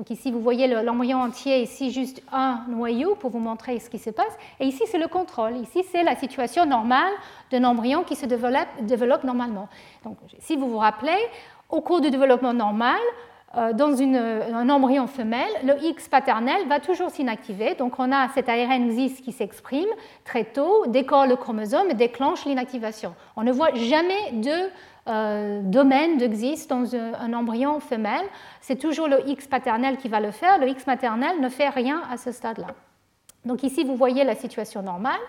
[0.00, 3.98] Donc ici, vous voyez l'embryon entier, ici juste un noyau pour vous montrer ce qui
[3.98, 4.34] se passe.
[4.58, 5.58] Et ici, c'est le contrôle.
[5.58, 7.12] Ici, c'est la situation normale
[7.50, 9.68] d'un embryon qui se développe, normalement.
[10.02, 11.18] Donc, si vous vous rappelez,
[11.68, 12.96] au cours du développement normal,
[13.58, 17.74] euh, dans un embryon femelle, le X paternel va toujours s'inactiver.
[17.74, 19.88] Donc on a cet ARN XIS qui s'exprime
[20.24, 23.14] très tôt, décore le chromosome et déclenche l'inactivation.
[23.36, 24.70] On ne voit jamais de
[25.08, 28.26] euh, domaine d'existe dans un, embryon femelle.
[28.60, 30.58] C'est toujours le X paternel qui va le faire.
[30.58, 32.68] Le X maternel ne fait rien à ce stade-là.
[33.44, 35.20] Donc ici, vous voyez la situation normale.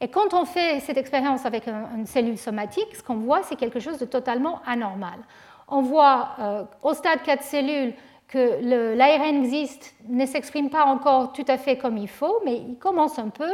[0.00, 3.78] Et quand on fait cette expérience avec une cellule somatique, ce qu'on voit, c'est quelque
[3.78, 5.20] chose de totalement anormal.
[5.68, 7.94] On voit euh, au stade 4 cellules
[8.26, 12.76] que l'ARN existe, ne s'exprime pas encore tout à fait comme il faut, mais il
[12.78, 13.52] commence un peu.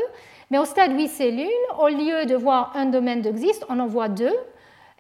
[0.51, 4.09] Mais au stade 8 cellules, au lieu de voir un domaine d'existe, on en voit
[4.09, 4.35] deux.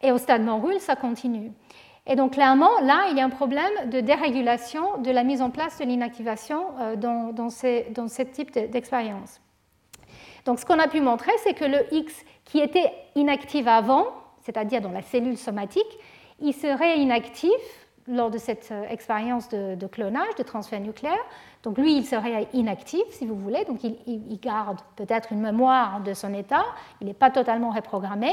[0.03, 1.53] Et au stade morule, ça continue.
[2.07, 5.51] Et donc clairement, là, il y a un problème de dérégulation de la mise en
[5.51, 7.49] place de l'inactivation euh, dans, dans,
[7.91, 9.41] dans, ce type d'expérience.
[10.47, 14.07] Donc ce qu'on a pu montrer, c'est que le X qui était inactif avant,
[14.43, 15.99] c'est-à-dire dans la cellule somatique,
[16.41, 17.51] il serait inactif
[18.09, 21.25] lors de cette euh, expérience de, clonage, de transfert nucléaire.
[21.63, 26.01] Donc lui, il serait inactif, si vous voulez, donc il, il garde peut-être une mémoire
[26.01, 26.65] de son état,
[27.01, 28.33] il n'est pas totalement reprogrammé,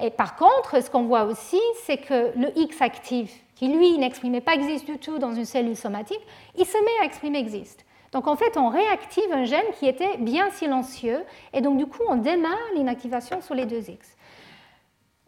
[0.00, 4.40] et par contre, ce qu'on voit aussi, c'est que le X actif, qui lui n'exprimait
[4.40, 6.20] pas existe du tout dans une cellule somatique,
[6.56, 7.84] il se met à exprimer existe.
[8.12, 11.22] Donc en fait, on réactive un gène qui était bien silencieux,
[11.52, 14.16] et donc du coup, on démarre l'inactivation sur les deux X.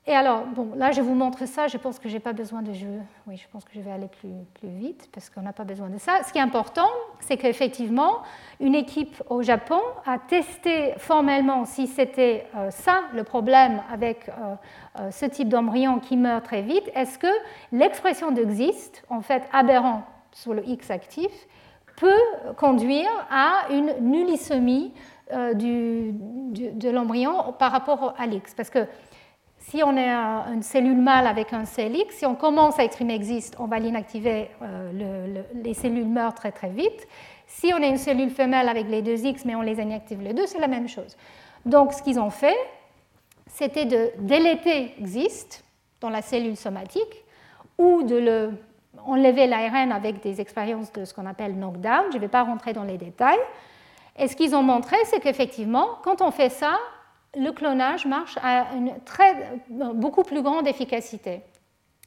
[0.06, 1.68] Et alors, bon, là, je vous montre ça.
[1.68, 3.00] Je pense que je n'ai pas besoin de jeu.
[3.26, 5.90] Oui, je pense que je vais aller plus, plus vite parce qu'on n'a pas besoin
[5.90, 6.22] de ça.
[6.26, 6.88] Ce qui est important,
[7.20, 8.22] c'est qu'effectivement,
[8.60, 14.54] une équipe au Japon a testé formellement si c'était euh, ça le problème avec euh,
[15.00, 16.90] euh, ce type d'embryon qui meurt très vite.
[16.94, 17.32] Est-ce que
[17.70, 21.30] l'expression d'existe, en fait aberrant sur le X actif,
[21.96, 24.94] peut conduire à une nullisomie
[25.54, 28.54] du, de l'embryon par rapport à l'X?
[28.54, 28.86] Parce que
[29.60, 33.56] si on a une cellule mâle avec un CLX, si on commence à exprimer existe,
[33.58, 37.06] on va l'inactiver, euh, les cellules meurent très très vite.
[37.46, 40.32] Si on a une cellule femelle avec les deux X, mais on les inactive les
[40.32, 41.16] deux, c'est la même chose.
[41.66, 42.56] Donc ce qu'ils ont fait,
[43.46, 45.62] c'était de déléter existe
[46.00, 47.24] dans la cellule somatique
[47.76, 48.52] ou de le
[49.06, 52.06] enlever l'ARN avec des expériences de ce qu'on appelle knockdown.
[52.10, 53.38] Je ne vais pas rentrer dans les détails.
[54.18, 56.78] Et ce qu'ils ont montré, c'est qu'effectivement, quand on fait ça,
[57.36, 61.42] le clonage marche à une très, beaucoup plus grande efficacité.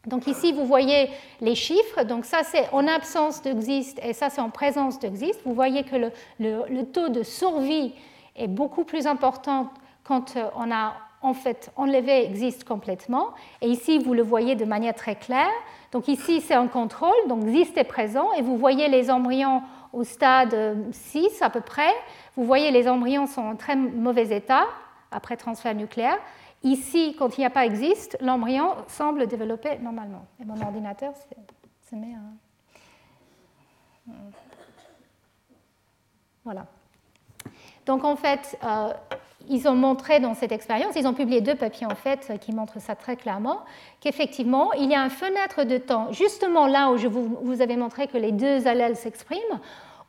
[0.06, 1.10] Donc ici, vous voyez
[1.40, 2.04] les chiffres.
[2.04, 5.40] Donc ça, c'est en absence d'existe et ça, c'est en présence d'existe.
[5.46, 7.94] Vous voyez que le, le, taux de survie
[8.36, 9.70] est beaucoup plus important
[10.04, 13.30] quand euh, on a en fait enlevé existe complètement.
[13.62, 15.52] Et ici, vous le voyez de manière très claire.
[15.94, 17.16] Donc ici, c'est un contrôle.
[17.30, 19.62] Donc existe est présent et vous voyez les embryons
[19.94, 21.94] au stade 6 à peu près.
[22.36, 24.66] Vous voyez les embryons sont en très mauvais état
[25.14, 26.18] après transfert nucléaire.
[26.64, 30.26] Ici, quand il n'y a pas existe, l'embryon semble développer normalement.
[30.42, 31.14] Et mon ordinateur
[31.90, 34.12] se met à...
[36.46, 36.66] Voilà.
[37.86, 38.94] Donc en fait, euh,
[39.50, 42.80] ils ont montré dans cette expérience, ils ont publié deux papiers en fait qui montrent
[42.80, 43.62] ça très clairement,
[44.00, 47.76] qu'effectivement, il y a une fenêtre de temps, justement là où je vous, vous avais
[47.76, 49.60] montré que les deux allèles s'expriment,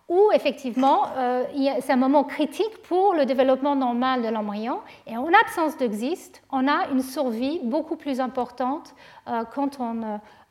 [0.08, 1.44] où effectivement euh,
[1.80, 4.80] c'est un moment critique pour le développement normal de l'embryon.
[5.06, 8.94] Et en absence d'existe, on a une survie beaucoup plus importante
[9.28, 10.02] euh, quand, on,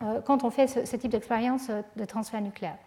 [0.04, 2.78] euh, quand, on, fait ce, type d'expérience de transfert nucléaire.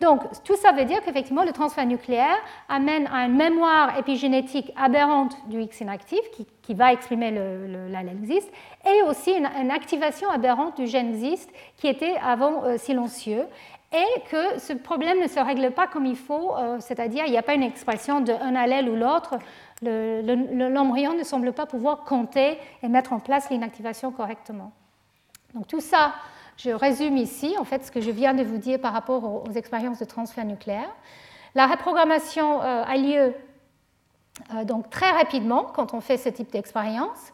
[0.00, 2.36] Donc tout ça veut dire qu'effectivement le transfert nucléaire
[2.68, 6.20] amène à une mémoire épigénétique aberrante du X inactif
[6.62, 8.50] qui, va exprimer l'allèle existe
[8.86, 13.44] et aussi une, une, activation aberrante du gène existe qui était avant silencieux
[13.94, 17.38] et que ce problème ne se règle pas comme il faut, euh, c'est-à-dire il n'y
[17.38, 19.38] a pas une expression d'un allèle ou l'autre.
[19.82, 24.72] L'embryon ne semble pas pouvoir compter et mettre en place l'inactivation correctement.
[25.54, 26.14] Donc tout ça,
[26.56, 29.52] je résume ici en fait ce que je viens de vous dire par rapport aux,
[29.52, 30.90] expériences de transfert nucléaire.
[31.54, 33.32] La reprogrammation euh, a lieu
[34.52, 37.32] euh, donc très rapidement quand on fait ce type d'expérience,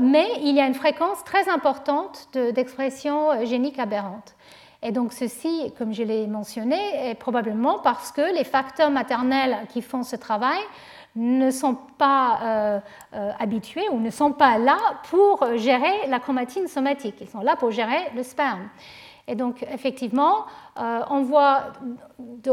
[0.00, 4.34] mais il y a une fréquence très importante d'expression génique aberrante.
[4.82, 9.82] Et donc ceci, comme je l'ai mentionné, est probablement parce que les facteurs maternels qui
[9.82, 10.60] font ce travail
[11.16, 12.80] ne sont pas euh,
[13.14, 14.78] euh, habitués ou ne sont pas là
[15.10, 17.16] pour gérer la chromatine somatique.
[17.20, 18.68] Ils sont là pour gérer le sperme.
[19.26, 20.46] Et donc, effectivement,
[20.78, 21.72] euh, on voit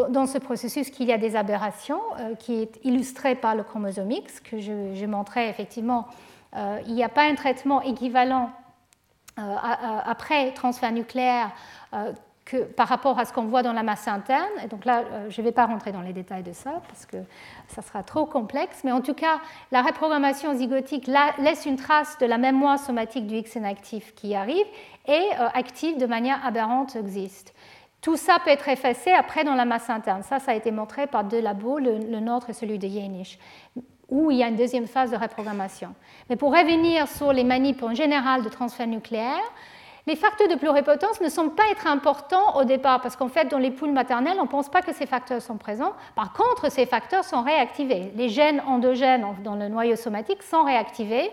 [0.09, 2.01] dans ce processus qu'il y a des aberrations
[2.39, 6.07] qui est illustré par le chromosome X, que je, je montrais effectivement.
[6.85, 8.49] il n'y a pas un traitement équivalent
[9.37, 11.51] après transfert nucléaire
[12.45, 14.51] que par rapport à ce qu'on voit dans la masse interne.
[14.63, 17.05] Et donc là, euh, je ne vais pas rentrer dans les détails de ça parce
[17.05, 17.17] que
[17.67, 18.83] ça sera trop complexe.
[18.83, 19.41] Mais en tout cas,
[19.71, 24.65] la reprogrammation zygotique laisse une trace de la mémoire somatique du X inactif qui arrive
[25.07, 27.53] et euh, active de manière aberrante existe.
[28.01, 30.21] Tout ça peut être effacé après dans la masse interne.
[30.21, 33.39] Ça, ça a été montré par deux labos, le, nôtre et celui de Yenish,
[34.09, 35.95] où il y a une deuxième phase de reprogrammation.
[36.29, 39.41] Mais pour revenir sur les manips en général de transfert nucléaire,
[40.07, 43.57] les facteurs de pluripotence ne semblent pas être importants au départ, parce qu'en fait, dans
[43.57, 45.93] les poules maternelles, on ne pense pas que ces facteurs sont présents.
[46.15, 48.11] Par contre, ces facteurs sont réactivés.
[48.15, 51.31] Les gènes endogènes dans le noyau somatique sont réactivés,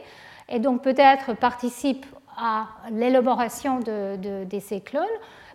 [0.49, 5.05] et donc peut-être participent à l'élaboration de, ces clones,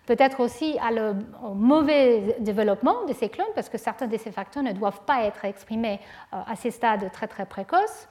[0.06, 4.32] peut-être aussi à le, au mauvais développement de ces clones, parce que certains de ces
[4.32, 6.00] facteurs ne doivent pas être exprimés
[6.34, 8.08] euh, à ces stades très très précoces.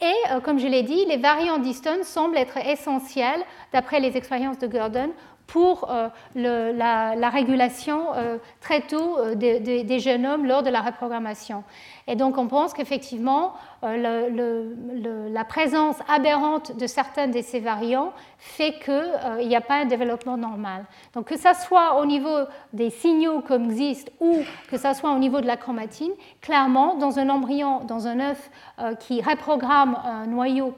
[0.00, 4.58] Et euh, comme je l'ai dit, les variants d'Easton semblent être essentiels, d'après les expériences
[4.58, 5.12] de Gurdon,
[5.52, 11.64] pour euh, la, régulation euh, très tôt des, génomes lors de la reprogrammation.
[12.06, 19.48] Et donc on pense qu'effectivement, la présence aberrante de certains de ces variants fait qu'il
[19.48, 20.84] n'y a pas un développement normal.
[21.14, 24.38] Donc que ça soit au niveau des signaux comme existent ou
[24.70, 28.50] que ça soit au niveau de la chromatine, clairement, dans un embryon, dans un œuf
[28.98, 30.74] qui reprogramme un noyau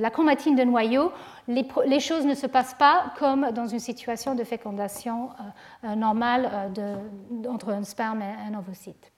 [0.00, 1.12] la chromatine de noyau,
[1.48, 6.72] les, choses ne se passent pas comme dans une situation de fécondation euh, euh, normale
[6.78, 6.96] euh,
[7.48, 9.12] entre un sperme et un ovocyte.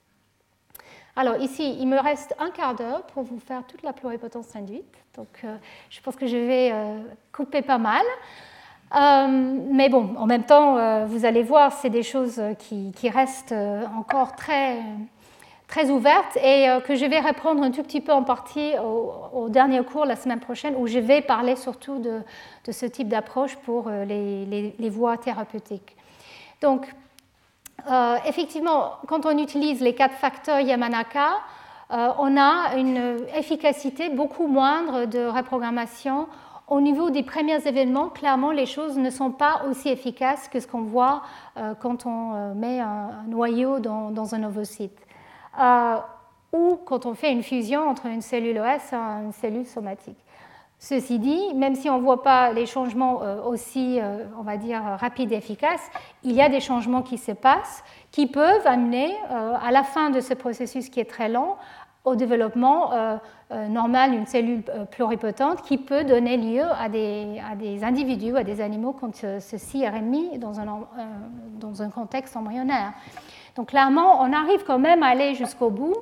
[1.15, 4.93] Alors ici, il me reste un quart d'heure pour vous faire toute la pluripotence induite.
[5.15, 5.45] Donc
[5.89, 6.73] je pense que je vais
[7.31, 8.03] couper pas mal.
[9.71, 13.55] mais bon, en même temps, vous allez voir, c'est des choses qui, qui restent
[13.97, 14.81] encore très,
[15.67, 19.49] très ouverte et euh, que je vais reprendre un tout petit peu en partie au,
[19.49, 22.21] dernier cours la semaine prochaine où je vais parler surtout de,
[22.71, 25.95] ce type d'approche pour euh, les, les, voies thérapeutiques.
[26.61, 26.87] Donc,
[27.89, 31.29] euh, effectivement, quand on utilise les quatre facteurs Yamanaka,
[31.91, 36.27] on a une efficacité beaucoup moindre de reprogrammation.
[36.67, 40.65] Au niveau des premiers événements, clairement, les choses ne sont pas aussi efficaces que ce
[40.65, 41.21] qu'on voit
[41.79, 45.04] quand on met un, noyau dans, dans un ovocyte.
[45.59, 45.97] Euh,
[46.53, 50.17] ou quand on fait une fusion entre une cellule OS et une cellule somatique.
[50.79, 54.55] Ceci dit, même si on ne voit pas les changements euh, aussi, euh, on va
[54.55, 55.89] dire, rapides et efficaces,
[56.23, 60.21] il y a des changements qui se passent qui peuvent amener, à la fin de
[60.21, 61.57] ce processus qui est très lent,
[62.05, 62.91] au développement
[63.51, 69.15] normal d'une cellule pluripotente qui peut donner lieu à des, individus, à des animaux quand
[69.39, 72.93] ceci est remis dans un contexte embryonnaire.
[73.55, 75.95] Donc clairement, on arrive quand même à aller jusqu'au bout.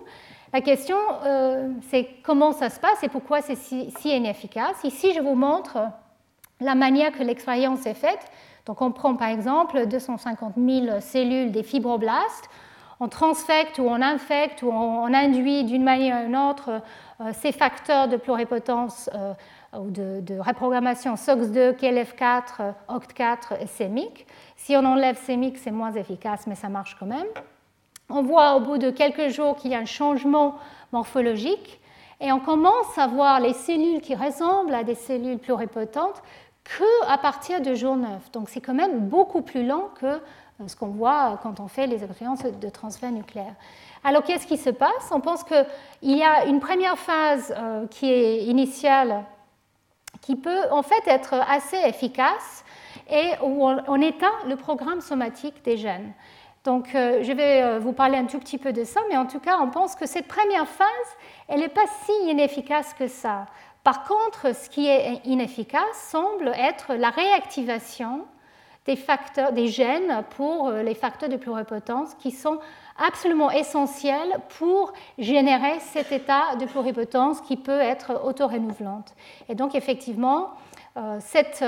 [0.53, 4.83] La question, euh, c'est comment ça se passe et pourquoi c'est si, inefficace.
[4.83, 5.77] Ici, je vous montre
[6.59, 8.31] la manière que l'expérience est faite.
[8.65, 12.49] Donc on prend par exemple 250 000 cellules des fibroblastes,
[12.99, 16.81] on transfecte ou on infecte ou on, induit d'une manière ou d'une autre
[17.19, 19.33] euh, ces facteurs de pluripotence euh,
[19.77, 24.27] ou de, de, reprogrammation SOX2, KLF4, OCT4 et SEMIC.
[24.63, 27.27] Si on enlève CEMIC, c'est moins efficace, mais ça marche quand même.
[28.09, 30.55] On voit au bout de quelques jours qu'il y a un changement
[30.93, 31.81] morphologique
[32.21, 36.23] et on commence à voir les cellules qui ressemblent à des cellules pluripotentes
[36.63, 38.31] qu'à partir de jour 9.
[38.31, 40.19] Donc c'est quand même beaucoup plus lent que euh,
[40.67, 43.55] ce qu'on voit quand on fait les expériences de transfert nucléaire.
[44.05, 45.11] Alors qu'est-ce qui se passe?
[45.11, 45.65] On pense qu'il
[46.03, 49.25] y a une première phase euh, qui est initiale
[50.21, 52.63] qui peut en fait être assez efficace
[53.09, 56.13] et où on, éteint le programme somatique des gènes.
[56.63, 59.25] Donc, euh, je vais euh, vous parler un tout petit peu de ça, mais en
[59.25, 60.87] tout cas, on pense que cette première phase,
[61.49, 63.47] elle n'est pas si inefficace que ça.
[63.83, 68.25] Par contre, ce qui est inefficace semble être la réactivation
[68.85, 72.59] des, facteurs, des gènes pour euh, les facteurs de pluripotence qui sont
[72.97, 79.15] absolument essentiels pour générer cet état de pluripotence qui peut être auto-renouvelante.
[79.49, 80.51] Et donc, effectivement,
[81.19, 81.65] cette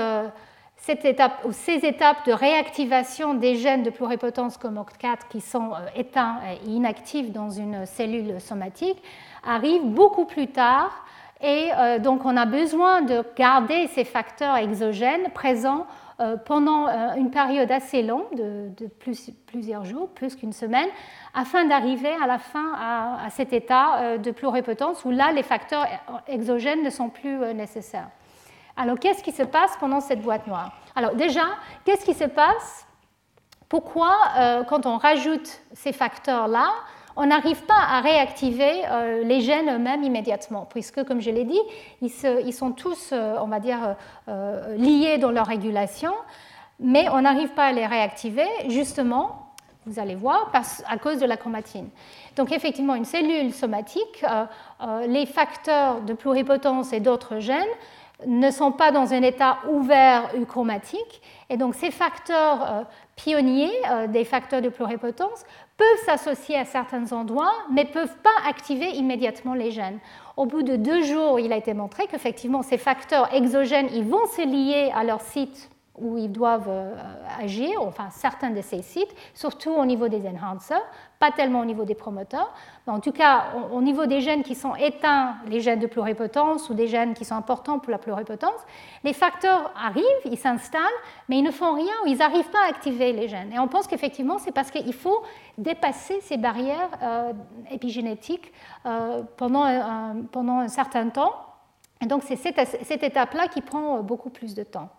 [0.76, 1.20] cette
[1.52, 6.68] ces étapes de réactivation des gènes de pluripotence comme OCT4 qui sont euh, éteints et
[6.68, 9.02] inactifs dans une cellule somatique
[9.44, 11.04] arrivent beaucoup plus tard
[11.42, 15.86] et euh, donc on a besoin de garder ces facteurs exogènes présents
[16.20, 16.86] euh, pendant
[17.16, 18.70] une période assez longue, de,
[19.46, 20.88] plusieurs jours, plus qu'une semaine,
[21.34, 25.86] afin d'arriver à la fin à cet état de pluripotence où là les facteurs
[26.26, 28.08] exogènes ne sont plus nécessaires.
[28.76, 30.72] Alors, qu'est-ce qui se passe pendant cette boîte noire?
[30.94, 31.44] Alors, déjà,
[31.84, 32.86] qu'est-ce qui se passe?
[33.68, 36.68] Pourquoi, euh, quand on rajoute ces facteurs-là,
[37.16, 41.60] on n'arrive pas à réactiver euh, les gènes eux-mêmes immédiatement, puisque, comme je l'ai dit,
[42.02, 43.96] ils, sont tous, euh, on va dire,
[44.76, 46.12] liés dans leur régulation,
[46.78, 49.54] mais on n'arrive pas à les réactiver, justement,
[49.86, 50.52] vous allez voir,
[50.88, 51.88] à cause de la chromatine.
[52.36, 54.24] Donc effectivement, une cellule somatique,
[55.06, 57.64] les facteurs de pluripotence et d'autres gènes
[58.24, 61.20] ne sont pas dans un état ouvert euchromatique.
[61.50, 62.82] Et donc ces facteurs euh,
[63.14, 65.44] pionniers, euh, des facteurs de pluripotence,
[65.76, 69.98] peuvent s'associer à certains endroits, mais ne peuvent pas activer immédiatement les gènes.
[70.36, 74.26] Au bout de deux jours, il a été montré qu'effectivement, ces facteurs exogènes, ils vont
[74.26, 76.94] se lier à leur site où ils doivent euh,
[77.38, 80.82] agir, enfin certains de ces sites, surtout au niveau des enhancers,
[81.18, 82.52] pas tellement au niveau des promoteurs,
[82.86, 86.68] mais en tout cas au niveau des gènes qui sont éteints, les gènes de pluripotence
[86.68, 88.60] ou des gènes qui sont importants pour la pluripotence,
[89.02, 90.82] les facteurs arrivent, ils s'installent,
[91.28, 93.52] mais ils ne font rien ou ils n'arrivent pas à activer les gènes.
[93.52, 95.22] Et on pense qu'effectivement c'est parce qu'il faut
[95.56, 97.32] dépasser ces barrières euh,
[97.70, 98.52] épigénétiques
[98.84, 101.34] euh, pendant, un, pendant un certain temps.
[102.02, 104.90] Et donc c'est cette étape-là qui prend beaucoup plus de temps.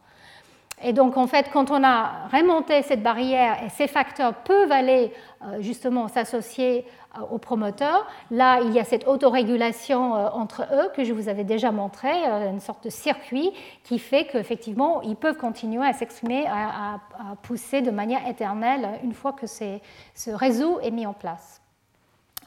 [0.84, 5.12] Et donc, en fait, quand on a remonté cette barrière et ces facteurs peuvent aller
[5.41, 6.86] euh, justement s'associer
[7.18, 11.30] euh, aux promoteurs, là, il y a cette autorégulation euh, entre eux que je vous
[11.30, 13.52] avais déjà montré, une sorte de circuit
[13.84, 16.99] qui fait qu'effectivement, ils peuvent continuer à s'exprimer, à,
[17.41, 21.60] pousser de manière éternelle une fois que ce réseau est mis en place.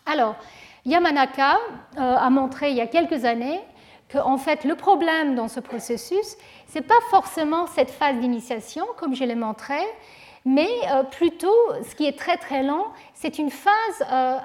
[0.07, 0.37] Alors,
[0.87, 1.59] Yamanaka
[1.97, 3.61] a montré il y a quelques années
[4.11, 6.37] que en fait, le problème dans ce processus,
[6.73, 9.79] ce n'est pas forcément cette phase d'initiation, comme je l'ai montré,
[10.47, 11.55] mais euh, plutôt,
[11.87, 13.73] ce qui est très très lent, c'est une phase
[14.11, 14.39] euh,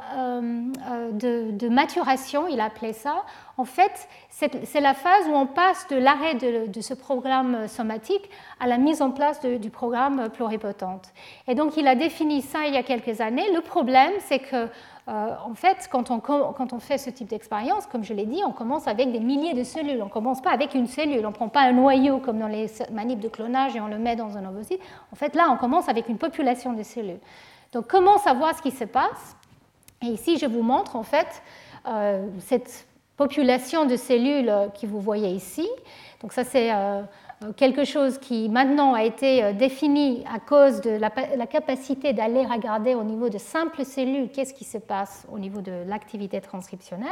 [0.90, 1.12] euh,
[1.52, 3.24] de, maturation, il appelait ça.
[3.58, 8.30] En fait, c'est la phase où on passe de l'arrêt de, ce programme somatique
[8.60, 11.14] à la mise en place du programme pluripotente.
[11.48, 13.50] Et donc, il a défini ça il y a quelques années.
[13.54, 14.68] Le problème, c'est que
[15.08, 19.12] en fait, quand on, fait ce type d'expérience, comme je l'ai dit, on commence avec
[19.12, 20.02] des milliers de cellules.
[20.02, 21.26] On ne commence pas avec une cellule.
[21.26, 24.00] On ne prend pas un noyau comme dans les manips de clonage et on le
[24.00, 24.82] met dans un ovocyte.
[25.12, 27.20] En fait, là, on commence avec une population de cellules.
[27.72, 29.36] Donc, comment savoir ce qui se passe?
[30.02, 31.44] Et ici, je vous montre en fait
[31.88, 32.88] euh, cette
[33.18, 35.68] population de cellules que vous voyez ici.
[36.22, 37.04] Donc, ça, c'est euh, euh,
[37.58, 41.10] quelque chose qui maintenant a été euh, défini à cause de la,
[41.48, 45.84] capacité d'aller regarder au niveau de simples cellules qu'est-ce qui se passe au niveau de
[45.88, 47.10] l'activité transcriptionnelle.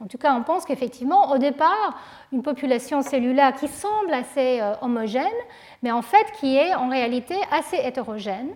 [0.00, 1.98] En tout cas, on pense qu'effectivement, au départ,
[2.32, 5.24] une population cellulaire qui semble assez euh, homogène,
[5.82, 8.50] mais en fait qui est en réalité assez hétérogène.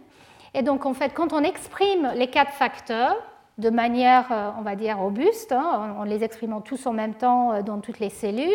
[0.55, 3.17] Et donc, en fait, quand on exprime les quatre facteurs,
[3.59, 7.81] de manière, on va dire, robuste, hein, en les exprimant tous en même temps dans
[7.81, 8.55] toutes les cellules,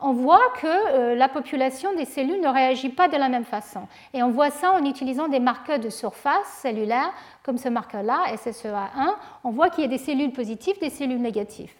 [0.00, 3.82] on voit que euh, la population des cellules ne réagit pas de la même façon.
[4.12, 7.12] Et on voit ça en utilisant des marqueurs de surface cellulaire,
[7.42, 9.14] comme ce marqueur-là, SSEA1.
[9.44, 11.72] On voit qu'il y a des cellules positives, des cellules négatives.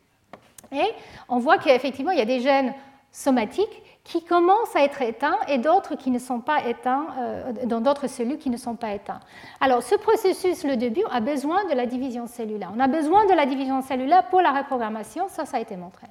[0.73, 0.87] Et
[1.29, 2.75] on voit qu'effectivement, il y a des gènes
[3.13, 7.81] somatiques qui commencent à être éteints et d'autres qui ne sont pas éteints, euh, dans
[7.81, 9.21] d'autres cellules qui ne sont pas éteints.
[9.61, 12.71] Alors, ce processus, le début, a besoin de la division cellulaire.
[12.75, 16.07] On a besoin de la division cellulaire pour la reprogrammation, ça, ça a été montré.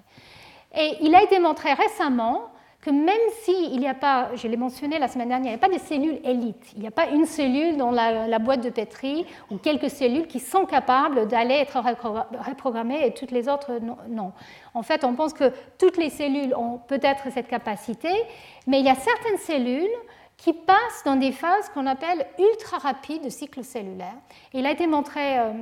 [0.76, 2.50] Et il a été montré récemment
[2.86, 5.68] que même s'il n'y a pas, je l'ai mentionné la semaine dernière, il n'y a
[5.68, 9.26] pas de cellules élites, il n'y a pas une cellule dans la, boîte de Petri
[9.50, 11.82] ou quelques cellules qui sont capables d'aller être
[12.48, 14.34] reprogrammées et toutes les autres non.
[14.76, 18.12] En fait, on pense que toutes les cellules ont peut-être cette capacité,
[18.68, 19.98] mais il y a certaines cellules
[20.38, 24.16] qui passent dans des phases qu'on appelle ultra rapides de cycle cellulaire.
[24.54, 25.54] il a été montré euh,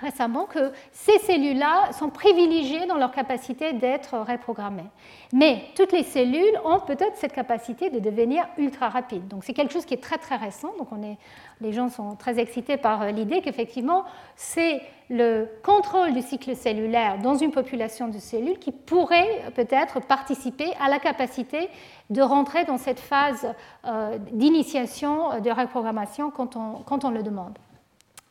[0.00, 4.90] récemment que ces cellules-là sont privilégiées dans leur capacité d'être reprogrammées.
[5.32, 9.28] Mais toutes les cellules ont peut-être cette capacité de devenir ultra rapides.
[9.28, 10.72] Donc c'est quelque chose qui est très très récent.
[10.78, 11.18] Donc on est,
[11.60, 14.04] les gens sont très excités par euh, l'idée qu'effectivement
[14.36, 20.72] c'est le contrôle du cycle cellulaire dans une population de cellules qui pourrait peut-être participer
[20.80, 21.68] à la capacité
[22.10, 23.52] de rentrer dans cette phase
[23.84, 27.58] euh, d'initiation euh, de reprogrammation quand on, quand on le demande.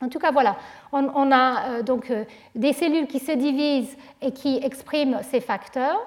[0.01, 0.55] En tout cas, voilà,
[0.93, 2.23] on, a euh, donc euh,
[2.55, 5.99] des cellules qui se divisent et qui expriment ces facteurs.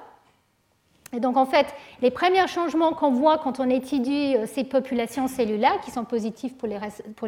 [1.14, 1.66] Et donc, en fait,
[2.00, 6.56] les premiers changements qu'on voit quand on étudie euh, ces populations cellulaires, qui sont positifs
[6.56, 6.68] pour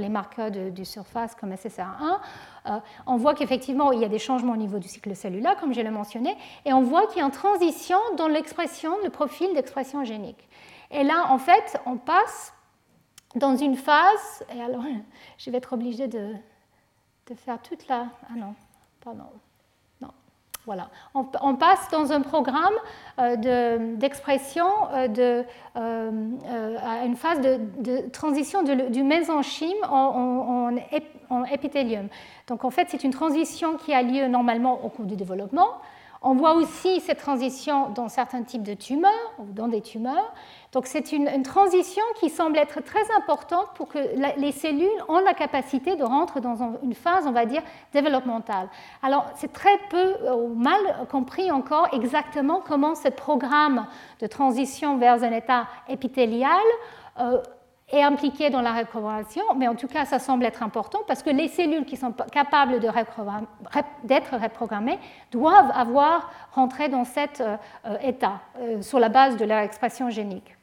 [0.01, 4.57] les, marqueurs de, surface comme SSR1, on voit qu'effectivement, il y a des changements au
[4.57, 6.35] niveau du cycle cellulaire, comme je l'ai mentionné,
[6.65, 10.49] et on voit qu'il y a une transition dans l'expression, le profil d'expression génique.
[10.91, 12.55] Et là, en fait, on passe
[13.35, 14.85] dans une phase, et alors,
[15.39, 16.33] je vais être obligée de,
[17.29, 18.07] de faire toute la...
[18.29, 18.55] Ah non,
[19.03, 19.25] pardon.
[20.01, 20.09] Non.
[20.67, 20.89] Voilà.
[21.15, 22.75] On, passe dans un programme
[23.19, 24.67] euh, d'expression
[25.09, 25.45] de,
[25.77, 30.71] euh, à une phase de, transition du mésenchyme en,
[31.31, 32.09] en, épithélium.
[32.47, 35.81] Donc en fait, c'est une transition qui a lieu normalement au cours du développement.
[36.27, 40.33] On voit aussi cette transition dans certains types de tumeurs ou dans des tumeurs.
[40.75, 43.99] Donc c'est une, transition qui semble être très importante pour que
[44.37, 48.69] les cellules ont la capacité de rentrer dans une phase, on va dire, développementale.
[49.01, 50.81] Alors c'est très peu ou mal
[51.11, 53.87] compris encore exactement comment ce programme
[54.21, 56.65] de transition vers un état épithélial
[57.21, 57.41] euh,
[57.93, 61.31] est impliqué dans la reprogrammation, mais en tout cas, ça semble être important parce que
[61.31, 64.99] les cellules qui sont capables d'être reprogrammées
[65.31, 67.57] doivent avoir rentré dans cet euh,
[68.03, 70.57] état euh, sur la base de leur expression génique.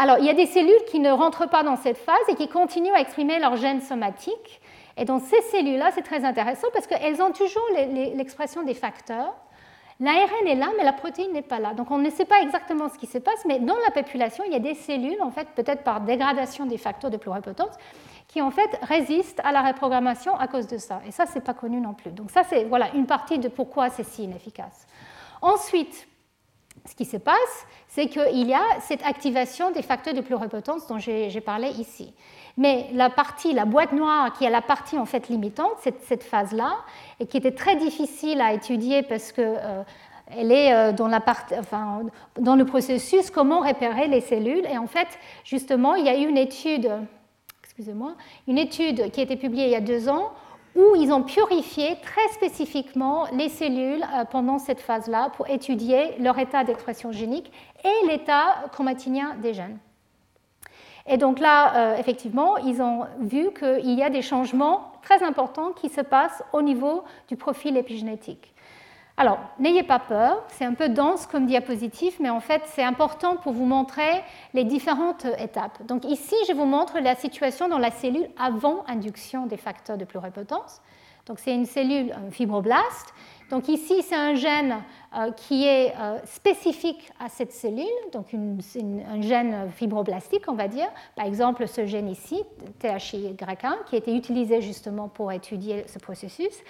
[0.00, 2.46] Alors, il y a des cellules qui ne rentrent pas dans cette phase et qui
[2.48, 4.60] continuent à exprimer leur gène somatique.
[4.96, 7.66] Et dans ces cellules-là, c'est très intéressant parce qu'elles ont toujours
[8.14, 9.34] l'expression des facteurs.
[9.98, 11.74] L'ARN est là, mais la protéine n'est pas là.
[11.74, 14.52] Donc on ne sait pas exactement ce qui se passe, mais dans la population, il
[14.52, 17.74] y a des cellules, en fait, peut-être par dégradation des facteurs de pluripotence,
[18.28, 21.00] qui en fait résistent à la reprogrammation à cause de ça.
[21.08, 22.12] Et ça, c'est pas connu non plus.
[22.12, 24.86] Donc ça, c'est voilà une partie de pourquoi c'est si inefficace.
[25.42, 26.06] Ensuite,
[26.88, 30.98] ce qui se passe, c'est qu'il y a cette activation des facteurs de pluripotence dont
[30.98, 32.12] j'ai parlé ici.
[32.56, 36.24] Mais la partie, la boîte noire, qui est la partie en fait limitante, cette, cette
[36.24, 36.76] phase-là,
[37.20, 39.82] et qui était très difficile à étudier parce que euh,
[40.36, 41.08] elle est euh, dans,
[42.56, 44.66] le processus comment repérer les cellules.
[44.66, 45.08] Et en fait,
[45.44, 46.90] justement, il y a eu une étude,
[47.62, 48.14] excusez-moi,
[48.48, 50.32] une étude qui a été publiée il y a deux ans
[50.74, 56.38] où ils ont purifié très spécifiquement les cellules euh, pendant cette phase-là pour étudier leur
[56.38, 57.50] état d'expression génique
[57.84, 59.78] et l'état chromatinien des gènes.
[61.10, 65.88] Et donc là, effectivement, ils ont vu qu'il y a des changements très importants qui
[65.88, 68.52] se passent au niveau du profil épigénétique.
[69.20, 73.34] Alors, n'ayez pas peur, c'est un peu dense comme diapositive, mais en fait, c'est important
[73.34, 74.22] pour vous montrer
[74.54, 75.84] les différentes étapes.
[75.86, 80.04] Donc ici, je vous montre la situation dans la cellule avant induction des facteurs de
[80.04, 80.80] pluripotence.
[81.26, 83.12] Donc c'est une cellule un fibroblast.
[83.50, 84.76] Donc ici, c'est un gène
[85.16, 90.88] euh, qui est euh, spécifique à cette cellule, donc un gène fibroblastique, on va dire.
[91.16, 92.44] Par exemple, ce gène ici,
[92.80, 96.62] THY1, qui a été utilisé justement pour étudier ce processus.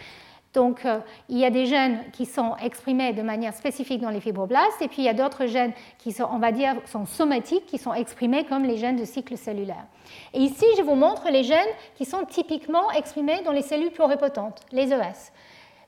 [0.54, 4.20] Donc, euh, il y a des gènes qui sont exprimés de manière spécifique dans les
[4.20, 7.66] fibroblastes, et puis il y a d'autres gènes qui sont, on va dire, sont somatiques,
[7.66, 9.84] qui sont exprimés comme les gènes de cycle cellulaire.
[10.32, 14.62] Et ici, je vous montre les gènes qui sont typiquement exprimés dans les cellules pluripotentes,
[14.72, 15.32] les ES.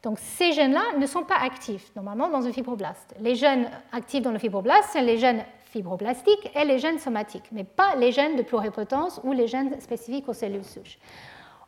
[0.03, 3.15] Donc, ces gènes-là ne sont pas actifs, normalement, dans un fibroblaste.
[3.21, 7.65] Les gènes actifs dans le fibroblaste, sont les gènes fibroblastiques et les gènes somatiques, mais
[7.65, 10.99] pas les gènes de pluripotence ou les gènes spécifiques aux cellules souches.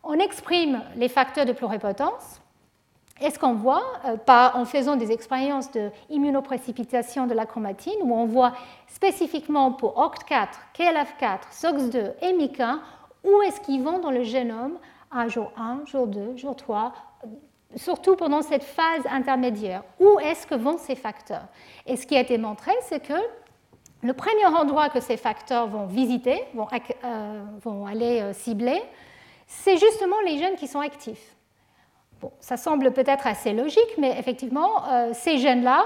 [0.03, 2.42] On exprime les facteurs de pluripotence
[3.21, 4.17] est ce qu'on voit euh,
[4.55, 8.53] en faisant des expériences d'immunoprécipitation de la chromatine, où on voit
[8.89, 12.79] spécifiquement pour OCT4, KLF4, SOX2 et MYC1,
[13.25, 14.79] où est-ce qu'ils vont dans le génome
[15.11, 16.93] à jour 1, jour 2, jour 3,
[17.77, 19.85] surtout pendant cette phase intermédiaire?
[20.01, 21.47] Où est-ce que vont ces facteurs?
[21.87, 23.15] Et ce qui a été montré, c'est que
[24.03, 26.67] le premier endroit que ces facteurs vont visiter, vont,
[27.05, 28.83] euh, aller euh, cibler,
[29.47, 31.37] c'est justement les gènes qui sont actifs
[32.41, 35.85] ça semble peut-être assez logique, mais effectivement, euh, ces gènes-là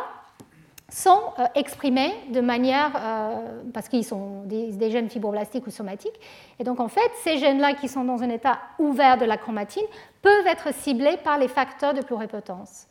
[0.88, 6.18] sont euh, exprimés de manière, euh, parce qu'ils sont des, gènes fibroblastiques ou somatiques,
[6.58, 9.86] et donc en fait, ces gènes-là qui sont dans un état ouvert de la chromatine
[10.22, 12.86] peuvent être ciblés par les facteurs de pluripotence.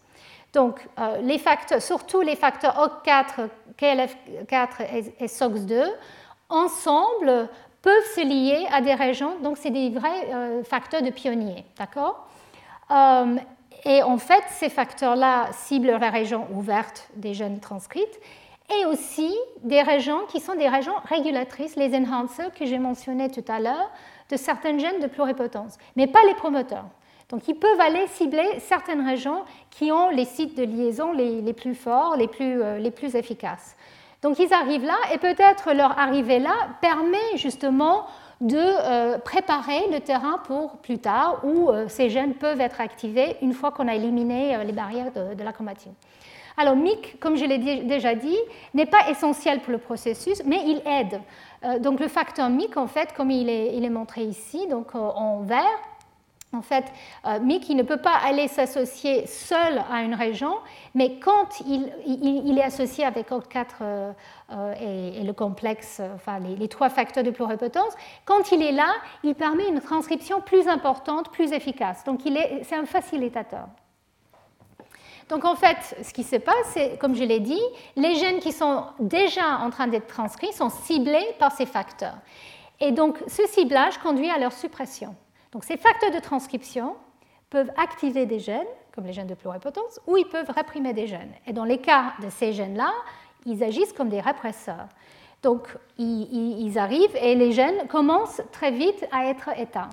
[0.53, 0.87] Donc,
[1.21, 5.83] les facteurs, surtout les facteurs OC4, KLF4 et, SOX2,
[6.47, 7.49] ensemble
[7.81, 12.25] peuvent se lier à des régions, donc c'est des vrais facteurs de pionniers, d'accord?
[12.89, 18.19] Et en fait, ces facteurs-là ciblent la région ouverte des gènes transcrites
[18.81, 23.43] et aussi des régions qui sont des régions régulatrices, les enhancers que j'ai mentionnés tout
[23.47, 23.91] à l'heure,
[24.29, 26.85] de certains gènes de pluripotence, mais pas les promoteurs.
[27.29, 31.75] Donc ils peuvent aller cibler certaines régions qui ont les sites de liaison les, plus
[31.75, 33.75] forts, les plus, euh, les plus efficaces.
[34.21, 38.05] Donc ils arrivent là et peut-être leur arrivée là permet justement
[38.41, 43.37] de euh, préparer le terrain pour plus tard où euh, ces gènes peuvent être activés
[43.41, 45.93] une fois qu'on a éliminé euh, les barrières de, la chromatine.
[46.57, 48.37] Alors MIC, comme je l'ai déjà dit,
[48.73, 51.81] n'est pas essentiel pour le processus, mais il aide.
[51.81, 55.41] donc le facteur MIC, en fait, comme il est, il est montré ici, donc en
[55.41, 55.79] vert,
[56.55, 56.85] en fait,
[57.25, 60.55] euh, MIC ne peut pas aller s'associer seul à une région,
[60.93, 64.11] mais quand il, est associé avec OCT4 euh,
[64.51, 64.73] euh,
[65.19, 67.93] et, le complexe, enfin les, trois facteurs de pluripotence,
[68.25, 72.03] quand il est là, il permet une transcription plus importante, plus efficace.
[72.03, 72.21] Donc
[72.63, 73.67] c'est un facilitateur.
[75.29, 77.61] Donc en fait, ce qui se passe, c'est, comme je l'ai dit,
[77.95, 82.17] les gènes qui sont déjà en train d'être transcrits sont ciblés par ces facteurs.
[82.79, 85.15] Et donc ce ciblage conduit à leur suppression.
[85.55, 86.97] Donc ces facteurs de transcription
[87.49, 91.31] peuvent activer des gènes, comme les gènes de pluripotence, ou ils peuvent réprimer des gènes.
[91.47, 92.91] Et dans les cas de ces gènes-là,
[93.45, 94.89] ils agissent comme des répresseurs.
[95.43, 95.61] Donc
[95.97, 99.91] ils, arrivent et les gènes commencent très vite à être éteints.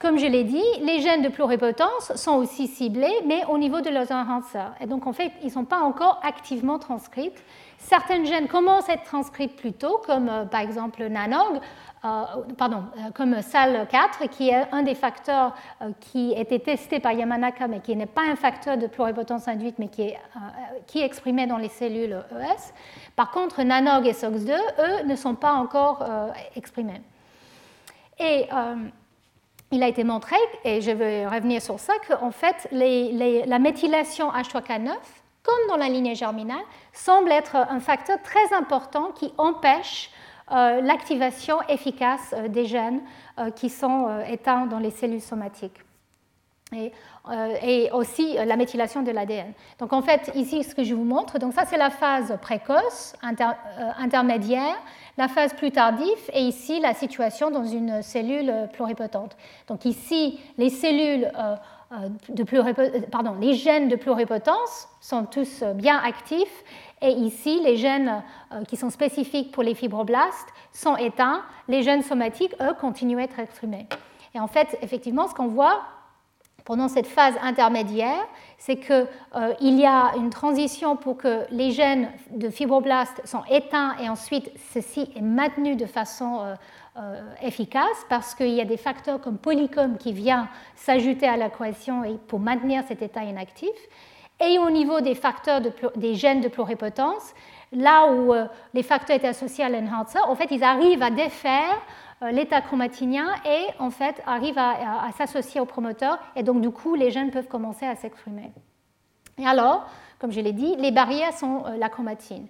[0.00, 3.90] Comme je l'ai dit, les gènes de pluripotence sont aussi ciblés, mais au niveau de
[3.90, 4.74] leurs enhancers.
[4.80, 7.30] Et donc, en fait, ils ne sont pas encore activement transcrits.
[7.78, 11.60] Certains gènes commencent à être transcrits plus tôt, comme euh, par exemple NANOG,
[12.58, 17.66] pardon, euh, comme SAL4, qui est un des facteurs euh, qui été testé par Yamanaka,
[17.66, 20.18] mais qui n'est pas un facteur de pluripotence induite, mais qui est,
[20.86, 22.72] qui exprimé dans les cellules ES.
[23.16, 26.06] Par contre, NANOG et SOX2, eux, ne sont pas encore
[26.56, 27.00] exprimés.
[28.18, 28.48] Et
[29.70, 34.90] il a été montré, et je vais revenir sur ça, qu'en fait, la méthylation H3K9,
[35.42, 36.62] comme dans la lignée germinale,
[36.92, 43.00] semble être un facteur très important qui empêche euh, l'activation efficace euh, des gènes
[43.38, 45.80] euh, qui sont éteints dans les cellules somatiques.
[46.72, 46.92] Et,
[47.92, 49.52] aussi la méthylation de l'ADN.
[49.78, 53.14] Donc en fait, ici, ce que je vous montre, donc ça c'est la phase précoce,
[53.96, 54.74] intermédiaire,
[55.16, 59.36] la phase plus tardive, et ici la situation dans une cellule pluripotente.
[59.68, 61.30] Donc ici, les cellules
[62.28, 66.64] de les gènes de pluripotence sont tous bien actifs
[67.04, 68.22] et ici, les gènes
[68.52, 71.42] euh, qui sont spécifiques pour les fibroblastes sont éteints.
[71.68, 73.86] Les gènes somatiques, eux, continuent à être exprimés.
[74.34, 75.82] Et en fait, effectivement, ce qu'on voit
[76.64, 78.26] pendant cette phase intermédiaire,
[78.56, 79.06] c'est qu'il
[79.36, 84.50] euh, y a une transition pour que les gènes de fibroblastes sont éteints et ensuite
[84.72, 86.56] ceci est maintenu de façon
[86.96, 92.02] euh, efficace parce qu'il y a des facteurs comme polycom qui viennent s'ajouter à l'équation
[92.28, 93.68] pour maintenir cet état inactif.
[94.40, 95.60] Et au niveau des facteurs
[95.96, 97.34] des gènes de pluripotence,
[97.72, 98.32] là où
[98.72, 101.80] les facteurs étaient associés à l'enhancer, en fait, ils arrivent à défaire
[102.32, 107.10] l'état chromatinien et en fait arrivent à s'associer au promoteur et donc du coup les
[107.10, 108.50] gènes peuvent commencer à s'exprimer.
[109.38, 109.86] Et alors,
[110.18, 112.46] comme je l'ai dit, les barrières sont la chromatine.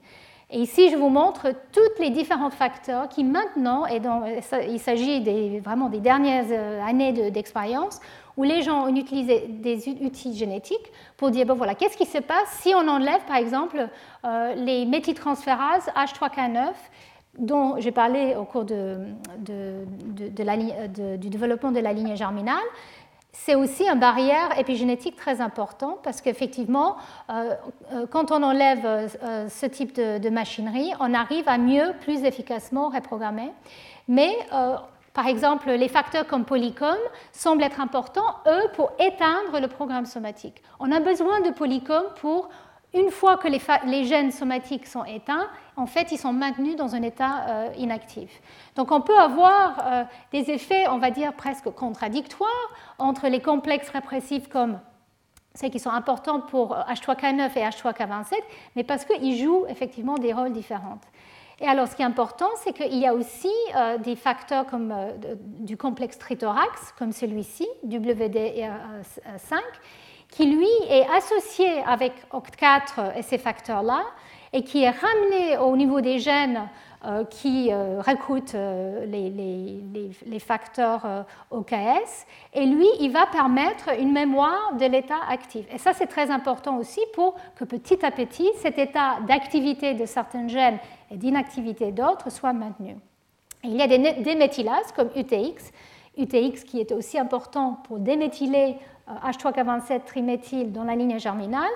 [0.51, 4.01] Et ici, je vous montre tous les différents facteurs qui maintenant, et
[4.69, 7.99] il s'agit vraiment des dernières euh, années d'expérience,
[8.37, 12.19] où les gens ont utilisé des outils génétiques pour dire, bon voilà, qu'est-ce qui se
[12.19, 13.89] passe si on enlève par exemple
[14.25, 16.73] euh, les méthyltransférases H3K9
[17.39, 18.75] dont j'ai parlé au cours du
[21.19, 22.63] développement de la lignée germinale,
[23.33, 26.95] c'est aussi une barrière épigénétique très importante parce qu'effectivement,
[27.31, 27.55] euh,
[27.93, 29.11] euh, quand on enlève
[29.49, 33.51] ce type de, machinerie, on arrive à mieux, plus efficacement reprogrammer.
[34.07, 34.37] Mais
[35.15, 36.99] par exemple, les facteurs comme polycom
[37.33, 40.61] semblent être importants, eux, pour éteindre le programme somatique.
[40.81, 42.49] On a besoin de polycom pour
[42.93, 47.03] une fois que les, gènes somatiques sont éteints, en fait, ils sont maintenus dans un
[47.03, 48.41] état euh, inactif.
[48.77, 52.51] Donc on peut avoir euh, des effets, on va dire, presque contradictoires
[52.99, 54.79] entre les complexes répressifs comme
[55.57, 58.35] ceux qui sont importants pour H3K9 euh, et H3K27,
[58.77, 60.99] mais parce qu'ils jouent effectivement des rôles différents.
[61.61, 63.53] Et alors, ce qui est important, c'est qu'il y a aussi
[64.03, 64.93] des facteurs comme
[65.61, 69.61] du complexe trithorax, comme celui-ci, WD5,
[70.31, 74.03] qui lui est associé avec OCT4 et ces facteurs-là,
[74.53, 76.69] et qui est ramené au niveau des gènes
[77.07, 82.25] euh, qui euh, recrutent euh, les, facteurs OKS,
[82.55, 85.67] et lui, il va permettre une mémoire de l'état actif.
[85.73, 90.07] Et ça, c'est très important aussi pour que petit à petit, cet état d'activité de
[90.07, 90.79] certains gènes
[91.17, 92.97] d'inactivité d'autres soit maintenu.
[93.63, 95.73] il y a des déméthylases comme UTX,
[96.17, 98.77] UTX qui est aussi important pour déméthyler
[99.09, 101.71] H3K27 euh, triméthyl dans la ligne germinale.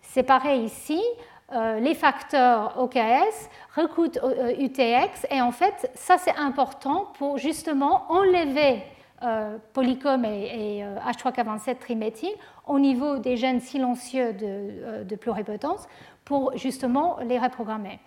[0.00, 1.00] C'est pareil ici.
[1.52, 4.18] Euh, les facteurs OKS recrutent
[4.58, 8.82] UTX et en fait, ça c'est important pour justement enlever
[9.22, 12.32] euh, polycom et, H3K27 triméthyl
[12.66, 15.86] au niveau des gènes silencieux de, de pluripotence
[16.24, 18.00] pour justement les reprogrammer.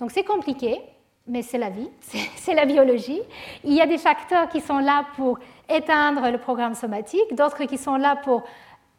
[0.00, 0.80] Donc c'est compliqué,
[1.26, 1.88] mais c'est la vie,
[2.36, 3.20] c'est la biologie.
[3.62, 7.78] Il y a des facteurs qui sont là pour éteindre le programme somatique, d'autres qui
[7.78, 8.42] sont là pour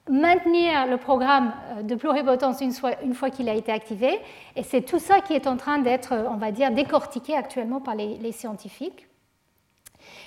[0.09, 4.19] maintenir le programme euh, de pluripotence une fois, qu'il a été activé.
[4.55, 7.95] Et c'est tout ça qui est en train d'être, on va dire, décortiqué actuellement par
[7.95, 9.07] les, les scientifiques.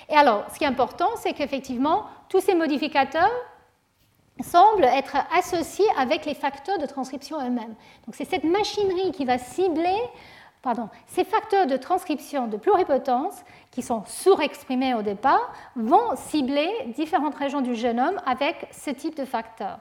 [0.09, 3.31] Et alors, ce qui est important, c'est qu'effectivement, tous ces modificateurs
[4.43, 7.75] semblent être associés avec les facteurs de transcription eux-mêmes.
[8.05, 9.95] Donc c'est cette machinerie qui va cibler
[11.07, 13.35] ces facteurs de transcription de pluripotence,
[13.71, 19.25] qui sont surexprimés au départ, vont cibler différentes régions du génome avec ce type de
[19.25, 19.79] facteurs.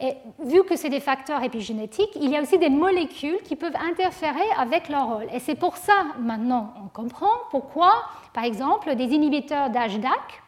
[0.00, 3.76] Et vu que c'est des facteurs épigénétiques, il y a aussi des molécules qui peuvent
[3.76, 5.26] interférer avec leur rôle.
[5.32, 7.92] Et c'est pour ça, maintenant, on comprend pourquoi,
[8.32, 10.42] par exemple, des inhibiteurs d'HDAC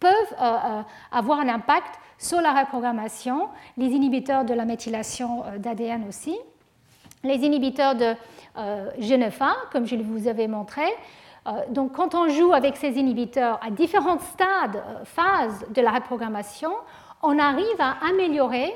[0.00, 0.82] peuvent euh, euh,
[1.12, 6.36] avoir un impact sur la reprogrammation, les inhibiteurs de la méthylation euh, d'ADN aussi,
[7.24, 8.14] les inhibiteurs de
[8.58, 10.82] euh, GNFA, comme je vous avais montré.
[11.46, 15.90] Euh, donc, quand on joue avec ces inhibiteurs à différents stades, euh, phases de la
[15.90, 16.70] reprogrammation,
[17.22, 18.74] on arrive à améliorer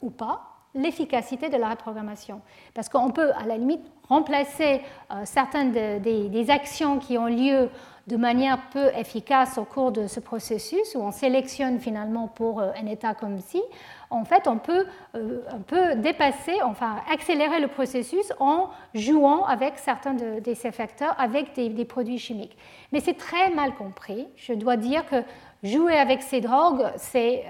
[0.00, 0.40] ou pas
[0.74, 2.40] l'efficacité de la reprogrammation.
[2.72, 4.82] Parce qu'on peut, à la limite, remplacer
[5.24, 7.68] certaines des actions qui ont lieu
[8.06, 12.86] de manière peu efficace au cours de ce processus, où on sélectionne finalement pour un
[12.86, 13.60] état comme ci,
[14.10, 20.54] en fait, on peut, euh, dépasser, enfin accélérer le processus en jouant avec certains de,
[20.54, 22.56] ces facteurs, avec des, produits chimiques.
[22.92, 24.26] Mais c'est très mal compris.
[24.36, 25.22] Je dois dire que
[25.62, 27.44] jouer avec ces drogues, c'est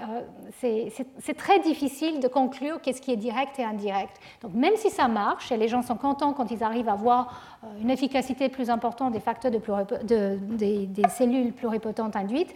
[0.63, 4.19] euh, très difficile de conclure qu'est-ce qui est direct et indirect.
[4.41, 7.59] Donc même si ça marche, et les gens sont contents quand ils arrivent à voir
[7.63, 12.53] euh, une efficacité plus importante des facteurs de, des, des cellules pluripotentes induites,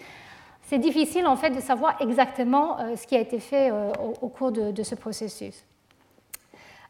[0.66, 4.30] c'est difficile en fait de savoir exactement euh, ce qui a été fait euh, au,
[4.30, 5.64] cours de, ce processus.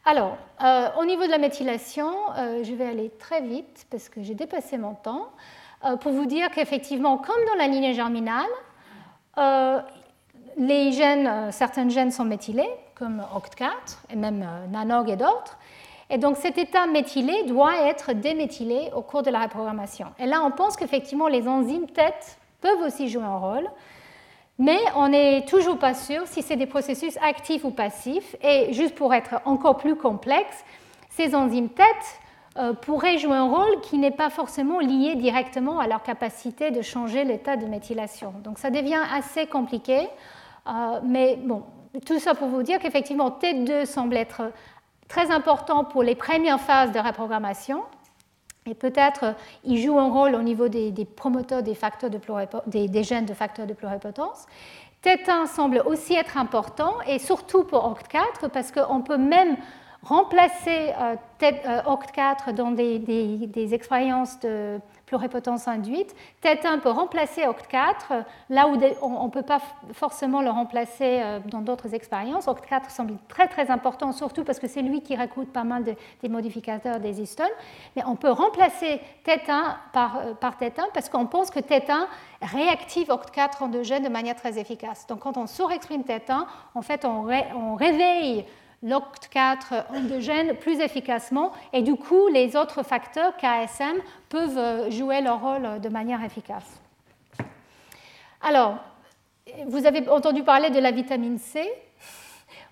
[0.04, 4.34] Alors, euh, au niveau de la méthylation, je vais aller très vite parce que j'ai
[4.34, 5.30] dépassé mon temps
[6.00, 8.46] pour vous dire qu'effectivement, comme dans la lignée germinale,
[10.56, 15.58] les gènes, certains gènes sont méthylés, comme OCT4 et même NANOG et d'autres.
[16.08, 20.06] Et donc cet état méthylé doit être déméthylé au cours de la reprogrammation.
[20.20, 23.68] Et là, on pense qu'effectivement, les enzymes têtes peuvent aussi jouer un rôle,
[24.58, 28.34] mais on n'est toujours pas sûr si c'est des processus actifs ou passifs.
[28.42, 30.64] Et juste pour être encore plus complexe,
[31.10, 32.20] ces enzymes têtes
[32.82, 37.22] pourraient jouer un rôle qui n'est pas forcément lié directement à leur capacité de changer
[37.24, 38.32] l'état de méthylation.
[38.42, 40.08] Donc ça devient assez compliqué,
[41.04, 41.62] mais bon,
[42.06, 44.50] tout ça pour vous dire qu'effectivement T2 semble être
[45.06, 47.82] très important pour les premières phases de reprogrammation.
[48.66, 49.34] Et peut-être
[49.64, 52.18] il joue un rôle au niveau des, promoteurs des, facteurs de
[52.66, 54.46] des, gènes de facteurs de pluripotence.
[55.04, 59.56] TET1 semble aussi être important, et surtout pour OCT4, parce qu'on peut même
[60.06, 66.14] remplacer euh, euh, OCT4 dans des, expériences de pluripotence induite.
[66.42, 69.60] TET1 peut remplacer OCT4, là où on ne peut pas
[69.92, 72.46] forcément le remplacer euh, dans d'autres expériences.
[72.46, 76.28] OCT4 semble très très important, surtout parce que c'est lui qui recrute pas mal des
[76.28, 77.46] modificateurs des histones.
[77.96, 82.06] Mais on peut remplacer TET1 par, euh, par TET1 parce qu'on pense que TET1
[82.42, 85.06] réactive OCT4 endogène de manière très efficace.
[85.06, 88.44] Donc quand on surexprime TET1, en fait on réveille
[88.84, 93.96] l'OCT4 endogène plus efficacement et du coup les autres facteurs KSM
[94.28, 96.80] peuvent euh, jouer leur rôle de manière efficace.
[98.42, 98.76] Alors,
[99.66, 101.68] vous avez entendu parler de la vitamine C,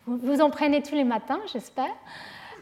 [0.07, 1.95] vous en prenez tous les matins, j'espère.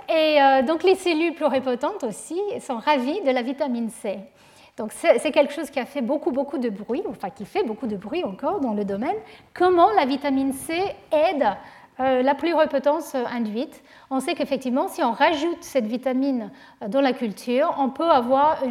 [0.09, 4.19] Et euh, donc les cellules pluripotentes aussi sont ravies de la vitamine C.
[4.77, 7.87] Donc c'est quelque chose qui a fait beaucoup, beaucoup de bruit, enfin qui fait beaucoup
[7.87, 9.17] de bruit encore dans le domaine.
[9.53, 10.75] Comment la vitamine C
[11.13, 11.53] aide euh,
[11.99, 16.51] la pluripotence induite, on sait qu'effectivement, si on rajoute cette vitamine
[16.83, 18.67] euh, dans la culture, on peut avoir euh,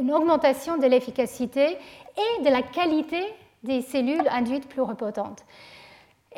[0.00, 1.76] une augmentation de l'efficacité
[2.16, 3.20] et de la qualité
[3.62, 5.44] des cellules induites pluripotentes.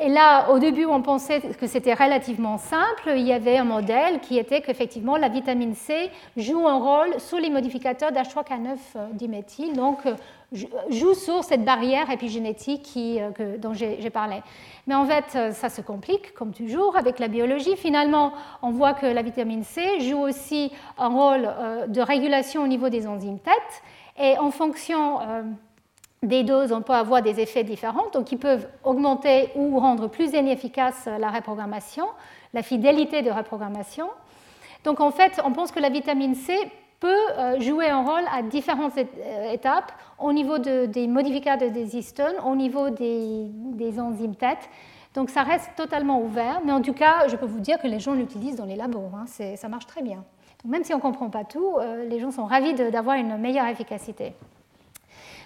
[0.01, 3.11] Et là, au début, on pensait que c'était relativement simple.
[3.17, 7.37] Il y avait un modèle qui était qu'effectivement, la vitamine C joue un rôle sur
[7.37, 8.77] les modificateurs d'H3K9
[9.13, 9.97] diméthyl, donc
[10.89, 13.19] joue sur cette barrière épigénétique qui,
[13.59, 14.41] dont j'ai parlé.
[14.87, 17.75] Mais en fait, euh, ça se complique, comme toujours, avec la biologie.
[17.75, 22.67] Finalement, on voit que la vitamine C joue aussi un rôle euh, de régulation au
[22.67, 23.83] niveau des enzymes tête.
[24.17, 25.43] Et en fonction euh,
[26.21, 30.33] des doses, on peut avoir des effets différents, donc qui peuvent augmenter ou rendre plus
[30.33, 32.05] inefficace la reprogrammation,
[32.53, 34.09] la fidélité de reprogrammation.
[34.83, 36.53] Donc en fait, on pense que la vitamine C
[36.99, 38.97] peut jouer un rôle à différentes
[39.51, 44.69] étapes au niveau des modificateurs des histones, au niveau des, enzymes tête.
[45.15, 47.99] Donc ça reste totalement ouvert, mais en tout cas, je peux vous dire que les
[47.99, 49.25] gens l'utilisent dans les labos, hein.
[49.55, 50.23] ça marche très bien.
[50.63, 53.37] Donc même si on ne comprend pas tout, euh, les gens sont ravis d'avoir une
[53.37, 54.33] meilleure efficacité.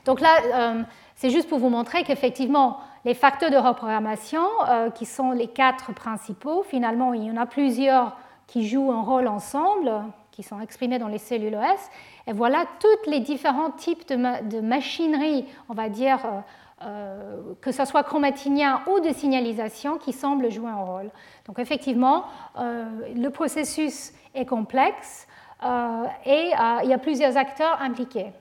[0.06, 0.84] Donc là, euh,
[1.16, 5.94] c'est juste pour vous montrer qu'effectivement, les facteurs de reprogrammation, euh, qui sont les quatre
[5.94, 8.18] principaux, finalement, il y en a plusieurs
[8.48, 9.92] qui jouent un rôle ensemble,
[10.32, 11.80] qui sont exprimés dans les cellules OS.
[12.28, 16.20] Et voilà tous les différents types de, machinerie, on va dire,
[16.82, 21.12] euh, que ce soit chromatinien ou de signalisation, qui semblent jouer un rôle.
[21.46, 22.26] Donc effectivement,
[22.58, 25.28] le processus est complexe
[26.26, 26.52] et
[26.84, 28.32] il y a plusieurs acteurs impliqués.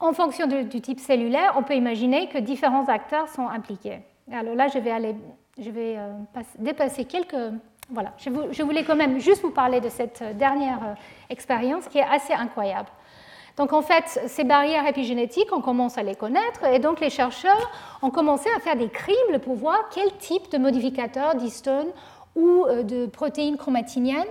[0.00, 3.98] En fonction du type cellulaire, on peut imaginer que différents acteurs sont impliqués.
[4.32, 5.14] Alors là, je vais, aller,
[5.58, 5.98] je vais
[6.58, 7.36] dépasser quelques
[7.92, 10.94] voilà, je, voulais quand même juste vous parler de cette dernière euh,
[11.28, 12.88] expérience qui est assez incroyable.
[13.56, 17.70] Donc en fait, ces barrières épigénétiques, on commence à les connaître et donc les chercheurs
[18.00, 21.88] ont commencé à faire des cribles pour voir quel type de modificateur d'histone
[22.36, 24.24] ou euh, de protéines chromatiniennes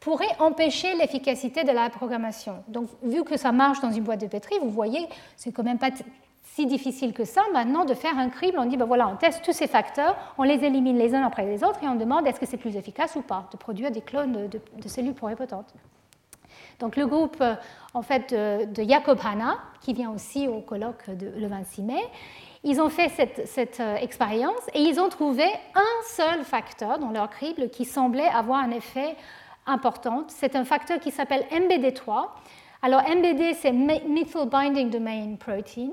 [0.00, 2.62] pourrait empêcher l'efficacité de la programmation.
[2.68, 5.78] Donc vu que ça marche dans une boîte de pétri, vous voyez, c'est quand même
[5.78, 5.90] pas
[6.42, 8.58] si difficile que ça maintenant de faire un crible.
[8.58, 11.46] On dit, ben voilà, on teste tous ces facteurs, on les élimine les uns après
[11.46, 14.00] les autres et on demande est-ce que c'est plus efficace ou pas de produire des
[14.00, 15.72] clones de, cellules pluripotentes.
[16.80, 17.54] Donc le groupe euh,
[17.92, 22.02] en fait, de, Jacob Hanna, qui vient aussi au colloque le 26 mai,
[22.64, 25.44] ils ont fait cette, cette euh, expérience et ils ont trouvé
[25.74, 29.16] un seul facteur dans leur crible qui semblait avoir un effet
[30.28, 32.28] C'est un facteur qui s'appelle MBD3.
[32.82, 35.90] Alors MBD, c'est Methyl Binding Domain Protein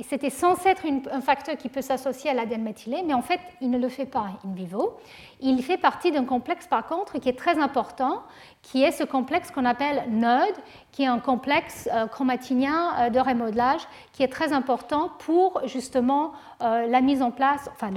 [0.00, 3.70] c'était censé être un facteur qui peut s'associer à l'ADN méthylé, mais en fait, il
[3.70, 4.98] ne le fait pas in vivo.
[5.40, 8.22] Il fait partie d'un complexe, par contre, qui est très important,
[8.60, 10.54] qui est ce complexe qu'on appelle NOD,
[10.92, 13.80] qui est un complexe euh, chromatinien euh, de remodelage,
[14.12, 17.90] qui est très important pour justement euh, la mise en place, enfin,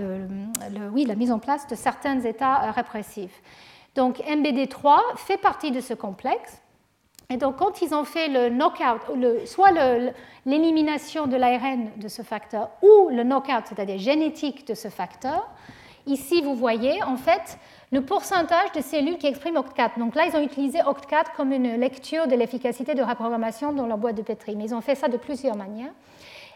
[0.94, 3.42] oui, la mise en place de certains états répressifs.
[3.96, 6.62] Donc, MBD3 fait partie de ce complexe.
[7.32, 9.02] Et donc, quand ils ont fait le knockout,
[9.46, 9.72] soit
[10.46, 15.48] l'élimination de l'ARN de ce facteur ou le knockout, c'est-à-dire génétique de ce facteur,
[16.08, 17.60] ici, vous voyez, en fait,
[17.92, 20.00] le pourcentage de cellules qui expriment OCT4.
[20.00, 23.98] Donc là, ils ont utilisé OCT4 comme une lecture de l'efficacité de reprogrammation dans leur
[23.98, 24.56] boîte de Petri.
[24.56, 25.92] Mais ils ont fait ça de plusieurs manières.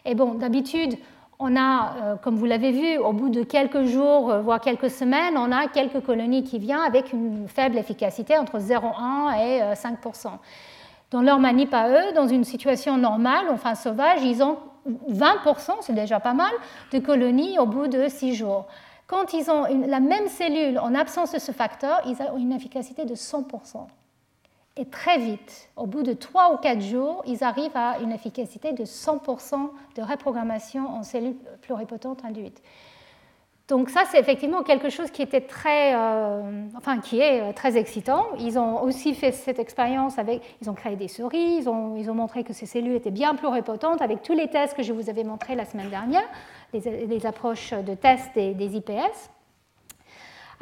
[0.04, 0.96] Et bon, d'habitude,
[1.38, 4.90] on a, euh, comme vous l'avez vu, au bout de quelques jours, euh, voire quelques
[4.90, 10.26] semaines, on a quelques colonies qui viennent avec une faible efficacité entre 0,1 et 5%
[10.26, 10.30] euh,
[11.10, 14.58] dans leur manip à eux, dans une situation normale, enfin sauvage, ils ont
[15.10, 16.52] 20%, c'est déjà pas mal,
[16.92, 18.66] de colonies au bout de 6 jours.
[19.06, 23.04] Quand ils ont la même cellule en absence de ce facteur, ils ont une efficacité
[23.04, 23.86] de 100%.
[24.76, 28.72] Et très vite, au bout de 3 ou 4 jours, ils arrivent à une efficacité
[28.72, 32.60] de 100% de reprogrammation en cellules pluripotentes induites.
[33.68, 37.78] Donc ça, c'est effectivement quelque chose qui était très, euh, enfin qui est euh, très
[37.78, 38.26] excitant.
[38.38, 42.10] Ils ont aussi fait cette expérience avec, ils ont créé des souris, ils ont, ils
[42.10, 45.08] ont montré que ces cellules étaient bien pluripotentes avec tous les tests que je vous
[45.08, 46.28] avais montrés la semaine dernière,
[46.74, 49.30] les, approches de tests des IPS.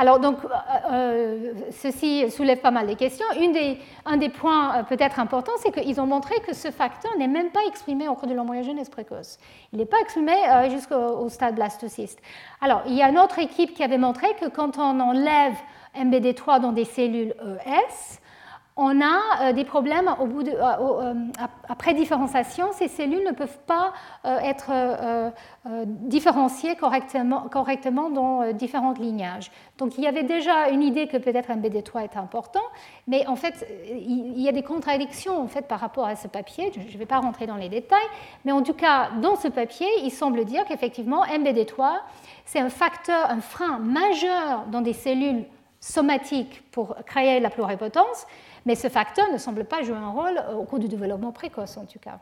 [0.02, 0.48] Alors, donc, euh,
[0.90, 3.24] euh, ceci soulève pas mal de questions.
[4.04, 7.50] un des points euh, peut-être importants, c'est qu'ils ont montré que ce facteur n'est même
[7.50, 9.38] pas exprimé au cours de l'embryogenèse précoce.
[9.72, 10.32] Il n'est pas exprimé
[10.72, 12.18] jusqu'au stade blastocyste.
[12.60, 15.54] Alors, il y a une autre équipe qui avait montré que quand on enlève
[15.96, 18.18] MBD3 dans des cellules ES,
[18.76, 21.14] on a euh, des problèmes euh, euh,
[21.68, 22.68] après différenciation.
[22.72, 23.92] Ces cellules ne peuvent pas
[24.24, 24.72] être
[25.84, 29.50] différenciées correctement, correctement dans différents lignages.
[29.78, 32.62] Donc il y avait déjà une idée que peut-être un BD3 est important,
[33.06, 36.72] mais en fait il y a des contradictions en fait par rapport à ce papier.
[36.74, 37.98] Je ne vais pas rentrer dans les détails,
[38.44, 41.94] mais en tout cas dans ce papier, il semble dire qu'effectivement MBD3
[42.44, 45.44] c'est un facteur, un frein majeur dans des cellules
[45.82, 48.26] somatiques pour créer la pluripotence,
[48.66, 51.76] mais ce facteur ne semble pas jouer un rôle euh, au cours du développement précoce,
[51.76, 52.18] en tout cas.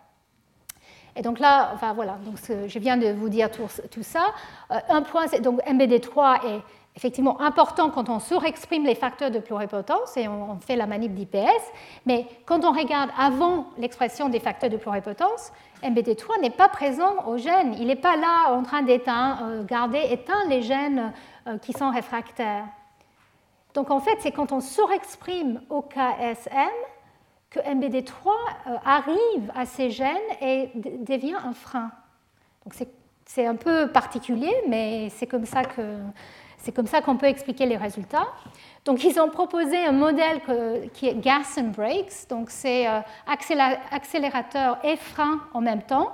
[1.16, 2.36] Et donc là, enfin voilà, donc
[2.68, 4.26] je viens de vous dire tout, ça.
[4.70, 6.60] Euh, un point, donc MBD3 est
[6.96, 11.62] effectivement important quand on surexprime les facteurs de pluripotence et on, fait la manip d'IPS,
[12.06, 15.52] mais quand on regarde avant l'expression des facteurs de pluripotence,
[15.82, 17.74] MBD3 n'est pas présent au gène.
[17.78, 20.18] Il n'est pas là en train d'éteindre, euh, garder
[20.48, 21.12] les gènes
[21.62, 22.66] qui sont réfractaires.
[23.74, 26.70] Donc en fait, c'est quand on surexprime au KSM
[27.50, 31.90] que MBD3 euh, arrive à ces gènes et devient un frein.
[32.64, 32.74] Donc
[33.24, 35.98] c'est un peu particulier, mais c'est comme ça que
[36.62, 38.28] c'est qu'on peut expliquer les résultats.
[38.84, 40.40] Donc, ils ont proposé un modèle
[40.92, 43.00] qui est gas and brakes, donc c'est euh,
[43.90, 46.12] accélérateur et frein en même temps.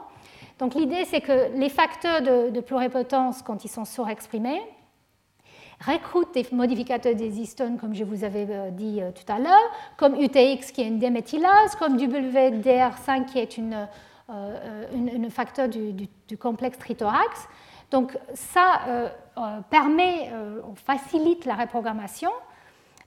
[0.58, 4.62] Donc, l'idée, c'est que les facteurs de, de pluripotence, quand ils sont surexprimés,
[5.85, 9.70] recrute des modificateurs des histones, comme je vous avais euh, dit euh, tout à l'heure,
[9.97, 13.86] comme UTX qui est une déméthylase, comme WDR5 qui est une,
[14.31, 16.09] euh, facteur du,
[16.39, 17.48] complexe trithorax.
[17.90, 19.12] Donc ça
[19.70, 20.32] permet,
[20.74, 22.32] facilite la reprogrammation,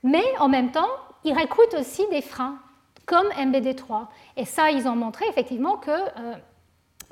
[0.04, 0.88] mais en même temps,
[1.26, 2.58] il recrute aussi des freins,
[3.06, 4.08] comme MBD3.
[4.38, 5.92] Et ça, ils ont montré effectivement que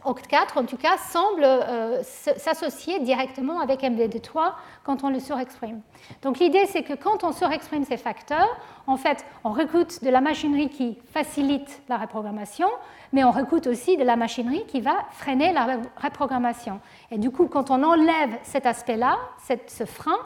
[0.05, 4.53] OCT4, en tout cas, semble euh, s'associer directement avec MBD3
[4.83, 5.81] quand on le surexprime.
[6.21, 8.47] Donc l'idée, c'est que quand on surexprime ces facteurs,
[8.85, 12.69] en fait, on recrute de la machinerie qui facilite la reprogrammation,
[13.11, 16.79] mais on recrute aussi de la machinerie qui va freiner la reprogrammation.
[17.11, 19.17] Et du coup, quand on enlève cet aspect-là,
[19.67, 20.17] ce frein,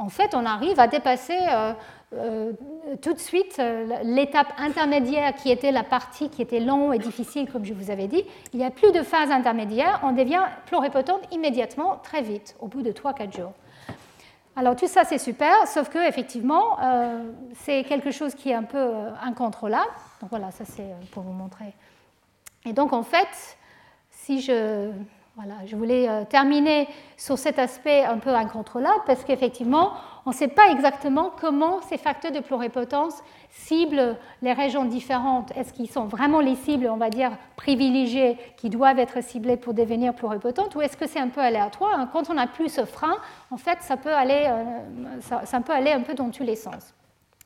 [0.00, 1.72] en fait, on arrive à dépasser euh,
[2.14, 2.52] euh,
[3.02, 7.50] tout de suite euh, l'étape intermédiaire qui était la partie qui était longue et difficile,
[7.50, 8.24] comme je vous avais dit.
[8.52, 12.82] Il n'y a plus de phase intermédiaire, on devient pluripotente immédiatement, très vite, au bout
[12.82, 13.52] de 3-4 jours.
[14.56, 16.78] Alors tout ça c'est super, sauf que effectivement
[17.54, 18.90] c'est quelque chose qui est un peu
[19.22, 19.86] incontrôlable.
[20.20, 21.74] Donc voilà, ça c'est pour vous montrer.
[22.64, 23.56] Et donc en fait,
[24.10, 24.90] si je
[25.38, 29.92] voilà, je voulais euh, terminer sur cet aspect un peu incontrôlable parce qu'effectivement,
[30.26, 35.56] on ne sait pas exactement comment ces facteurs de pluripotence ciblent les régions différentes.
[35.56, 39.74] Est-ce qu'ils sont vraiment les cibles, on va dire, privilégiées qui doivent être ciblées pour
[39.74, 42.08] devenir pluripotentes ou est-ce que c'est un peu aléatoire?
[42.12, 43.14] Quand on n'a plus ce frein,
[43.52, 46.94] en fait, ça peut, aller, euh, ça, peut aller un peu dans tous les sens.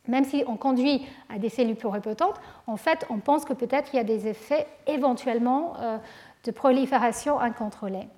[0.08, 3.98] Même si on conduit à des cellules pluripotentes, en fait, on pense que peut-être il
[3.98, 5.98] y a des effets éventuellement euh,
[6.44, 8.08] de prolifération incontrôlée.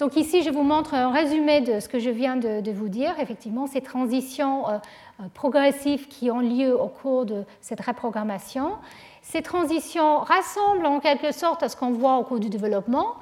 [0.00, 3.20] Donc ici, je vous montre un résumé de ce que je viens de, vous dire.
[3.20, 4.78] Effectivement, ces transitions euh,
[5.20, 8.72] euh, progressives qui ont lieu au cours de cette reprogrammation.
[9.20, 13.16] Ces transitions rassemblent en quelque sorte à ce qu'on voit au cours du développement,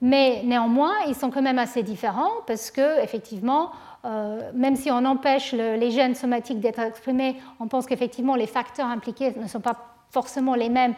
[0.00, 3.72] mais néanmoins, ils sont quand même assez différents parce que, effectivement,
[4.06, 8.86] euh, même si on empêche les gènes somatiques d'être exprimés, on pense qu'effectivement les facteurs
[8.86, 9.76] impliqués ne sont pas
[10.10, 10.94] forcément les mêmes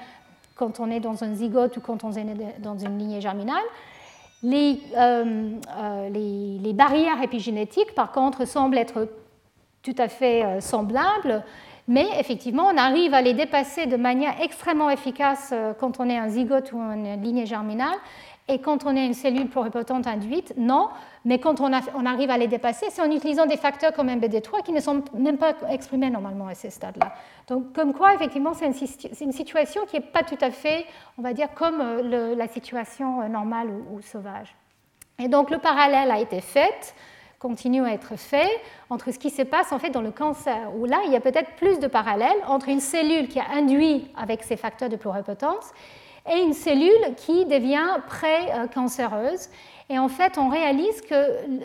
[0.58, 3.62] quand on est dans un zygote ou quand on est dans une lignée germinale.
[4.42, 9.08] Les, euh, euh, les, barrières épigénétiques, par contre, semblent être
[9.82, 11.42] tout à fait euh, semblables,
[11.88, 16.28] mais effectivement, on arrive à les dépasser de manière extrêmement efficace quand on est un
[16.28, 17.96] zygote ou une lignée germinale,
[18.48, 20.88] Et quand on a une cellule pluripotente induite, non.
[21.24, 24.72] Mais quand on, arrive à les dépasser, c'est en utilisant des facteurs comme MBD3 qui
[24.72, 27.12] ne sont même pas exprimés normalement à ces stades-là.
[27.48, 30.86] Donc, comme quoi, effectivement, c'est une, situation qui n'est pas tout à fait,
[31.18, 34.54] on va dire, comme euh, la situation euh, normale ou, sauvage.
[35.18, 36.94] Et donc, le parallèle a été fait
[37.38, 38.50] continue à être fait
[38.90, 41.20] entre ce qui se passe en fait dans le cancer, où là, il y a
[41.20, 45.72] peut-être plus de parallèles entre une cellule qui a induit avec ces facteurs de pluripotence
[46.30, 49.48] et une cellule qui devient pré-cancéreuse.
[49.90, 51.14] Et en fait, on réalise que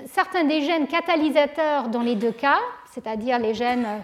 [0.06, 2.60] certains des gènes catalysateurs dans les deux cas,
[2.92, 4.00] c'est-à-dire les gènes euh,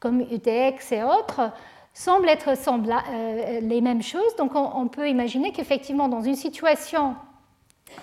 [0.00, 1.52] comme UTX et autres,
[1.94, 4.34] semblent être euh, les mêmes choses.
[4.36, 7.14] Donc on, peut imaginer qu'effectivement, dans une situation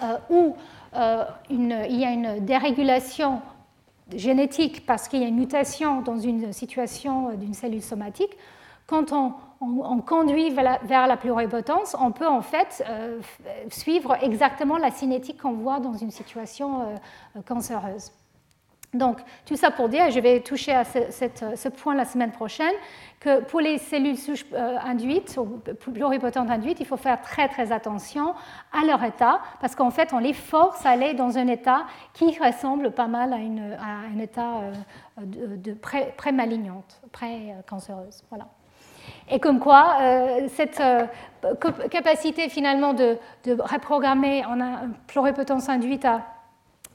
[0.04, 0.56] euh, où
[1.50, 3.42] il y a une dérégulation
[4.16, 8.32] génétique parce qu'il y a une mutation dans une situation d'une cellule somatique,
[8.88, 9.34] quand on,
[10.02, 13.20] conduit vers la, pluripotence, on peut en fait euh,
[13.70, 18.12] suivre exactement la cinétique qu'on voit dans une situation euh, cancéreuse.
[18.94, 22.74] Donc, tout ça pour dire, je vais toucher à ce, point la semaine prochaine,
[23.20, 25.60] que pour les cellules souches euh, induites, ou
[25.92, 28.34] pluripotentes induites, il faut faire très très attention
[28.72, 32.38] à leur état, parce qu'en fait, on les force à aller dans un état qui
[32.40, 33.38] ressemble pas mal à,
[34.16, 34.62] un état
[35.18, 38.24] de pré-malignante, pré-cancéreuse.
[38.30, 38.48] Voilà.
[39.30, 41.06] Et comme quoi, euh, cette euh,
[41.90, 44.58] capacité finalement de, reprogrammer en
[45.08, 46.24] pluripotence induite à,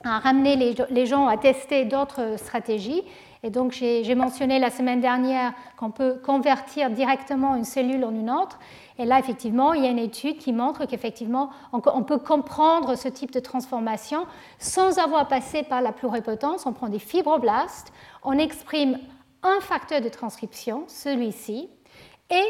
[0.05, 3.03] ramener les, gens à tester d'autres stratégies.
[3.45, 8.31] Et donc j'ai mentionné la semaine dernière qu'on peut convertir directement une cellule en une
[8.31, 8.59] autre.
[8.99, 13.09] Et là, effectivement, il y a une étude qui montre qu'effectivement, on peut comprendre ce
[13.09, 14.27] type de transformation
[14.59, 16.67] sans avoir passé par la pluripotence.
[16.67, 18.99] On prend des fibroblastes, on exprime
[19.43, 21.69] un facteur de transcription, celui-ci,
[22.33, 22.45] et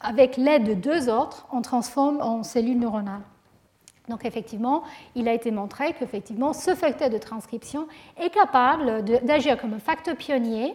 [0.00, 3.22] avec l'aide de deux autres, on transforme en cellules neuronales.
[4.08, 4.82] Donc effectivement,
[5.14, 7.86] il a été montré qu'effectivement, ce facteur de transcription
[8.20, 10.74] est capable d'agir comme un facteur pionnier.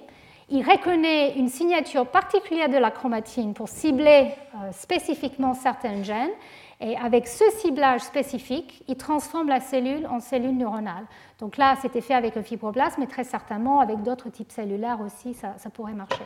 [0.50, 6.32] Il reconnaît une signature particulière de la chromatine pour cibler euh, spécifiquement certains gènes.
[6.80, 11.06] Et avec ce ciblage spécifique, il transforme la cellule en cellule neuronale.
[11.40, 15.34] Donc là, c'était fait avec le fibroblast, mais très certainement avec d'autres types cellulaires aussi,
[15.34, 16.24] ça pourrait marcher.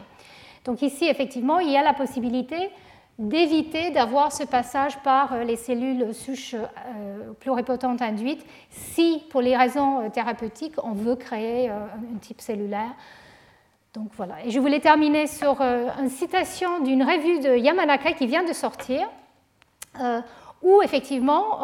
[0.66, 2.70] Donc ici, effectivement, il y a la possibilité
[3.20, 9.56] d'éviter d'avoir ce passage par euh, les cellules souches euh, pluripotentes induites si, pour les
[9.56, 12.92] raisons euh, thérapeutiques, on veut créer un type cellulaire.
[13.94, 14.36] Donc voilà.
[14.46, 19.06] Et je voulais terminer sur une citation d'une revue de Yamanaka qui vient de sortir,
[20.62, 21.60] où effectivement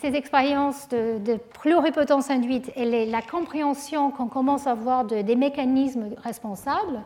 [0.00, 7.04] ces expériences de, pluripotence induite et la compréhension qu'on commence à avoir des mécanismes responsables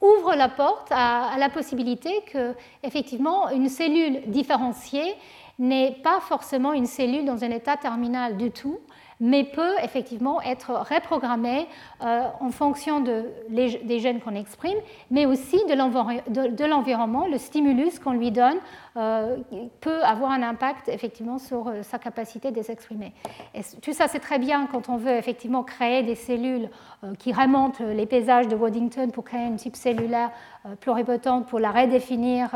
[0.00, 5.14] ouvre la porte à, la possibilité que, effectivement, une cellule différenciée
[5.58, 8.78] n'est pas forcément une cellule dans un état terminal du tout,
[9.20, 11.66] mais peut effectivement être reprogrammée
[12.02, 14.78] euh, en fonction de des gènes qu'on exprime,
[15.10, 18.58] mais aussi de l'environnement, le stimulus qu'on lui donne
[18.94, 23.12] peut avoir un impact effectivement sur euh, sa capacité de les exprimer.
[23.54, 26.68] Et tout ça, c'est très bien quand on veut effectivement créer des cellules
[27.20, 30.30] qui remontent les paysages de Waddington pour créer une type cellulaire
[30.80, 32.50] pluripotente, pour la redéfinir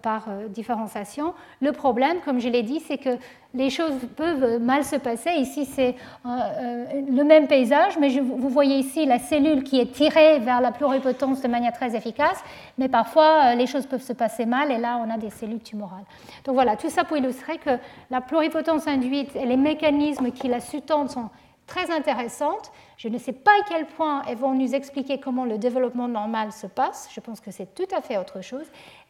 [0.00, 1.34] par différenciation.
[1.60, 3.10] Le problème, comme je l'ai dit, c'est que
[3.52, 5.30] les choses peuvent mal se passer.
[5.30, 10.60] Ici, c'est le même paysage, mais vous voyez ici la cellule qui est tirée vers
[10.60, 12.38] la pluripotence de manière très efficace,
[12.78, 16.54] mais parfois les choses peuvent se passer mal et là, on a des cellules donc
[16.54, 17.78] voilà, tout ça pour illustrer que
[18.10, 21.30] la pluripotence induite et les mécanismes qui la sous-tendent sont
[21.66, 22.72] très intéressantes.
[22.96, 26.52] Je ne sais pas à quel point elles vont nous expliquer comment le développement normal
[26.52, 27.08] se passe.
[27.14, 28.66] Je pense que c'est tout à fait autre chose.